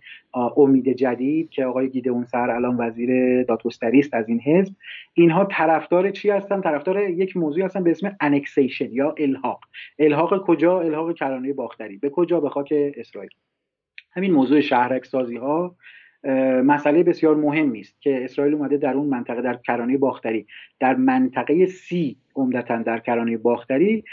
امید 0.57 0.89
جدید 0.89 1.49
که 1.49 1.65
آقای 1.65 1.89
گیدئون 1.89 2.25
سر 2.25 2.49
الان 2.49 2.77
وزیر 2.79 3.43
دادگستری 3.43 3.99
است 3.99 4.13
از 4.13 4.29
این 4.29 4.39
حزب 4.39 4.73
اینها 5.13 5.45
طرفدار 5.45 6.11
چی 6.11 6.29
هستن؟ 6.29 6.61
طرفدار 6.61 7.09
یک 7.09 7.37
موضوع 7.37 7.65
هستن 7.65 7.83
به 7.83 7.91
اسم 7.91 8.17
انکسیشن 8.19 8.91
یا 8.91 9.15
الحاق. 9.17 9.59
الحاق 9.99 10.45
کجا؟ 10.45 10.81
الحاق 10.81 11.15
کرانه 11.15 11.53
باختری. 11.53 11.97
به 11.97 12.09
کجا؟ 12.09 12.39
به 12.39 12.49
خاک 12.49 12.73
اسرائیل. 12.73 13.29
همین 14.11 14.31
موضوع 14.31 14.61
شهرک 14.61 15.05
سازی 15.05 15.35
ها 15.35 15.75
مسئله 16.63 17.03
بسیار 17.03 17.35
مهمی 17.35 17.79
است 17.79 18.01
که 18.01 18.23
اسرائیل 18.23 18.53
اومده 18.53 18.77
در 18.77 18.93
اون 18.93 19.07
منطقه 19.07 19.41
در 19.41 19.53
کرانه 19.53 19.97
باختری 19.97 20.47
در 20.79 20.95
منطقه 20.95 21.65
سی 21.65 22.17
عمدتا 22.35 22.77
در 22.77 22.99
کرانه 22.99 23.37
باختری 23.37 24.03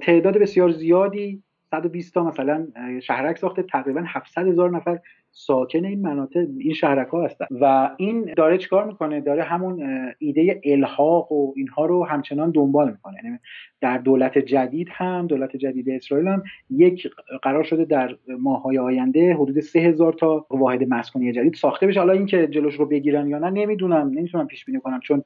تعداد 0.00 0.38
بسیار 0.38 0.70
زیادی 0.70 1.42
120 1.66 2.14
تا 2.14 2.24
مثلا 2.24 2.66
شهرک 3.02 3.38
ساخته 3.38 3.62
تقریبا 3.62 4.04
700 4.06 4.48
هزار 4.48 4.70
نفر 4.70 4.98
ساکن 5.32 5.84
این 5.84 6.02
مناطق 6.02 6.46
این 6.58 6.72
شهرک 6.72 7.08
ها 7.08 7.24
هستن. 7.24 7.46
و 7.60 7.90
این 7.96 8.32
داره 8.36 8.58
چیکار 8.58 8.86
می‌کنه؟ 8.86 9.20
داره 9.20 9.42
همون 9.42 9.82
ایده 10.18 10.60
الحاق 10.64 11.32
و 11.32 11.52
اینها 11.56 11.86
رو 11.86 12.04
همچنان 12.04 12.50
دنبال 12.50 12.90
می‌کنه. 12.90 13.16
یعنی 13.24 13.38
در 13.80 13.98
دولت 13.98 14.38
جدید 14.38 14.88
هم 14.90 15.26
دولت 15.26 15.56
جدید 15.56 15.90
اسرائیل 15.90 16.28
هم 16.28 16.42
یک 16.70 17.08
قرار 17.42 17.64
شده 17.64 17.84
در 17.84 18.16
ماهای 18.38 18.78
آینده 18.78 19.34
حدود 19.34 19.60
سه 19.60 19.78
هزار 19.78 20.12
تا 20.12 20.46
واحد 20.50 20.88
مسکونی 20.88 21.32
جدید 21.32 21.54
ساخته 21.54 21.86
بشه. 21.86 22.00
حالا 22.00 22.12
اینکه 22.12 22.46
جلوش 22.46 22.74
رو 22.74 22.86
بگیرن 22.86 23.28
یا 23.28 23.38
نه 23.38 23.50
نمی‌دونم. 23.50 24.10
نمی‌تونم 24.14 24.46
پیش 24.46 24.64
بینی 24.64 24.80
کنم. 24.80 25.00
چون 25.00 25.22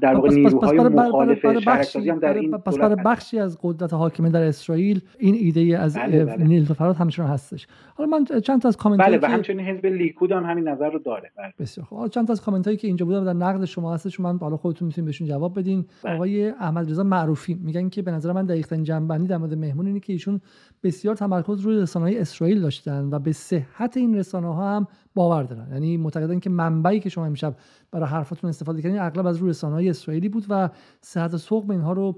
در 0.00 0.14
واقع 0.14 0.30
نیروهای 0.34 0.78
مخالف 0.78 1.58
شهرکسازی 1.58 2.10
هم 2.10 2.18
در 2.18 2.34
این 2.34 2.50
پس 2.50 2.78
برای 2.78 2.96
بخشی 3.04 3.38
از 3.38 3.58
قدرت 3.62 3.92
حاکمه 3.92 4.30
در 4.30 4.42
اسرائیل 4.42 5.00
این 5.18 5.34
ایده 5.34 5.78
از 5.78 5.96
بله 5.96 6.24
بله. 6.24 6.44
نیل 6.44 6.64
فرات 6.64 6.96
همچنان 6.96 7.28
هستش. 7.28 7.66
حالا 7.94 8.10
من 8.10 8.40
چند 8.40 8.62
تا 8.62 8.68
از 8.68 8.76
کامنت 8.76 9.03
بله 9.06 9.18
و 9.22 9.26
همچنین 9.26 9.60
حزب 9.60 9.86
لیکود 9.86 10.32
هم 10.32 10.44
همین 10.44 10.68
نظر 10.68 10.90
رو 10.90 10.98
داره 10.98 11.30
بله. 11.36 11.52
بسیار 11.58 11.86
خب 11.86 12.08
چند 12.08 12.26
تا 12.26 12.32
از 12.32 12.40
کامنت 12.40 12.66
هایی 12.66 12.76
که 12.76 12.86
اینجا 12.86 13.06
بوده 13.06 13.24
در 13.24 13.32
نقد 13.32 13.64
شما 13.64 13.94
هستش 13.94 14.20
من 14.20 14.38
حالا 14.38 14.56
خودتون 14.56 14.86
می‌تونید 14.86 15.06
بهشون 15.06 15.26
جواب 15.26 15.58
بدین 15.58 15.86
بله. 16.04 16.14
آقای 16.14 16.48
احمد 16.48 16.90
رضا 16.90 17.02
معروفی 17.02 17.54
میگن 17.54 17.88
که 17.88 18.02
به 18.02 18.10
نظر 18.10 18.32
من 18.32 18.46
دقیق 18.46 18.66
ترین 18.66 18.84
جنبندی 18.84 19.26
در 19.26 19.36
مورد 19.36 19.54
مهمون 19.54 19.86
اینه 19.86 20.00
که 20.00 20.12
ایشون 20.12 20.40
بسیار 20.82 21.16
تمرکز 21.16 21.60
روی 21.60 21.76
رسانه 21.76 22.04
های 22.04 22.18
اسرائیل 22.18 22.60
داشتن 22.60 23.08
و 23.10 23.18
به 23.18 23.32
صحت 23.32 23.96
این 23.96 24.16
رسانه 24.16 24.54
ها 24.54 24.76
هم 24.76 24.86
باور 25.14 25.42
دارن 25.42 25.68
یعنی 25.72 25.96
معتقدن 25.96 26.40
که 26.40 26.50
منبعی 26.50 27.00
که 27.00 27.08
شما 27.08 27.26
امشب 27.26 27.54
برای 27.92 28.06
حرفاتون 28.06 28.50
استفاده 28.50 28.82
کردین 28.82 28.98
اغلب 28.98 29.26
از 29.26 29.36
روی 29.36 29.50
رسانه 29.50 29.74
های 29.74 29.88
اسرائیلی 29.88 30.28
بود 30.28 30.44
و 30.50 30.70
صحت 31.00 31.36
سوق 31.36 31.70
اینها 31.70 31.92
رو 31.92 32.16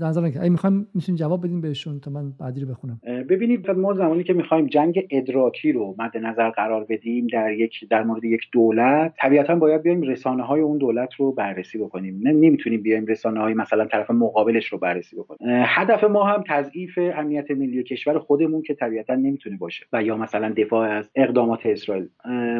در 0.00 0.06
نظر 0.06 0.20
نگیرید 0.20 0.52
می‌خوایم 0.52 0.86
می‌تونیم 0.94 1.18
جواب 1.18 1.44
بدیم 1.44 1.60
بهشون 1.60 2.00
تا 2.00 2.10
من 2.10 2.30
بعدی 2.30 2.60
رو 2.60 2.66
بخونم. 2.66 3.00
ببینید 3.28 3.70
ما 3.70 3.94
زمانی 3.94 4.24
که 4.24 4.32
می‌خوایم 4.32 4.66
جنگ 4.66 5.06
ادراکی 5.10 5.72
رو 5.72 5.94
مد 5.98 6.16
نظر 6.16 6.50
قرار 6.50 6.84
بدیم 6.84 7.26
در 7.26 7.52
یک 7.52 7.88
در 7.90 8.02
مورد 8.02 8.24
یک 8.24 8.40
دولت 8.52 9.14
طبیعتا 9.20 9.54
باید 9.54 9.82
بیایم 9.82 10.02
رسانه 10.02 10.42
های 10.42 10.60
اون 10.60 10.78
دولت 10.78 11.14
رو 11.14 11.32
بررسی 11.32 11.78
بکنیم. 11.78 12.20
نمی‌تونیم 12.22 12.82
بیایم 12.82 13.06
رسانه 13.06 13.40
های 13.40 13.54
مثلا 13.54 13.84
طرف 13.84 14.10
مقابلش 14.10 14.66
رو 14.66 14.78
بررسی 14.78 15.16
بکنیم. 15.16 15.40
هدف 15.66 16.04
ما 16.04 16.24
هم 16.24 16.44
تضعیف 16.48 16.98
امنیت 17.14 17.50
ملی 17.50 17.82
کشور 17.82 18.18
خودمون 18.18 18.62
که 18.62 18.74
طبیعتا 18.74 19.14
نمی‌تونه 19.14 19.56
باشه. 19.56 19.86
و 19.92 20.02
یا 20.02 20.16
مثلا 20.16 20.52
دفاع 20.56 20.88
از 20.90 21.10
اقدامات 21.14 21.60
اسرائیل. 21.64 22.08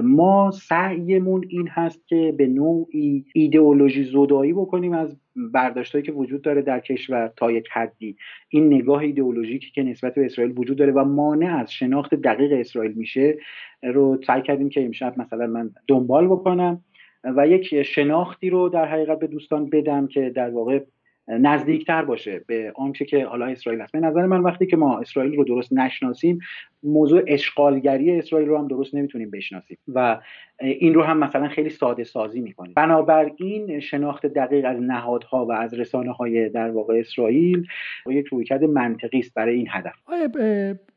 ما 0.03 0.51
سعیمون 0.51 1.45
این 1.49 1.69
هست 1.69 2.09
که 2.09 2.35
به 2.37 2.47
نوعی 2.47 3.25
ایدئولوژی 3.35 4.05
زدایی 4.05 4.53
بکنیم 4.53 4.93
از 4.93 5.17
برداشتهایی 5.37 6.07
که 6.07 6.13
وجود 6.13 6.43
داره 6.43 6.63
در 6.63 6.81
کشور 6.81 7.33
تا 7.37 7.51
یک 7.51 7.69
حدی. 7.73 8.17
این 8.49 8.75
نگاه 8.75 9.01
ایدئولوژیکی 9.01 9.71
که 9.71 9.83
نسبت 9.83 10.15
به 10.15 10.25
اسرائیل 10.25 10.59
وجود 10.59 10.79
داره 10.79 10.93
و 10.93 11.05
مانع 11.05 11.57
از 11.57 11.73
شناخت 11.73 12.15
دقیق 12.15 12.53
اسرائیل 12.53 12.93
میشه 12.93 13.39
رو 13.83 14.21
سعی 14.27 14.43
کردیم 14.43 14.69
که 14.69 14.85
امشب 14.85 15.15
مثلا 15.17 15.47
من 15.47 15.71
دنبال 15.89 16.27
بکنم 16.27 16.85
و 17.25 17.49
یک 17.49 17.83
شناختی 17.83 18.51
رو 18.51 18.69
در 18.69 18.85
حقیقت 18.85 19.19
به 19.19 19.27
دوستان 19.27 19.71
بدم 19.71 20.07
که 20.07 20.31
در 20.31 20.51
واقع 20.51 20.81
نزدیکتر 21.29 22.05
باشه 22.05 22.45
به 22.47 22.73
آنچه 22.77 23.05
که 23.05 23.27
حالا 23.27 23.47
اسرائیل 23.47 23.83
هست. 23.83 23.93
به 23.93 24.01
نظر 24.01 24.27
من 24.27 24.41
وقتی 24.41 24.67
که 24.67 24.77
ما 24.77 24.99
اسرائیل 24.99 25.37
رو 25.37 25.45
درست 25.45 25.73
نشناسیم 25.73 26.39
موضوع 26.83 27.23
اشغالگری 27.27 28.19
اسرائیل 28.19 28.49
رو 28.49 28.59
هم 28.59 28.69
درست 28.69 28.95
نمی‌تونیم 28.95 29.31
بشناسیم 29.31 29.79
و 29.89 30.21
این 30.61 30.95
رو 30.95 31.03
هم 31.03 31.19
مثلا 31.19 31.49
خیلی 31.49 31.71
ساده 31.71 32.05
سازی 32.05 32.41
می‌کنیم. 32.41 32.73
بنابراین 32.77 33.81
شناخت 33.81 34.27
دقیق 34.27 34.65
از 34.69 34.81
نهادها 34.81 35.47
و 35.47 35.53
از 35.53 35.75
رسانه 35.75 36.13
های 36.13 36.49
در 36.49 36.71
واقع 36.71 36.99
اسرائیل 36.99 37.67
یک 38.07 38.27
رویکرد 38.27 38.65
منطقی 38.65 39.19
است 39.19 39.35
برای 39.35 39.55
این 39.55 39.67
هدف. 39.71 39.95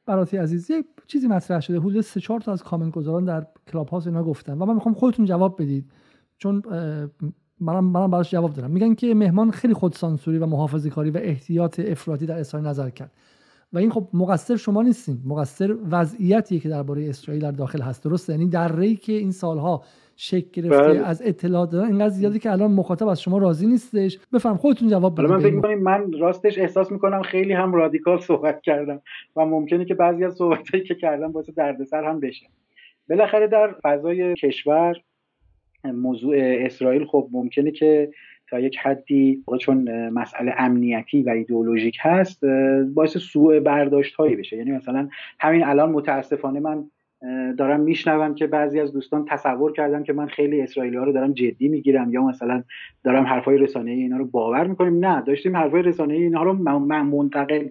براتی 0.05 0.37
عزیز 0.37 0.71
یک 0.71 0.85
چیزی 1.07 1.27
مطرح 1.27 1.59
شده. 1.59 1.79
حدود 1.79 2.01
سه 2.01 2.19
چهار 2.19 2.39
تا 2.39 2.51
از 2.51 2.63
کامنت 2.63 2.93
گذاران 2.93 3.25
در 3.25 3.45
کلاب 3.71 3.89
هاوس 3.89 4.07
اینا 4.07 4.23
گفتن 4.23 4.53
و 4.53 4.65
من 4.65 4.73
می‌خوام 4.73 4.95
خودتون 4.95 5.25
جواب 5.25 5.61
بدید. 5.61 5.85
چون 6.37 6.61
منم 7.61 7.83
منم 7.83 8.11
براش 8.11 8.31
جواب 8.31 8.53
دارم 8.53 8.71
میگن 8.71 8.93
که 8.93 9.13
مهمان 9.13 9.51
خیلی 9.51 9.73
خودسانسوری 9.73 10.37
و 10.37 10.45
محافظه 10.45 10.89
کاری 10.89 11.09
و 11.09 11.17
احتیاط 11.17 11.79
افراطی 11.79 12.25
در 12.25 12.39
اسرائیل 12.39 12.69
نظر 12.69 12.89
کرد. 12.89 13.11
و 13.73 13.77
این 13.77 13.91
خب 13.91 14.07
مقصر 14.13 14.55
شما 14.55 14.81
نیستین. 14.81 15.17
مقصر 15.25 15.75
وضعیتیه 15.91 16.59
که 16.59 16.69
درباره 16.69 17.09
اسرائیل 17.09 17.43
در 17.43 17.51
داخل 17.51 17.81
هست. 17.81 18.03
درسته؟ 18.03 18.33
یعنی 18.33 18.47
در 18.47 18.75
ری 18.75 18.95
که 18.95 19.13
این 19.13 19.31
سالها 19.31 19.83
شکل 20.15 20.61
گرفته 20.61 20.87
بله. 20.87 20.99
از 20.99 21.21
اطلاعات 21.25 21.71
دادن 21.71 21.85
اینقدر 21.85 22.09
زیادی 22.09 22.39
که 22.39 22.51
الان 22.51 22.71
مخاطب 22.71 23.07
از 23.07 23.21
شما 23.21 23.37
راضی 23.37 23.67
نیستش. 23.67 24.19
بفرم 24.33 24.57
خودتون 24.57 24.89
جواب 24.89 25.15
بدید. 25.15 25.31
من 25.31 25.39
فکر 25.39 25.55
می‌کنم 25.55 25.81
من 25.81 26.13
راستش 26.19 26.57
احساس 26.57 26.91
می‌کنم 26.91 27.21
خیلی 27.21 27.53
هم 27.53 27.73
رادیکال 27.73 28.19
صحبت 28.19 28.61
کردم 28.61 29.01
و 29.35 29.45
ممکنه 29.45 29.85
که 29.85 29.93
بعضی 29.93 30.25
از 30.25 30.33
صحبتایی 30.33 30.83
که 30.83 30.95
کردم 30.95 31.31
باعث 31.31 31.49
دردسر 31.49 32.03
هم 32.03 32.19
بشه. 32.19 32.45
بالاخره 33.09 33.47
در 33.47 33.75
فضای 33.83 34.33
کشور 34.35 34.95
موضوع 35.85 36.35
اسرائیل 36.39 37.05
خب 37.05 37.27
ممکنه 37.31 37.71
که 37.71 38.11
تا 38.49 38.59
یک 38.59 38.77
حدی 38.77 39.43
چون 39.59 40.09
مسئله 40.09 40.53
امنیتی 40.57 41.23
و 41.23 41.29
ایدئولوژیک 41.29 41.97
هست 42.01 42.45
باعث 42.93 43.17
سوء 43.17 43.59
برداشت 43.59 44.15
هایی 44.15 44.35
بشه. 44.35 44.57
یعنی 44.57 44.71
مثلا 44.71 45.09
همین 45.39 45.63
الان 45.63 45.91
متاسفانه 45.91 46.59
من 46.59 46.83
دارم 47.57 47.79
میشنوم 47.79 48.35
که 48.35 48.47
بعضی 48.47 48.79
از 48.79 48.93
دوستان 48.93 49.25
تصور 49.25 49.71
کردن 49.73 50.03
که 50.03 50.13
من 50.13 50.27
خیلی 50.27 50.61
اسرائیلی 50.61 50.97
ها 50.97 51.03
رو 51.03 51.11
دارم 51.11 51.33
جدی 51.33 51.67
می‌گیرم 51.67 52.13
یا 52.13 52.23
مثلا 52.23 52.63
دارم 53.03 53.23
حرفای 53.23 53.57
رسانه 53.57 53.91
اینا 53.91 54.17
رو 54.17 54.25
باور 54.25 54.67
می‌کنیم 54.67 55.05
نه 55.05 55.21
داشتیم 55.21 55.57
حرفای 55.57 55.81
رسانه 55.81 56.13
اینا 56.13 56.43
رو 56.43 56.53
منتقل 56.53 57.67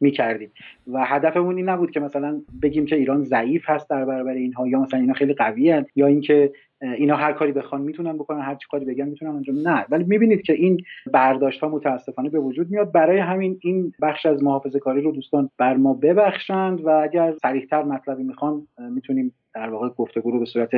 می‌کردیم. 0.00 0.50
و 0.92 1.04
هدفمون 1.04 1.56
این 1.56 1.68
نبود 1.68 1.90
که 1.90 2.00
مثلا 2.00 2.40
بگیم 2.62 2.86
که 2.86 2.96
ایران 2.96 3.22
ضعیف 3.24 3.70
هست 3.70 3.90
در 3.90 4.04
برابر 4.04 4.32
اینها 4.32 4.68
یا 4.68 4.80
مثلا 4.80 5.00
اینا 5.00 5.12
خیلی 5.12 5.34
قوی 5.34 5.82
یا 5.96 6.06
اینکه 6.06 6.52
اینا 6.82 7.16
هر 7.16 7.32
کاری 7.32 7.52
بخوان 7.52 7.80
می‌تونن 7.80 8.12
بکنن 8.12 8.40
هر 8.40 8.54
چی 8.54 8.66
کاری 8.70 8.84
بگن 8.84 9.08
می‌تونن 9.08 9.30
انجام 9.30 9.68
نه 9.68 9.86
ولی 9.90 10.04
می‌بینید 10.04 10.42
که 10.42 10.52
این 10.52 10.78
برداشت 11.12 11.60
ها 11.60 11.68
متاسفانه 11.68 12.28
به 12.28 12.38
وجود 12.38 12.70
میاد. 12.70 12.92
برای 12.92 13.18
همین 13.18 13.58
این 13.62 13.92
بخش 14.02 14.26
از 14.26 14.42
محافظه 14.42 14.78
کاری 14.78 15.00
رو 15.00 15.12
دوستان 15.12 15.50
بر 15.58 15.76
ما 15.76 15.94
ببخشند 15.94 16.84
و 16.84 16.88
اگر 16.88 17.34
سریعتر 17.42 17.82
مطلبی 17.82 18.22
می‌خوان 18.22 18.66
می‌تونیم 18.90 19.34
در 19.54 19.68
واقع 19.68 19.88
گفتگو 19.88 20.30
رو 20.30 20.38
به 20.38 20.44
صورت 20.44 20.70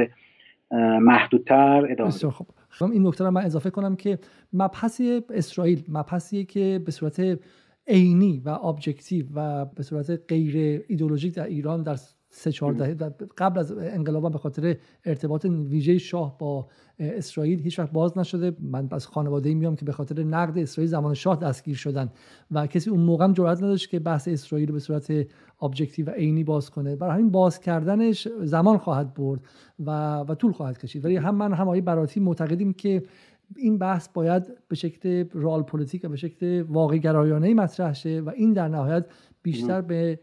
محدودتر 1.01 1.87
ادامه 1.91 2.11
خب 2.11 2.47
این 2.93 3.07
نکته 3.07 3.25
رو 3.25 3.31
من 3.31 3.45
اضافه 3.45 3.71
کنم 3.71 3.97
که 3.97 4.19
مبحث 4.53 5.01
اسرائیل 5.31 5.85
مبحثیه 5.89 6.45
که 6.45 6.81
به 6.85 6.93
صورت 6.93 7.39
عینی 7.87 8.43
و 8.45 8.49
objective 8.49 9.27
و 9.35 9.65
به 9.65 9.83
صورت 9.83 10.11
غیر 10.29 10.85
ایدولوژیک 10.89 11.35
در 11.35 11.47
ایران 11.47 11.83
در 11.83 11.97
سه 12.35 12.53
چهار 12.53 12.73
دهه 12.73 12.95
قبل 13.39 13.59
از 13.59 13.73
انقلاب 13.73 14.33
به 14.33 14.39
خاطر 14.39 14.77
ارتباط 15.05 15.45
ویژه 15.45 15.99
شاه 15.99 16.39
با 16.39 16.69
اسرائیل 16.99 17.61
هیچ 17.61 17.79
وقت 17.79 17.93
باز 17.93 18.19
نشده. 18.19 18.57
من 18.61 18.89
از 18.91 19.07
خانواده 19.07 19.55
میام 19.55 19.77
که 19.77 19.85
به 19.85 19.93
خاطر 19.93 20.23
نقد 20.23 20.59
اسرائیل 20.59 20.91
زمان 20.91 21.15
شاه 21.15 21.37
دستگیر 21.41 21.77
شدن 21.77 22.11
و 22.51 22.67
کسی 22.67 22.91
اون 22.91 23.01
موقع 23.01 23.25
هم 23.25 23.33
جرئت 23.33 23.59
نداشت 23.59 23.91
که 23.91 23.99
بحث 23.99 24.29
اسرائیل 24.29 24.69
رو 24.69 24.75
به 24.75 24.81
صورت 24.81 25.27
objective 25.63 26.07
و 26.07 26.11
عینی 26.11 26.45
باز 26.45 26.71
کنه. 26.71 26.97
برای 26.97 27.15
همین 27.15 27.31
باز 27.31 27.61
کردنش 27.61 28.29
زمان 28.43 28.79
خواهد 28.79 29.15
برد 29.15 29.41
و, 29.79 30.19
و 30.19 30.35
طول 30.35 30.53
خواهد 30.53 30.79
کشید. 30.79 31.05
ولی 31.05 31.17
هم 31.17 31.35
من 31.35 31.53
هم 31.53 31.67
آقای 31.67 31.81
براتی 31.81 32.21
معتقدیم 32.21 32.73
که 32.73 33.03
این 33.57 33.79
بحث 33.79 34.09
باید 34.09 34.43
به 34.69 34.77
شکل 34.77 35.25
رال 35.33 35.63
پلیتیک 35.63 36.05
و 36.05 36.09
به 36.09 36.17
شکل 36.17 36.63
واقع 36.63 36.97
گرایانه 36.97 37.55
مطرح 37.55 37.93
شه 37.93 38.21
و 38.21 38.29
این 38.29 38.53
در 38.53 38.69
نهایت 38.69 39.07
بیشتر 39.43 39.81
به 39.81 40.21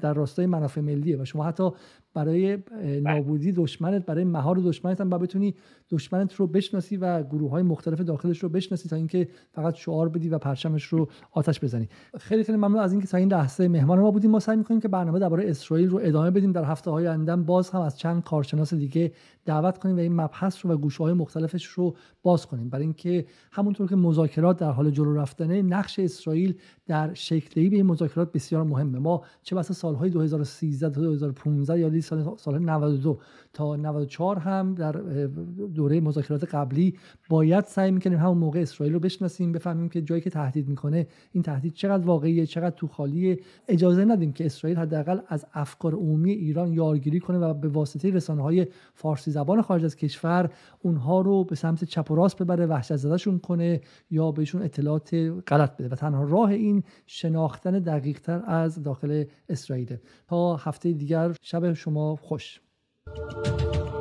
در 0.00 0.12
راستای 0.12 0.46
منافع 0.46 0.80
ملیه 0.80 1.16
و 1.16 1.24
شما 1.24 1.44
حتی 1.44 1.70
برای 2.14 2.56
بله. 2.56 3.00
نابودی 3.00 3.52
دشمنت 3.52 4.06
برای 4.06 4.24
مهار 4.24 4.56
دشمنت 4.56 5.00
هم 5.00 5.10
بتونی 5.10 5.54
دشمنت 5.90 6.34
رو 6.34 6.46
بشناسی 6.46 6.96
و 6.96 7.22
گروه 7.22 7.50
های 7.50 7.62
مختلف 7.62 8.00
داخلش 8.00 8.38
رو 8.38 8.48
بشناسی 8.48 8.88
تا 8.88 8.96
اینکه 8.96 9.28
فقط 9.52 9.74
شعار 9.74 10.08
بدی 10.08 10.28
و 10.28 10.38
پرچمش 10.38 10.84
رو 10.84 11.08
آتش 11.32 11.64
بزنی. 11.64 11.88
خیلی 12.18 12.44
خیلی 12.44 12.58
ممنون 12.58 12.78
از 12.78 12.92
اینکه 12.92 13.06
تا 13.06 13.18
این 13.18 13.32
لحظه 13.32 13.68
مهمان 13.68 13.98
ما 14.00 14.10
بودیم. 14.10 14.30
ما 14.30 14.40
سعی 14.40 14.56
می‌کنیم 14.56 14.80
که 14.80 14.88
برنامه 14.88 15.18
درباره 15.18 15.50
اسرائیل 15.50 15.88
رو 15.88 16.00
ادامه 16.02 16.30
بدیم. 16.30 16.52
در 16.52 16.64
هفته 16.64 16.90
های 16.90 17.08
آینده 17.08 17.36
باز 17.36 17.70
هم 17.70 17.80
از 17.80 17.98
چند 17.98 18.24
کارشناس 18.24 18.74
دیگه 18.74 19.12
دعوت 19.44 19.78
کنیم 19.78 19.96
و 19.96 19.98
این 19.98 20.20
مبحث 20.20 20.66
رو 20.66 20.72
و 20.72 20.76
گوشه 20.76 21.02
های 21.04 21.12
مختلفش 21.12 21.66
رو 21.66 21.96
باز 22.22 22.46
کنیم. 22.46 22.68
برای 22.68 22.84
اینکه 22.84 23.26
همونطور 23.52 23.88
که 23.88 23.96
مذاکرات 23.96 24.56
در 24.56 24.70
حال 24.70 24.90
جلو 24.90 25.14
رفتنه 25.14 25.62
نقش 25.62 25.98
اسرائیل 25.98 26.54
در 26.86 27.14
شکلی 27.14 27.68
به 27.68 27.76
این 27.76 27.86
مذاکرات 27.86 28.32
بسیار 28.32 28.64
مهمه. 28.64 28.98
ما 28.98 29.24
چه 29.42 29.56
بسا 29.56 29.74
سالهای 29.74 30.10
2013 30.10 30.90
تا 30.90 31.00
2015 31.00 31.78
یا 31.78 32.00
سال 32.00 32.36
سال 32.36 32.58
92 32.58 33.18
تا 33.52 33.76
94 33.76 34.38
هم 34.38 34.74
در 34.74 34.92
دوره 35.74 36.00
مذاکرات 36.00 36.54
قبلی 36.54 36.94
باید 37.28 37.64
سعی 37.64 37.90
می‌کنیم 37.90 38.18
همون 38.18 38.38
موقع 38.38 38.60
اسرائیل 38.60 38.94
رو 38.94 39.00
بشناسیم 39.00 39.52
بفهمیم 39.52 39.88
که 39.88 40.02
جایی 40.02 40.20
که 40.20 40.30
تهدید 40.30 40.68
می‌کنه 40.68 41.06
این 41.32 41.42
تهدید 41.42 41.72
چقدر 41.72 42.04
واقعیه 42.04 42.46
چقدر 42.46 42.76
تو 42.76 42.86
خالیه. 42.86 43.40
اجازه 43.68 44.04
ندیم 44.04 44.32
که 44.32 44.46
اسرائیل 44.46 44.78
حداقل 44.78 45.20
از 45.28 45.46
افکار 45.54 45.94
عمومی 45.94 46.30
ایران 46.30 46.72
یارگیری 46.72 47.20
کنه 47.20 47.38
و 47.38 47.54
به 47.54 47.68
واسطه 47.68 48.10
رسانه 48.10 48.42
های 48.42 48.66
فارسی 48.94 49.30
زبان 49.30 49.62
خارج 49.62 49.84
از 49.84 49.96
کشور 49.96 50.50
اونها 50.82 51.20
رو 51.20 51.44
به 51.44 51.56
سمت 51.56 51.84
چپ 51.84 52.10
و 52.10 52.14
راست 52.14 52.42
ببره 52.42 52.66
وحشت 52.66 52.96
زدهشون 52.96 53.38
کنه 53.38 53.80
یا 54.10 54.32
بهشون 54.32 54.62
اطلاعات 54.62 55.14
غلط 55.46 55.76
بده. 55.76 55.88
و 55.88 55.94
تنها 55.94 56.24
راه 56.24 56.50
این 56.50 56.82
شناختن 57.06 57.78
دقیقتر 57.78 58.42
از 58.46 58.82
داخل 58.82 59.24
اسرائیل 59.48 59.96
تا 60.28 60.56
هفته 60.56 60.92
دیگر 60.92 61.34
شب 61.42 61.72
شما 61.72 62.16
خوش. 62.16 62.60
Música 63.16 63.99